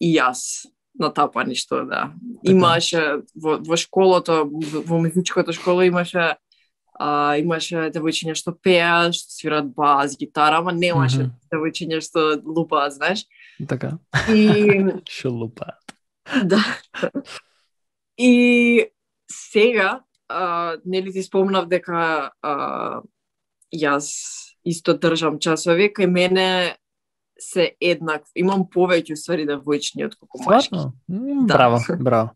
и 0.00 0.18
јас 0.18 0.68
на 0.98 1.12
тапани 1.14 1.54
што 1.54 1.84
да. 1.84 2.10
Така. 2.12 2.52
Имаше 2.52 3.02
во, 3.34 3.58
во 3.58 3.76
школото, 3.76 4.44
во 4.50 4.98
музичката 4.98 5.52
школа 5.52 5.86
имаше 5.86 6.36
а, 6.98 7.38
имаше 7.38 7.88
девојчиња 7.94 8.34
што 8.38 8.52
пеа, 8.52 9.08
што 9.14 9.30
свират 9.32 9.70
бас, 9.74 10.16
гитара, 10.18 10.58
ама 10.58 10.72
немаше 10.72 11.22
mm 11.22 11.30
-hmm. 11.30 11.50
девојчиња 11.52 12.00
што 12.02 12.42
лупаат, 12.44 12.92
знаеш. 12.92 13.24
Така. 13.68 13.98
И 14.28 14.84
што 15.08 15.30
лупаат. 15.30 15.82
Да. 16.44 16.60
И 18.18 18.84
сега, 19.30 20.02
а, 20.28 20.76
нели 20.84 21.12
ти 21.12 21.22
спомнав 21.22 21.68
дека 21.68 22.30
а, 22.42 23.00
јас 23.74 24.08
исто 24.64 24.94
држам 24.94 25.38
часови, 25.38 25.92
кај 25.96 26.06
мене 26.06 26.76
се 27.40 27.72
еднак. 27.80 28.24
Имам 28.34 28.64
повеќе 28.66 29.14
ствари 29.16 29.46
да 29.46 29.58
војчни 29.60 30.04
од 30.06 30.16
колку 30.18 30.42
машки. 30.50 30.74
Да. 30.74 30.90
Браво, 31.46 31.78
браво. 31.98 32.30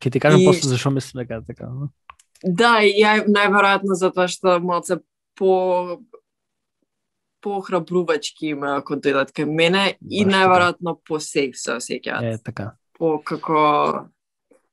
Ќе 0.00 0.12
ти 0.12 0.20
кажам 0.20 0.40
И- 0.40 0.46
после 0.46 0.68
зашо 0.68 0.90
мислам 0.90 1.24
дека 1.24 1.42
така. 1.46 1.68
Да, 2.44 2.78
и 2.84 2.92
ја 3.02 3.24
најверојатно 3.26 3.96
затоа 3.96 4.28
што 4.28 4.60
малце 4.60 4.98
по 5.34 5.98
похрабрувачки 7.40 8.50
има 8.54 8.76
ако 8.80 8.96
дојдат 8.96 9.32
кај 9.32 9.46
мене 9.46 9.96
и 10.10 10.24
Баш 10.24 10.32
така. 10.32 10.36
најверојатно 10.36 10.96
по 11.06 11.20
сейф 11.20 11.56
се 11.56 11.76
осеќаат. 11.78 12.22
Е, 12.34 12.38
така. 12.44 12.74
По 12.98 13.18
како 13.22 14.08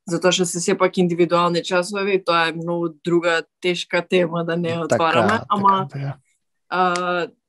затоа 0.08 0.32
што 0.32 0.44
се 0.44 0.60
сепак 0.60 0.98
индивидуални 0.98 1.62
часови, 1.64 2.18
тоа 2.24 2.48
е 2.48 2.52
многу 2.52 2.88
друга 3.04 3.42
тешка 3.60 4.02
тема 4.02 4.44
да 4.44 4.56
не 4.56 4.74
ја 4.74 4.84
отвараме, 4.84 5.40
ама 5.48 5.86
така, 5.88 5.98
така. 5.98 6.18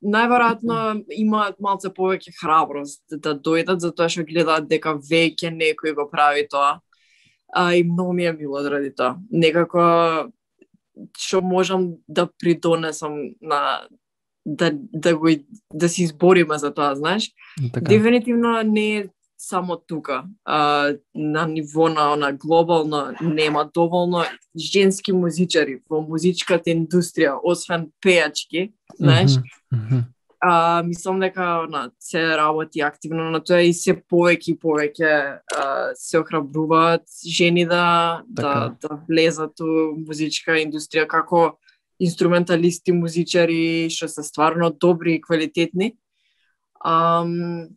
Најверојатно 0.05 0.79
имаат 1.17 1.59
малце 1.63 1.89
повеќе 1.93 2.33
храброст 2.39 3.01
да 3.09 3.33
дојдат 3.33 3.81
затоа 3.83 4.09
што 4.11 4.25
гледаат 4.27 4.67
дека 4.69 4.95
веќе 4.99 5.53
некој 5.55 5.95
го 5.97 6.07
прави 6.11 6.47
тоа. 6.49 6.79
А, 7.55 7.73
и 7.73 7.83
многу 7.83 8.13
ми 8.13 8.25
е 8.25 8.33
мило 8.33 8.61
заради 8.61 8.91
тоа. 8.95 9.15
Некако 9.31 10.31
што 11.17 11.41
можам 11.41 11.95
да 12.07 12.27
придонесам 12.27 13.35
на 13.41 13.87
да 14.45 14.71
да 14.73 15.17
го 15.17 15.29
да 15.73 15.89
се 15.89 16.03
избориме 16.03 16.57
за 16.57 16.73
тоа, 16.73 16.95
знаеш? 16.95 17.31
така. 17.73 17.89
Дефинитивно 17.89 18.61
не 18.63 18.97
е 18.97 19.07
само 19.47 19.77
тука. 19.77 20.23
А, 20.45 20.93
на 21.15 21.47
ниво 21.47 21.89
на 21.89 22.13
она 22.13 22.33
глобално 22.33 23.13
нема 23.21 23.69
доволно 23.73 24.23
женски 24.57 25.13
музичари 25.13 25.79
во 25.89 26.01
музичката 26.01 26.73
индустрија, 26.73 27.37
освен 27.43 27.91
пејачки, 28.01 28.71
знаеш? 28.97 29.37
Мгм, 29.37 29.85
мгм. 29.85 29.99
а, 30.39 30.83
мислам 30.83 31.19
дека 31.19 31.67
на 31.69 31.91
се 31.99 32.37
работи 32.37 32.81
активно 32.81 33.29
на 33.29 33.43
тоа 33.43 33.61
и 33.61 33.73
се 33.73 33.93
повеќе 33.93 34.55
и 34.55 34.57
повеќе 34.57 35.11
а, 35.37 35.93
се 35.93 36.19
охрабруваат 36.19 37.05
жени 37.27 37.65
да 37.65 38.23
да 38.27 38.41
Така. 38.41 38.75
да 38.81 38.99
влезат 39.09 39.59
у 39.61 39.93
музичка 40.07 40.57
индустрија 40.57 41.05
како 41.07 41.57
инструменталисти, 42.01 42.91
музичари 42.91 43.89
што 43.93 44.09
се 44.09 44.23
стварно 44.23 44.71
добри 44.71 45.15
и 45.15 45.21
квалитетни. 45.21 45.93
Ам, 46.83 47.69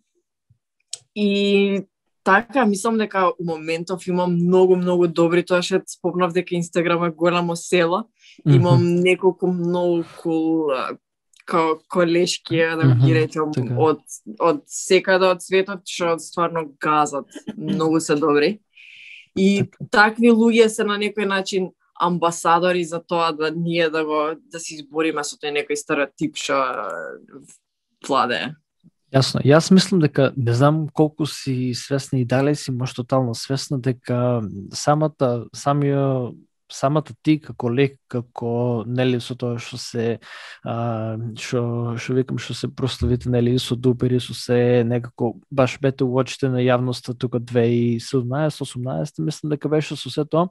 и 1.18 1.82
така, 2.22 2.66
мислам 2.66 2.98
дека 2.98 3.32
у 3.38 3.44
моментов 3.44 4.06
имам 4.06 4.34
многу, 4.34 4.76
многу 4.76 5.08
добри, 5.08 5.42
тоа 5.42 5.62
што 5.62 5.80
спомнав 5.88 6.32
дека 6.36 6.54
Инстаграм 6.54 7.02
е 7.04 7.10
голямо 7.10 7.56
село, 7.56 8.04
имам 8.46 8.84
Мгм. 8.84 9.02
неколку 9.02 9.46
многу 9.50 10.04
кул 10.22 10.70
као 11.48 11.78
колешки, 11.88 12.58
да 12.60 12.84
Мгм, 12.84 13.06
ги 13.06 13.14
речем, 13.14 13.52
така. 13.52 13.74
од, 13.78 14.00
од 14.38 14.62
секаде 14.68 15.26
од 15.26 15.42
светот, 15.42 15.88
што 15.88 16.18
стварно 16.20 16.68
газат, 16.80 17.26
многу 17.56 18.00
се 18.00 18.14
добри. 18.14 18.60
И 19.34 19.64
такви 19.90 20.30
луѓе 20.30 20.68
се 20.68 20.84
на 20.84 20.98
некој 21.00 21.24
начин 21.24 21.70
амбасадори 21.98 22.84
за 22.84 23.00
тоа 23.00 23.32
да 23.32 23.50
ние 23.50 23.90
да 23.90 24.04
го 24.04 24.36
да 24.52 24.60
се 24.60 24.74
избориме 24.76 25.24
со 25.24 25.34
тој 25.40 25.56
некој 25.56 25.74
стереотип 25.74 26.36
што 26.36 26.54
а, 26.54 26.86
владее. 28.06 28.54
Јасно. 29.14 29.40
Јас 29.40 29.70
мислам 29.72 30.02
дека 30.04 30.32
не 30.36 30.52
знам 30.52 30.82
колку 30.92 31.26
си 31.26 31.72
свесна 31.74 32.18
и 32.20 32.26
дали 32.28 32.54
си 32.54 32.72
може 32.72 32.94
тотално 32.94 33.34
свесна 33.34 33.78
дека 33.80 34.42
самата 34.72 35.46
самиот 35.54 36.36
самата 36.72 37.14
ти 37.22 37.38
како 37.40 37.70
лек, 37.72 37.96
како 38.08 38.84
нели 38.86 39.20
со 39.24 39.34
тоа 39.38 39.58
што 39.62 39.78
се 39.80 40.06
а, 40.64 41.16
што 41.40 41.96
што 41.96 42.16
викам 42.16 42.40
што 42.40 42.54
се 42.56 42.68
прославите 42.68 43.30
нели 43.32 43.56
со 43.58 43.76
дупери 43.76 44.20
со 44.20 44.36
се 44.36 44.84
некако 44.84 45.34
баш 45.50 45.78
бете 45.80 46.04
уочите 46.04 46.50
на 46.52 46.60
јавноста 46.60 47.16
тука 47.16 47.40
2017-18 47.40 49.24
мислам 49.24 49.54
дека 49.54 49.68
беше 49.72 49.96
со 49.96 50.12
се 50.12 50.24
тоа 50.24 50.48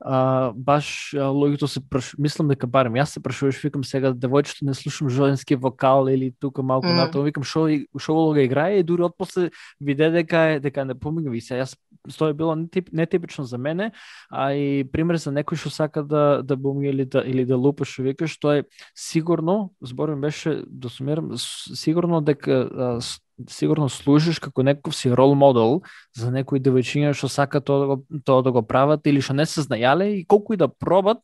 а, 0.00 0.50
баш 0.54 1.14
а, 1.14 1.30
луѓето 1.30 1.70
се 1.70 1.80
праш... 1.80 2.14
мислам 2.18 2.50
дека 2.50 2.66
барем 2.66 2.98
јас 2.98 3.14
се 3.14 3.22
прашуваш 3.22 3.62
викам 3.62 3.84
сега 3.86 4.12
девојчето 4.12 4.66
не 4.66 4.74
слушам 4.74 5.08
женски 5.08 5.54
вокал 5.54 6.08
или 6.10 6.32
тука 6.40 6.62
малку 6.62 6.90
mm. 6.90 6.98
натаму 6.98 7.24
викам 7.24 7.46
што 7.46 7.68
што 7.96 8.18
улога 8.18 8.42
играе 8.44 8.80
и 8.80 8.86
дури 8.86 9.06
отпосле 9.06 9.50
виде 9.80 10.10
дека 10.10 10.56
е 10.56 10.60
дека 10.60 10.84
не 10.84 10.98
помига 10.98 11.30
ви 11.30 11.40
се 11.40 11.62
јас 11.62 11.78
тоа 12.16 12.30
е 12.30 12.34
било 12.34 12.56
нетип, 12.56 12.88
нетипично 12.92 13.44
за 13.44 13.58
мене 13.58 13.92
а 14.30 14.52
и 14.52 14.84
пример 14.84 15.16
за 15.20 15.30
некој 15.30 15.59
што 15.60 15.70
сака 15.70 16.02
да 16.02 16.42
да 16.42 16.56
буми 16.56 16.88
или 16.88 17.04
да 17.04 17.22
или 17.26 17.44
да 17.44 17.56
лупа 17.56 17.84
што 17.84 18.04
викаш 18.06 18.36
тоа 18.40 18.60
е 18.60 18.64
сигурно 18.96 19.72
зборим 19.80 20.20
беше 20.20 20.62
да 20.66 20.88
сумирам 20.88 21.32
сигурно 21.36 22.20
дека 22.20 22.52
а, 22.52 23.00
сигурно 23.48 23.88
служиш 23.88 24.40
како 24.40 24.64
некој 24.64 24.96
си 24.96 25.12
рол 25.12 25.34
модел 25.38 25.80
за 26.16 26.30
некои 26.32 26.60
девојчиња 26.60 27.12
што 27.16 27.28
сака 27.28 27.60
тоа 27.60 27.78
да 27.80 27.86
го, 27.86 27.96
тоа 28.24 28.42
да 28.42 28.52
го 28.52 28.62
прават 28.66 29.06
или 29.06 29.20
што 29.20 29.36
не 29.36 29.46
се 29.46 29.62
знаеле 29.68 30.10
и 30.20 30.24
колку 30.24 30.56
и 30.56 30.60
да 30.60 30.68
пробат, 30.68 31.20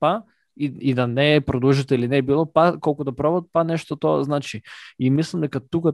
па 0.00 0.22
и, 0.56 0.72
и 0.80 0.94
да 0.94 1.06
не 1.06 1.34
е 1.34 1.40
продолжите 1.40 1.94
или 1.94 2.08
не 2.08 2.18
е 2.18 2.22
било, 2.22 2.46
па 2.46 2.78
колку 2.80 3.04
да 3.04 3.12
пробат, 3.12 3.44
па 3.52 3.64
нешто 3.64 3.96
тоа 3.96 4.24
значи. 4.24 4.62
И 4.98 5.10
мислам 5.10 5.42
дека 5.42 5.60
тука 5.60 5.92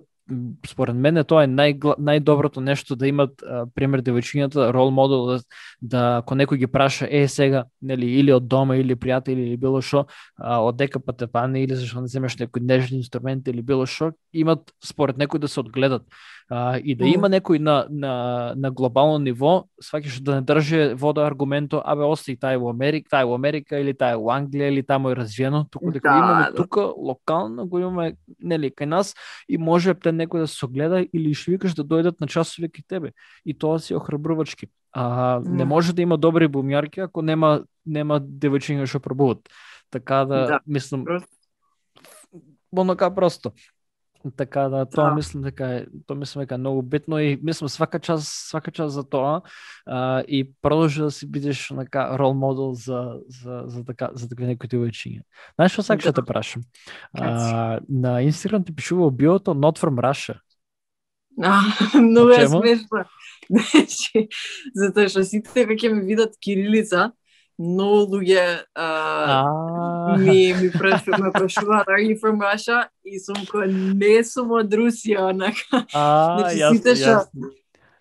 според 0.66 0.96
мене 0.96 1.24
тоа 1.24 1.46
е 1.46 1.48
нај, 1.48 1.96
најдоброто 1.96 2.61
нешто 2.61 2.96
да 2.96 3.09
имат 3.09 3.40
а, 3.42 3.64
пример 3.74 4.02
девојчињата 4.04 4.68
рол 4.76 4.90
модел 4.92 5.24
да, 5.26 5.38
да 5.80 6.02
ако 6.18 6.36
некој 6.36 6.61
ги 6.64 6.68
праша 6.68 7.09
е 7.11 7.24
сега 7.28 7.64
нели 7.80 8.11
или 8.20 8.32
од 8.32 8.44
дома 8.48 8.76
или 8.76 8.96
пријатели 8.96 9.48
или 9.48 9.56
било 9.56 9.80
што 9.80 10.04
од 10.36 10.76
дека 10.76 11.00
па 11.00 11.16
те 11.16 11.26
пане 11.26 11.62
или 11.64 11.76
зашто 11.76 12.04
не 12.04 12.12
земеш 12.12 12.36
некој 12.36 12.61
нежен 12.61 12.98
инструмент 13.00 13.48
или 13.48 13.62
било 13.62 13.86
што 13.86 14.12
имат 14.32 14.68
според 14.84 15.16
некој 15.16 15.40
да 15.40 15.48
се 15.48 15.61
одгледат 15.64 16.04
а, 16.51 16.78
и 16.78 16.94
да 16.94 17.05
има 17.07 17.28
некој 17.28 17.59
на, 17.59 17.86
на, 17.90 18.55
на 18.57 18.70
глобално 18.70 19.18
ниво, 19.18 19.68
сваќаш 19.84 20.20
да 20.24 20.34
не 20.38 20.42
држи 20.42 20.94
вода 20.94 21.26
аргументо, 21.28 21.82
абе 21.84 22.09
остави 22.09 22.38
тај 22.40 22.57
во 22.57 22.70
Америка, 22.72 23.09
тај 23.16 23.26
во 23.28 23.34
Америка 23.36 23.78
или 23.80 23.92
тај 23.92 24.16
во 24.16 24.32
Англија 24.32 24.70
или 24.72 24.82
тамо 24.82 25.11
е 25.12 25.16
развиено, 25.16 25.64
туку 25.70 25.92
дека 25.92 26.09
Да, 26.09 26.18
имаме 26.18 26.44
да. 26.51 26.55
тука 26.57 26.80
локално 26.96 27.66
го 27.66 27.78
имаме 27.78 28.16
нели 28.40 28.70
кај 28.70 28.84
нас 28.86 29.14
и 29.49 29.59
може 29.59 29.94
те 29.94 30.09
некој 30.12 30.44
да 30.44 30.49
се 30.49 30.64
огледа 30.64 31.05
или 31.12 31.34
што 31.34 31.51
викаш 31.53 31.74
да 31.74 31.84
дојдат 31.84 32.20
на 32.20 32.26
часови 32.26 32.68
кај 32.72 32.86
тебе. 32.88 33.12
И 33.44 33.53
тоа 33.55 33.78
си 33.78 33.94
охрабрувачки. 33.94 34.68
А 34.92 35.40
не 35.44 35.64
може 35.64 35.92
да 35.92 36.03
има 36.03 36.16
добри 36.16 36.49
бумјарки 36.49 37.05
ако 37.05 37.22
нема 37.22 37.64
нема 37.84 38.20
девојчиња 38.20 38.86
што 38.88 39.01
пробуват. 39.01 39.44
Така 39.90 40.24
да, 40.24 40.46
Да. 40.46 40.61
мислам 40.66 41.05
онака 42.72 43.14
просто. 43.14 43.53
Така 44.37 44.69
да 44.69 44.87
тоа 44.87 45.11
Да. 45.11 45.14
мислам 45.14 45.43
дека 45.43 45.64
е 45.66 45.87
тоа 46.07 46.16
мислам 46.16 46.43
дека 46.43 46.55
е 46.55 46.59
многу 46.59 46.83
битно 46.83 47.19
и 47.19 47.39
мислам 47.43 47.69
свака 47.69 48.01
час 48.01 48.29
свака 48.51 48.71
час 48.71 48.93
за 48.93 49.05
тоа 49.05 49.43
а, 49.87 50.21
и 50.29 50.53
продолжи 50.62 51.03
да 51.03 51.11
си 51.11 51.31
бидеш 51.31 51.71
онака 51.71 52.19
рол 52.19 52.35
модел 52.35 52.75
за 52.75 53.21
за 53.29 53.62
за 53.66 53.85
така 53.85 54.11
за 54.14 54.29
така 54.29 54.43
некои 54.43 54.69
девојчиња. 54.69 55.23
Знаеш 55.55 55.73
што 55.73 55.83
сакаш 55.83 56.05
да 56.05 56.12
те 56.12 56.23
прашам? 56.23 56.62
А, 57.14 57.81
на 57.89 58.23
Инстаграм 58.23 58.64
ти 58.64 58.75
пишува 58.75 59.11
биото 59.11 59.55
not 59.55 59.79
from 59.79 59.95
Russia. 60.03 60.39
А, 61.43 61.61
многу 62.01 62.29
е 62.31 62.49
смешно. 62.49 63.05
Значи, 63.51 64.29
затоа 64.75 65.09
што 65.09 65.25
сите 65.25 65.64
кога 65.64 65.95
ми 65.95 66.03
видат 66.05 66.35
кирилица, 66.43 67.12
многу 67.59 68.18
луѓе 68.18 68.64
ми 70.18 70.54
ми 70.61 70.70
прашу, 70.70 71.11
ме 71.18 71.32
прашуваат 71.34 71.88
are 71.88 72.02
you 72.02 72.16
from 72.18 72.38
Russia 72.38 72.86
и 73.04 73.18
сум 73.18 73.46
ко 73.50 73.64
не 73.66 74.22
сум 74.24 74.52
од 74.52 74.70
Русија 74.70 75.30
онака. 75.30 75.84
Значи, 75.90 76.62
сите 76.76 76.94
што-. 76.94 77.26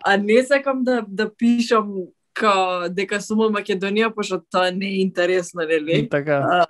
А 0.04 0.18
не 0.18 0.44
сакам 0.44 0.84
да 0.84 1.04
да 1.08 1.30
пишам 1.30 2.14
као 2.34 2.90
дека 2.90 3.22
сум 3.22 3.48
од 3.48 3.52
Македонија 3.52 4.14
пошто 4.14 4.40
тоа 4.40 4.72
не 4.72 4.86
е 4.86 5.02
интересно, 5.02 5.66
нели? 5.66 6.08
Така. 6.10 6.66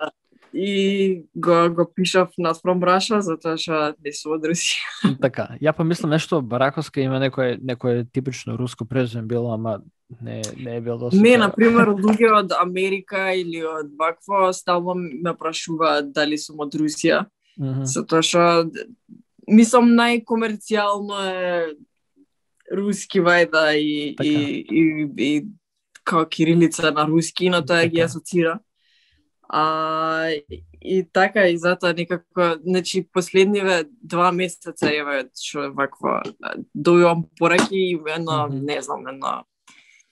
И 0.60 1.22
го 1.36 1.70
го 1.74 1.84
пишав 1.94 2.28
на 2.38 2.50
From 2.54 2.80
Russia 2.82 3.20
затоа 3.22 3.54
што 3.54 3.94
не 4.02 4.10
сум 4.12 4.32
од 4.34 4.42
Русија. 4.42 5.14
Така, 5.24 5.54
ја 5.62 5.70
па 5.76 5.84
мислам 5.86 6.10
нешто 6.10 6.40
Бараковска 6.42 7.00
има 7.00 7.20
некое 7.22 7.58
некое 7.62 8.04
типично 8.12 8.56
руско 8.58 8.84
презиме 8.84 9.22
било, 9.22 9.52
ама 9.54 9.78
не 10.22 10.42
не 10.58 10.76
е 10.76 10.80
било 10.80 10.98
доста. 10.98 11.20
Не, 11.20 11.36
на 11.38 11.50
пример, 11.52 11.92
луѓе 11.94 12.32
од 12.40 12.52
Америка 12.58 13.30
или 13.36 13.62
од 13.62 13.92
вакво 13.98 14.50
стално 14.52 14.94
ме 14.98 15.34
прашуваат 15.36 16.10
дали 16.12 16.38
сум 16.38 16.58
од 16.66 16.74
Русија, 16.74 17.26
Мгм. 17.58 17.84
затоа 17.86 18.22
што 18.22 18.70
мислам 19.46 19.94
најкомерцијално 19.94 21.22
е 21.28 21.74
руски 22.74 23.20
вајда 23.20 23.76
и 23.78 24.16
Така. 24.16 24.28
и 24.28 24.66
и, 24.70 24.82
и 25.16 25.46
као 26.04 26.26
кирилица 26.26 26.90
на 26.90 27.06
руски, 27.06 27.50
но 27.50 27.62
тоа 27.62 27.86
ги 27.86 27.96
Така. 27.96 28.04
асоцира. 28.04 28.58
А, 29.48 30.28
и 30.80 31.08
така 31.12 31.48
и 31.48 31.56
затоа 31.58 31.92
некако, 31.92 32.58
значи 32.62 33.08
последниве 33.12 33.84
два 34.02 34.32
месеца 34.32 34.92
еве 34.92 35.28
што 35.32 35.72
вакво 35.72 36.20
а, 36.42 36.54
добивам 36.74 37.24
пораки 37.38 37.76
и 37.76 37.98
едно, 38.06 38.46
Мгм. 38.46 38.64
не 38.64 38.82
знам, 38.82 39.06
едно 39.08 39.44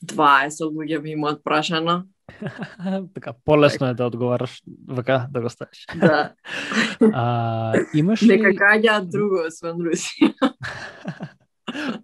20 0.04 0.72
луѓе 0.72 1.02
ми 1.02 1.10
имаат 1.10 1.44
прашано. 1.44 2.04
така, 3.14 3.32
полесно 3.44 3.86
е 3.86 3.94
да 3.94 4.06
одговараш 4.06 4.62
вака 4.88 5.26
да 5.30 5.40
го 5.40 5.50
ставиш. 5.50 5.86
Да, 5.96 6.32
А, 7.12 7.74
имаш 7.94 8.22
ли 8.22 8.36
нека 8.36 8.50
каѓаат 8.56 9.10
друго 9.12 9.46
освен 9.46 9.76
Русија. 9.76 10.32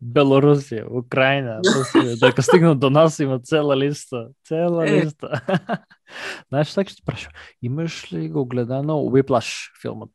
Белорусија, 0.02 0.84
Украина, 0.90 1.60
Русија, 1.74 2.16
дека 2.20 2.42
стигнат 2.42 2.80
до 2.80 2.90
нас 2.90 3.18
има 3.20 3.38
цела 3.40 3.76
листа, 3.76 4.28
цела 4.44 4.84
листа. 4.86 5.40
Знаеш, 6.48 6.74
така 6.74 6.90
ќе 6.90 7.04
прашам, 7.04 7.32
имаш 7.62 8.12
ли 8.12 8.28
го 8.28 8.44
гледано 8.44 8.98
Whiplash 9.12 9.70
филмот? 9.82 10.10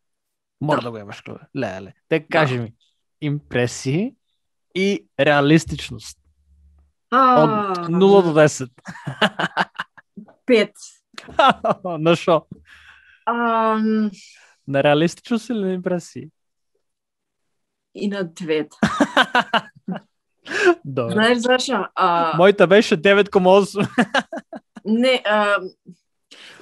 Мора 0.61 0.81
да, 0.81 0.85
Да. 0.85 0.91
го 0.91 0.97
имаш 0.97 1.23
гледа. 1.23 1.47
Леле, 1.55 1.93
те 2.09 2.19
кажи 2.27 2.59
ми, 2.59 2.73
импресии 3.21 4.15
и 4.75 5.07
реалистичност. 5.19 6.17
Од 7.11 7.49
А, 7.49 7.73
0 7.89 8.21
до 8.23 8.33
10. 8.33 8.69
пет. 10.45 10.73
на 11.99 12.15
шо? 12.15 12.45
На 14.67 14.83
реалистичност 14.83 15.49
или 15.49 15.59
на 15.59 15.73
импресии? 15.73 16.29
И 17.97 18.07
на 18.07 18.23
двет. 18.23 18.67
Добре. 20.85 21.13
Знаеш 21.13 21.37
зашо? 21.37 21.85
А, 21.95 22.37
Мојата 22.37 22.67
беше 22.67 22.97
9,8. 22.97 23.87
не, 24.85 25.21
а, 25.25 25.57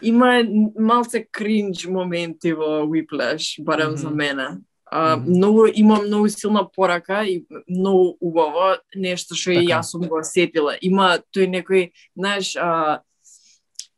има 0.01 0.43
малце 0.79 1.25
кринж 1.31 1.85
моменти 1.87 2.53
во 2.53 2.85
Whiplash, 2.85 3.63
барем 3.63 3.97
за 3.97 4.07
Мгм. 4.07 4.17
мене. 4.17 4.47
А, 4.85 5.15
Мгм. 5.17 5.29
многу 5.29 5.65
има 5.67 6.01
многу 6.01 6.29
силна 6.29 6.67
порака 6.75 7.23
и 7.25 7.45
многу 7.69 8.17
убаво 8.21 8.77
нешто 8.95 9.35
што 9.35 9.51
и 9.51 9.55
Така. 9.55 9.79
јас 9.79 9.81
сум 9.83 10.01
го 10.07 10.23
сетила. 10.23 10.77
Има 10.81 11.19
тој 11.35 11.47
некој, 11.49 11.91
знаеш, 12.17 12.55
а, 12.55 12.99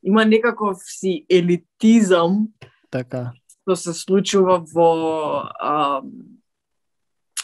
има 0.04 0.26
некаков 0.26 0.78
си 0.84 1.26
елитизам 1.30 2.48
така. 2.90 3.32
што 3.64 3.76
се 3.76 3.94
случува 3.94 4.64
во 4.74 5.44
а, 5.60 6.02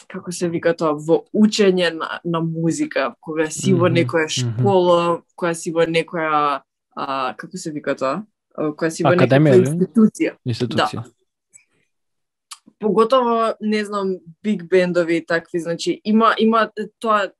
како 0.08 0.32
се 0.32 0.48
вика 0.48 0.74
тоа, 0.76 0.94
во 0.94 1.24
учење 1.34 1.90
на, 1.94 2.20
на 2.24 2.40
музика, 2.44 3.12
кога 3.20 3.48
си 3.50 3.74
во 3.74 3.90
некоја 3.92 4.28
школа, 4.30 5.22
кога 5.36 5.54
си 5.54 5.72
во 5.74 5.86
некоја 5.88 6.62
а, 6.96 7.34
како 7.36 7.58
се 7.58 7.72
вика 7.74 7.96
тоа? 7.98 8.22
Кога 8.54 8.90
си 8.90 9.04
во 9.04 9.14
Академија 9.14 9.54
некоја 9.54 9.64
ли? 9.64 9.70
институција. 9.74 10.36
Институција. 10.46 11.04
Поготово, 12.78 13.54
не 13.60 13.84
знам, 13.84 14.16
биг 14.42 14.66
бендови 14.68 15.16
и 15.22 15.26
такви, 15.26 15.60
значи 15.60 16.00
има 16.04 16.34
има 16.38 16.68
тоа 17.00 17.30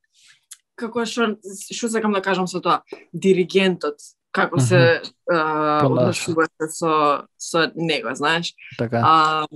како 0.75 1.05
што 1.07 1.35
што 1.45 1.91
сакам 1.91 2.15
да 2.17 2.23
кажам 2.23 2.49
со 2.51 2.61
тоа, 2.61 2.83
диригентот 3.13 4.01
како 4.35 4.59
се 4.61 5.01
а, 5.31 5.81
Понаша. 5.85 5.87
однесуваше 5.87 6.69
со 6.69 6.93
со 7.39 7.71
него, 7.75 8.15
знаеш? 8.15 8.55
Така. 8.79 9.03
А, 9.05 9.47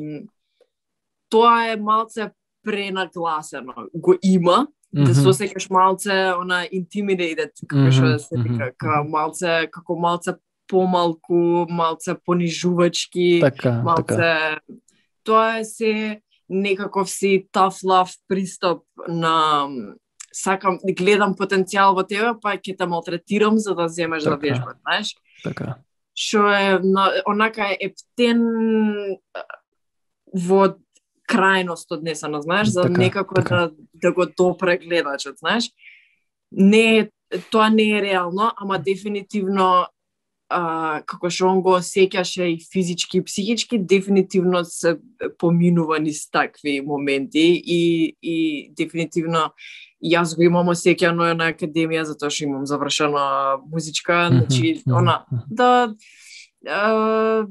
тоа 1.28 1.72
е 1.72 1.76
малце 1.76 2.30
пренагласено. 2.64 3.74
Го 3.94 4.14
има, 4.22 4.66
да 4.92 5.14
се 5.14 5.20
Мгм. 5.20 5.30
осеќаш 5.30 5.70
малце 5.70 6.14
она 6.40 6.64
intimidated, 6.72 7.50
како 7.68 7.90
што 7.92 8.04
Мгм, 8.06 8.18
се 8.18 8.34
вика, 8.36 8.72
како 8.78 9.08
малце 9.08 9.68
како 9.70 9.98
малце 9.98 10.32
помалку, 10.68 11.66
малце 11.70 12.14
понижувачки, 12.26 13.40
Така, 13.40 13.82
малце 13.82 14.06
така. 14.06 14.58
тоа 15.24 15.58
е 15.58 15.64
се 15.64 16.20
некаков 16.48 17.10
си 17.10 17.48
tough 17.52 17.84
love 17.84 18.16
пристап 18.28 18.82
на 19.08 19.68
сакам 20.32 20.78
гледам 20.96 21.34
потенцијал 21.34 21.94
во 21.94 22.02
тебе, 22.04 22.32
па 22.40 22.56
ќе 22.56 22.76
те 22.78 22.86
малтретирам 22.86 23.58
за 23.58 23.74
да 23.74 23.88
земеш 23.88 24.22
да 24.24 24.30
Така. 24.30 24.40
вежбаш, 24.46 24.76
знаеш? 24.82 25.14
Така. 25.44 25.74
што 26.18 26.48
е 26.50 26.80
на, 26.82 27.22
онака 27.26 27.62
е 27.70 27.76
ептен 27.80 28.42
во 30.34 30.74
крајност 31.28 31.92
однесено, 31.94 32.40
знаеш, 32.42 32.68
за 32.68 32.82
Така, 32.82 33.00
некако 33.00 33.34
така. 33.34 33.54
да 33.54 33.70
да 33.94 34.12
го 34.12 34.26
допре 34.26 34.78
гледачот, 34.78 35.38
знаеш. 35.38 35.70
Не 36.52 37.10
тоа 37.50 37.68
не 37.70 37.90
е 37.98 38.02
реално, 38.02 38.52
ама 38.56 38.78
дефинитивно 38.78 39.86
а, 40.48 41.02
како 41.06 41.28
што 41.30 41.50
он 41.50 41.60
го 41.62 41.76
осеќаше 41.76 42.46
и 42.54 42.56
физички 42.72 43.20
и 43.20 43.24
психички, 43.24 43.78
дефинитивно 43.78 44.64
се 44.64 44.96
поминува 45.38 45.98
низ 46.00 46.30
такви 46.30 46.80
моменти 46.80 47.62
и, 47.64 48.16
и 48.22 48.36
дефинитивно 48.72 49.52
јас 50.00 50.36
го 50.36 50.46
имам 50.46 50.72
осеќано 50.72 51.34
на 51.36 51.52
академија 51.52 52.06
затоа 52.08 52.30
што 52.32 52.46
имам 52.48 52.66
завршена 52.66 53.58
музичка, 53.68 54.28
значи 54.32 54.80
Мгм, 54.86 54.96
она 54.96 55.24
мгм. 55.30 55.42
да 55.50 55.94
а, 56.66 57.46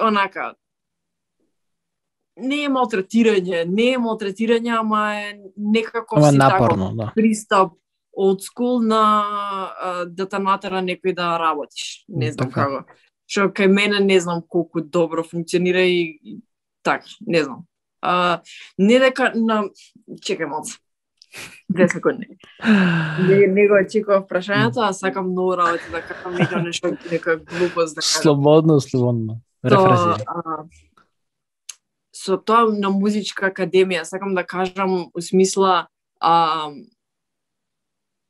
онака 0.00 0.54
не 2.40 2.64
е 2.64 2.70
малтретирање, 2.72 3.64
не 3.68 3.92
е 3.94 3.98
малтретирање, 3.98 4.72
ама 4.78 5.02
е 5.16 5.26
некако 5.56 6.18
Ама 6.18 6.30
си 6.30 6.38
напорно, 6.38 6.90
да. 6.94 6.96
таков 6.96 7.14
пристап 7.14 7.72
old 8.16 8.42
school 8.44 8.86
на 8.86 9.02
а, 9.80 10.04
да 10.04 10.28
те 10.28 10.38
натера 10.38 10.82
некој 10.82 11.14
да 11.14 11.38
работиш. 11.38 12.04
Не 12.08 12.32
знам 12.32 12.50
Така. 12.50 12.66
како. 12.66 13.00
Што 13.30 13.48
кај 13.54 13.70
мене 13.70 14.00
не 14.00 14.20
знам 14.20 14.42
колку 14.42 14.80
добро 14.80 15.22
функционира 15.22 15.82
и, 15.86 16.18
и 16.22 16.40
така, 16.82 17.06
не 17.26 17.44
знам. 17.44 17.64
А, 18.02 18.40
не 18.78 18.98
дека 18.98 19.32
на 19.34 19.64
чекај 20.20 20.50
малце. 20.50 20.78
Две 21.68 21.88
секунди. 21.88 22.26
Не, 23.28 23.46
не 23.46 23.68
го 23.68 23.78
очекував 23.78 24.26
прашањето, 24.26 24.82
а 24.82 24.92
сакам 24.92 25.30
многу 25.30 25.54
работи 25.56 25.86
да 25.92 26.02
кажам 26.02 26.34
нека 26.34 26.62
нешто, 26.62 26.96
нека 27.10 27.36
глупост 27.36 27.94
да 27.94 28.02
кажам. 28.02 28.22
Слободно, 28.22 28.80
слободно. 28.80 29.38
Рефразија. 29.64 30.24
Со 32.20 32.36
тоа 32.36 32.68
на 32.76 32.90
музичка 32.92 33.48
академија 33.48 34.04
сакам 34.04 34.34
да 34.36 34.44
кажам 34.44 35.08
у 35.14 35.20
смисла 35.24 35.86
а, 36.20 36.68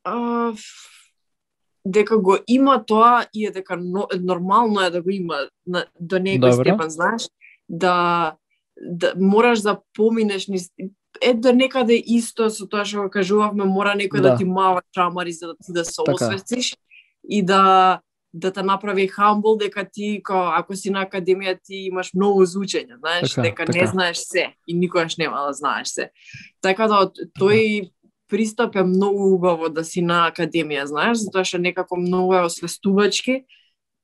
а, 0.04 0.52
дека 1.84 2.18
го 2.18 2.36
има 2.46 2.84
тоа 2.86 3.26
и 3.34 3.46
е 3.46 3.50
дека 3.50 3.76
но, 3.76 4.06
нормално 4.20 4.80
е 4.80 4.90
да 4.90 5.02
го 5.02 5.10
има 5.10 5.48
на, 5.66 5.86
до 6.00 6.16
некој 6.16 6.50
Добро. 6.50 6.64
степен, 6.64 6.90
знаеш, 6.90 7.28
да 7.68 8.36
да 8.80 9.12
можеш 9.16 9.60
да 9.60 9.80
поминеш 9.96 10.46
низ 10.48 10.70
е 11.20 11.34
до 11.34 11.52
некаде 11.52 11.98
исто 11.98 12.48
со 12.50 12.68
тоа 12.70 12.84
што 12.84 13.08
го 13.08 13.10
кажувавме, 13.10 13.64
мора 13.66 13.96
некој 13.98 14.22
да, 14.22 14.30
Да. 14.30 14.36
ти 14.38 14.44
мава 14.44 14.82
чамари 14.94 15.32
за 15.32 15.48
да 15.48 15.54
ти 15.58 15.72
да 15.72 15.84
се 15.84 16.02
Така. 16.06 16.14
освестиш 16.14 16.76
и 17.28 17.42
да 17.42 18.00
да 18.32 18.52
те 18.52 18.62
направи 18.62 19.08
хамбл 19.08 19.56
дека 19.56 19.84
ти 19.92 20.20
као 20.24 20.52
ако 20.54 20.76
си 20.76 20.90
на 20.90 21.06
академија 21.06 21.58
ти 21.62 21.86
имаш 21.90 22.12
многу 22.14 22.44
за 22.44 22.58
учење, 22.58 22.98
знаеш, 22.98 23.34
Така, 23.34 23.42
дека 23.42 23.64
не 23.64 23.80
така. 23.80 23.86
знаеш 23.86 24.18
се 24.18 24.54
и 24.68 24.74
никогаш 24.74 25.16
нема 25.16 25.46
да 25.46 25.52
знаеш 25.52 25.88
се. 25.88 26.10
Така 26.62 26.86
да 26.86 27.10
тој 27.38 27.90
пристап 28.30 28.76
е 28.76 28.82
многу 28.82 29.34
убаво 29.34 29.68
да 29.68 29.84
си 29.84 30.02
на 30.02 30.30
академија, 30.30 30.84
знаеш, 30.84 31.18
затоа 31.18 31.44
што 31.44 31.58
некако 31.58 31.96
многу 31.98 32.34
е 32.38 32.46
освестувачки, 32.46 33.44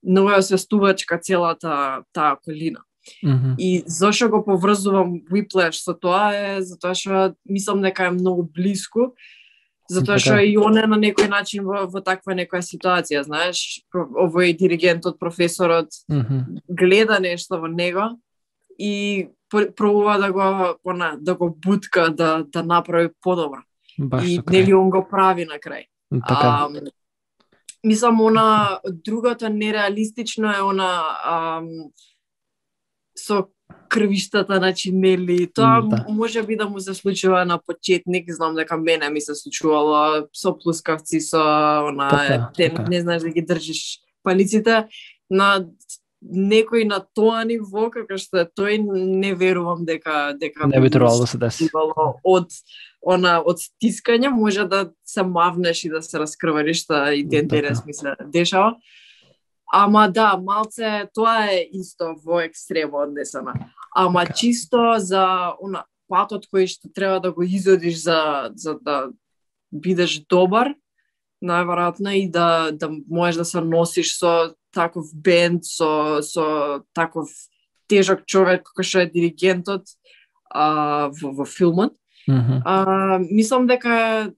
многу 0.02 0.34
е 0.34 0.42
освестувачка 0.42 1.18
целата 1.18 2.02
таа 2.12 2.34
околина. 2.34 2.82
Мгм. 3.22 3.54
И 3.58 3.82
зошто 3.86 4.30
го 4.30 4.44
поврзувам 4.44 5.22
Whiplash 5.30 5.78
со 5.84 5.94
тоа 5.94 6.34
е 6.34 6.62
затоа 6.62 6.94
што 6.94 7.34
мислам 7.46 7.82
дека 7.82 8.10
е 8.10 8.16
многу 8.18 8.42
блиску, 8.42 9.14
затоа 9.90 10.18
што 10.18 10.30
Така. 10.30 10.42
и 10.42 10.56
он 10.58 10.76
е 10.78 10.86
на 10.86 10.96
некој 10.96 11.28
начин 11.28 11.64
во, 11.64 11.86
во 11.86 12.00
таква 12.00 12.34
некоја 12.34 12.62
ситуација, 12.62 13.22
знаеш, 13.22 13.82
овој 13.94 14.56
диригентот, 14.58 15.18
професорот 15.18 15.88
Мгм. 16.08 16.60
гледа 16.68 17.20
нешто 17.20 17.60
во 17.60 17.68
него 17.68 18.18
и 18.78 19.28
пр- 19.50 19.72
пробува 19.74 20.18
да 20.18 20.32
го 20.32 20.76
она, 20.84 21.16
да 21.20 21.34
го 21.34 21.50
бутка 21.50 22.10
да 22.10 22.44
да 22.48 22.62
направи 22.62 23.08
подобро. 23.20 23.62
И 23.98 24.36
така. 24.36 24.52
нели 24.52 24.74
он 24.74 24.90
го 24.90 25.06
прави 25.10 25.44
на 25.44 25.58
крај. 25.58 25.86
Така. 26.28 26.68
А, 26.68 26.68
мислам, 27.84 28.20
она, 28.20 28.80
другото 28.84 29.48
нереалистично 29.48 30.50
е 30.50 30.60
она 30.62 31.02
ам, 31.24 31.68
со 33.18 33.44
крвиштата, 33.88 34.56
значи, 34.56 34.92
нели, 34.92 35.46
тоа 35.46 35.80
М, 35.80 35.88
да. 35.88 36.04
може 36.08 36.42
би 36.42 36.56
да 36.56 36.68
му 36.68 36.80
се 36.80 36.94
случува 36.94 37.44
на 37.44 37.58
почетник, 37.58 38.24
знам 38.28 38.54
дека 38.54 38.76
мене 38.76 39.10
ми 39.10 39.20
се 39.20 39.34
случувало 39.34 40.26
со 40.32 40.54
плускавци, 40.54 41.20
со 41.20 41.40
она, 41.84 42.08
Така, 42.10 42.50
те, 42.56 42.68
така. 42.70 42.82
не 42.82 43.00
знаеш 43.00 43.22
да 43.22 43.30
ги 43.30 43.42
држиш 43.42 43.98
палиците, 44.22 44.86
на 45.30 45.66
некој 46.24 46.84
на 46.84 47.00
тоа 47.14 47.44
ниво, 47.44 47.90
како 47.90 48.16
што 48.18 48.38
е 48.42 48.46
тој, 48.48 48.78
не 49.18 49.34
верувам 49.34 49.84
дека 49.84 50.34
дека 50.34 50.66
Не 50.66 50.80
би 50.80 50.90
требало 50.90 51.20
да 51.20 51.26
се 51.26 51.38
деси. 51.38 51.68
од 52.24 52.48
она 53.06 53.38
од 53.46 53.58
стискање 53.58 54.28
може 54.28 54.64
да 54.64 54.90
се 55.04 55.22
мавнеш 55.22 55.84
и 55.84 55.88
да 55.90 56.02
се 56.02 56.18
раскрвариш 56.18 56.82
што 56.82 57.12
и 57.12 57.22
ден 57.24 57.48
Така. 57.48 57.62
денес 57.62 57.84
ми 57.86 57.94
се 57.94 58.14
дешава. 58.26 58.74
Ама 59.72 60.08
да, 60.08 60.36
малце 60.38 61.08
тоа 61.14 61.50
е 61.50 61.66
исто 61.74 62.14
во 62.22 62.40
екстремо 62.46 63.02
однесено. 63.02 63.52
Ама 63.94 64.26
Така. 64.26 64.34
чисто 64.34 64.98
за 64.98 65.54
она 65.60 65.84
патот 66.08 66.46
кој 66.46 66.66
што 66.70 66.88
треба 66.94 67.20
да 67.20 67.32
го 67.32 67.42
изодиш 67.42 68.02
за 68.02 68.50
за 68.54 68.78
да 68.80 69.10
бидеш 69.72 70.22
добар, 70.30 70.74
најверојатно 71.42 72.14
и 72.14 72.30
да 72.30 72.70
да 72.72 72.90
можеш 73.08 73.36
да 73.36 73.44
се 73.44 73.60
носиш 73.60 74.16
со 74.18 74.54
таков 74.72 75.10
бенд, 75.14 75.64
со 75.64 76.22
со 76.22 76.82
таков 76.94 77.28
тежок 77.88 78.26
човек 78.26 78.70
кој 78.70 78.84
што 78.84 78.98
е 79.02 79.10
диригентот 79.10 79.86
а, 80.50 81.10
во, 81.10 81.32
во 81.32 81.44
филмот. 81.44 81.94
Мгм. 82.28 82.62
А, 82.64 83.18
мислам 83.18 83.66
дека 83.66 84.32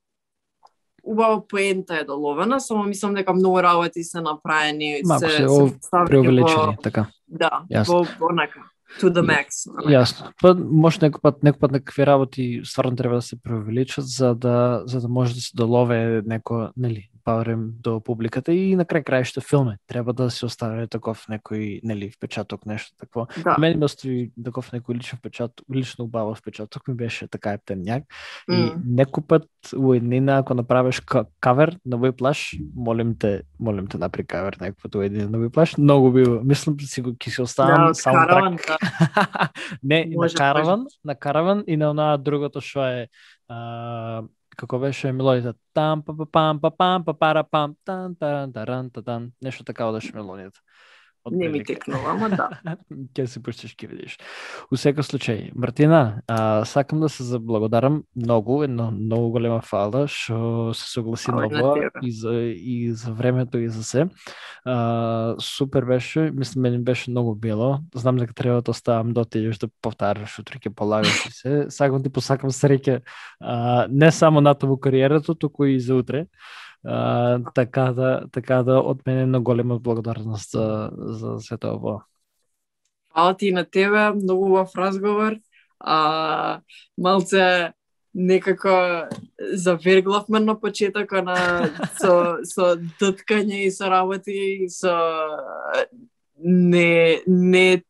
убава 1.08 1.40
поента 1.48 1.96
е 1.96 2.04
доловена, 2.04 2.60
само 2.60 2.84
мислам 2.84 3.14
дека 3.14 3.34
многу 3.34 3.62
работи 3.62 4.04
се 4.04 4.20
направени, 4.20 5.00
Малку 5.04 5.28
се, 5.28 5.48
се 5.48 6.00
Преувеличени, 6.06 6.76
така. 6.82 7.06
да, 7.28 7.50
Јасно. 7.72 8.04
во, 8.20 8.26
онака, 8.30 8.60
to 9.00 9.10
the 9.12 9.22
max. 9.24 9.64
Јасно. 9.88 10.32
Па 10.40 10.54
може 10.54 11.00
некој 11.00 11.20
пат 11.22 11.42
некој 11.44 11.60
пат 11.60 11.72
некакви 11.72 12.06
работи 12.06 12.44
стварно 12.64 12.96
треба 12.96 13.20
да 13.20 13.22
се 13.22 13.36
преувеличат 13.36 14.06
за 14.06 14.34
да 14.34 14.82
за 14.86 15.00
да 15.00 15.08
може 15.08 15.34
да 15.34 15.40
се 15.40 15.52
долове 15.54 16.22
неко, 16.26 16.68
нели, 16.76 17.08
барем 17.28 17.72
до 17.78 18.00
публиката 18.00 18.52
и 18.52 18.72
на 18.72 18.84
крај 18.84 19.04
краишта 19.04 19.40
филме. 19.40 19.76
Треба 19.86 20.12
да 20.12 20.30
се 20.30 20.46
остави 20.46 20.88
таков 20.88 21.26
некој, 21.28 21.80
нели, 21.82 22.08
впечаток, 22.10 22.64
нешто 22.66 22.96
такво. 22.96 23.26
Да. 23.44 23.56
Мене 23.58 23.76
ми 23.76 23.84
остави 23.84 24.32
таков 24.34 24.72
некој 24.72 24.94
личен 24.94 25.18
впечаток, 25.18 25.60
лично 25.68 26.04
убав 26.04 26.38
впечаток 26.38 26.88
ми 26.88 26.94
беше 26.94 27.28
така 27.28 27.52
ептенјак. 27.52 28.02
И 28.48 28.56
М. 28.70 28.80
некој 28.82 29.20
пат 29.22 29.44
у 29.76 29.92
еднина 29.92 30.38
ако 30.38 30.54
направиш 30.54 31.00
ка- 31.00 31.26
кавер 31.40 31.76
на 31.84 31.98
овој 31.98 32.12
плаш, 32.12 32.56
молим 32.74 33.14
те, 33.14 33.42
молим 33.58 33.86
те 33.86 33.98
направи 33.98 34.26
кавер 34.26 34.56
некој 34.56 34.82
пат 34.82 34.94
у 34.94 35.02
еднина 35.02 35.28
на 35.28 35.38
овој 35.38 35.50
плаш, 35.50 35.76
многу 35.76 36.10
би 36.10 36.24
мислам 36.42 36.80
си 36.80 37.00
го 37.00 37.10
ќе 37.12 37.28
се 37.28 37.36
Да, 37.36 37.42
оставам 37.42 37.88
од 37.88 37.96
саундтрак. 37.96 38.28
караван, 38.28 38.56
да. 38.58 38.76
не, 39.82 39.98
Може, 39.98 40.08
на 40.08 40.16
може. 40.16 40.34
караван, 40.34 40.86
на 41.04 41.14
караван 41.14 41.64
и 41.66 41.76
на 41.76 41.90
онаа 41.90 42.16
другото 42.16 42.60
што 42.60 42.80
е 42.80 43.08
а, 43.48 44.22
како 44.58 44.78
беше 44.82 45.12
мелодијата 45.14 45.54
там 45.78 46.02
па 46.06 46.14
па 46.18 46.26
пам 46.36 46.60
па 46.60 46.70
пам 46.70 47.04
па 47.06 47.14
пара 47.14 47.44
пам 47.44 47.76
тан 47.86 48.16
таран 48.20 48.52
таран 48.52 48.90
татан 48.90 49.30
нешто 49.42 49.64
така 49.64 49.86
одеше 49.90 50.12
мелодијата. 50.16 50.60
Не 51.30 51.48
ми 51.48 51.64
текнува, 51.64 52.10
ама 52.14 52.28
да. 52.30 52.48
ќе 53.14 53.26
се 53.26 53.42
пуштиш, 53.42 53.74
ќе 53.76 53.88
видиш. 53.90 54.16
У 54.72 54.78
секој 54.80 55.06
случај, 55.06 55.40
Мартина, 55.54 56.22
а, 56.26 56.64
сакам 56.68 57.00
да 57.00 57.08
се 57.08 57.24
заблагодарам 57.24 58.02
многу, 58.16 58.62
една 58.62 58.90
многу 58.90 59.30
голема 59.36 59.60
фала 59.60 60.06
што 60.08 60.72
се 60.76 60.90
согласи 60.92 61.32
на 61.32 61.46
ова 61.46 61.90
и 62.02 62.12
за 62.12 62.34
и 62.54 62.92
за 62.92 63.12
времето 63.12 63.58
и 63.58 63.68
за 63.68 63.84
се. 63.84 64.06
А, 64.64 65.34
супер 65.40 65.84
беше, 65.84 66.30
мислам 66.34 66.62
мене 66.62 66.78
беше 66.78 67.10
многу 67.10 67.34
било. 67.34 67.78
Знам 67.94 68.16
дека 68.16 68.34
треба 68.34 68.62
да 68.62 68.70
оставам 68.70 69.12
да 69.12 69.20
отидеш 69.20 69.58
да 69.58 69.68
повтараш 69.82 70.38
утре 70.38 70.58
ќе 70.58 70.74
полагаш 70.74 71.26
и 71.26 71.32
се. 71.32 71.66
Сакам 71.70 72.02
ти 72.02 72.10
посакам 72.10 72.50
среќа 72.50 73.00
не 73.90 74.10
само 74.12 74.40
на 74.40 74.54
во 74.62 74.76
кариерата, 74.76 75.34
туку 75.34 75.64
и 75.64 75.80
за 75.80 75.94
утре. 75.94 76.26
А, 76.84 77.40
така 77.54 77.92
да 77.92 78.24
така 78.32 78.62
да 78.62 78.78
од 78.80 79.06
мене 79.06 79.26
на 79.26 79.40
голема 79.40 79.78
благодарност 79.78 80.50
за 80.50 80.90
за 80.96 81.40
сето 81.40 81.68
ово. 81.68 82.02
Фала 83.14 83.36
ти 83.36 83.46
и 83.46 83.52
на 83.52 83.64
тебе, 83.64 84.10
многу 84.10 84.44
убав 84.46 84.70
разговор. 84.76 85.36
А, 85.80 86.60
малце 86.98 87.72
некако 88.14 89.08
заверглавме 89.52 90.40
на 90.40 90.60
почетока 90.60 91.22
на 91.22 91.36
со 92.00 92.38
со 92.44 92.74
дткање 93.00 93.66
и 93.66 93.70
со 93.70 93.90
работи 93.90 94.64
и 94.64 94.68
со 94.68 94.94
не 96.38 97.22
не 97.26 97.82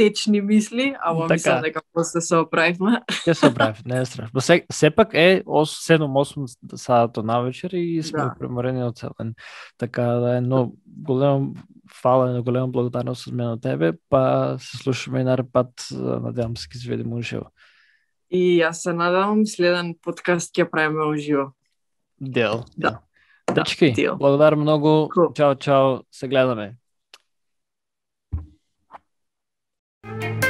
течни 0.00 0.40
мисли, 0.40 0.94
ама 1.04 1.20
Така. 1.28 1.34
мислам 1.34 1.62
дека 1.62 1.80
после 1.92 2.20
се 2.24 2.36
оправивме. 2.40 3.02
Ќе 3.26 3.32
се 3.32 3.48
оправи, 3.50 3.82
не 3.84 4.00
е 4.00 4.04
страшно. 4.08 4.30
Но 4.34 4.40
се, 4.40 4.64
сепак 4.72 5.12
е 5.12 5.42
7-8 5.44 6.48
сато 6.76 7.22
на 7.22 7.40
вечер 7.40 7.70
и 7.76 8.02
сме 8.02 8.18
Да. 8.18 8.34
преморени 8.38 8.80
од 8.82 8.96
цел 8.96 9.10
ден. 9.20 9.34
Така 9.78 10.02
да 10.24 10.36
е, 10.36 10.40
но 10.40 10.72
големо 10.86 11.52
фала 11.92 12.38
и 12.38 12.42
голема 12.42 12.68
благодарност 12.68 13.28
од 13.28 13.34
мене 13.34 13.50
од 13.58 13.62
тебе, 13.62 13.92
па 14.08 14.56
се 14.56 14.76
слушаме 14.76 15.20
и 15.20 15.24
нареден 15.24 15.50
пат, 15.52 15.72
надевам 15.92 16.56
се 16.56 16.68
ќе 16.68 16.76
се 16.80 16.88
видиме 16.88 17.20
уживо. 17.20 17.50
И 18.32 18.56
јас 18.62 18.80
се 18.86 18.92
надевам 18.96 19.44
следен 19.46 19.94
подкаст 20.00 20.54
ќе 20.56 20.64
правиме 20.70 21.04
уживо. 21.12 21.52
Дел. 22.20 22.64
Да. 22.78 23.00
Дечки, 23.52 23.92
дел. 23.92 24.16
благодарам 24.16 24.60
многу. 24.60 25.10
Cool. 25.10 25.34
Чао, 25.34 25.54
чао. 25.54 26.00
Се 26.12 26.28
гледаме. 26.28 26.79
Thank 30.02 30.44
you. 30.44 30.49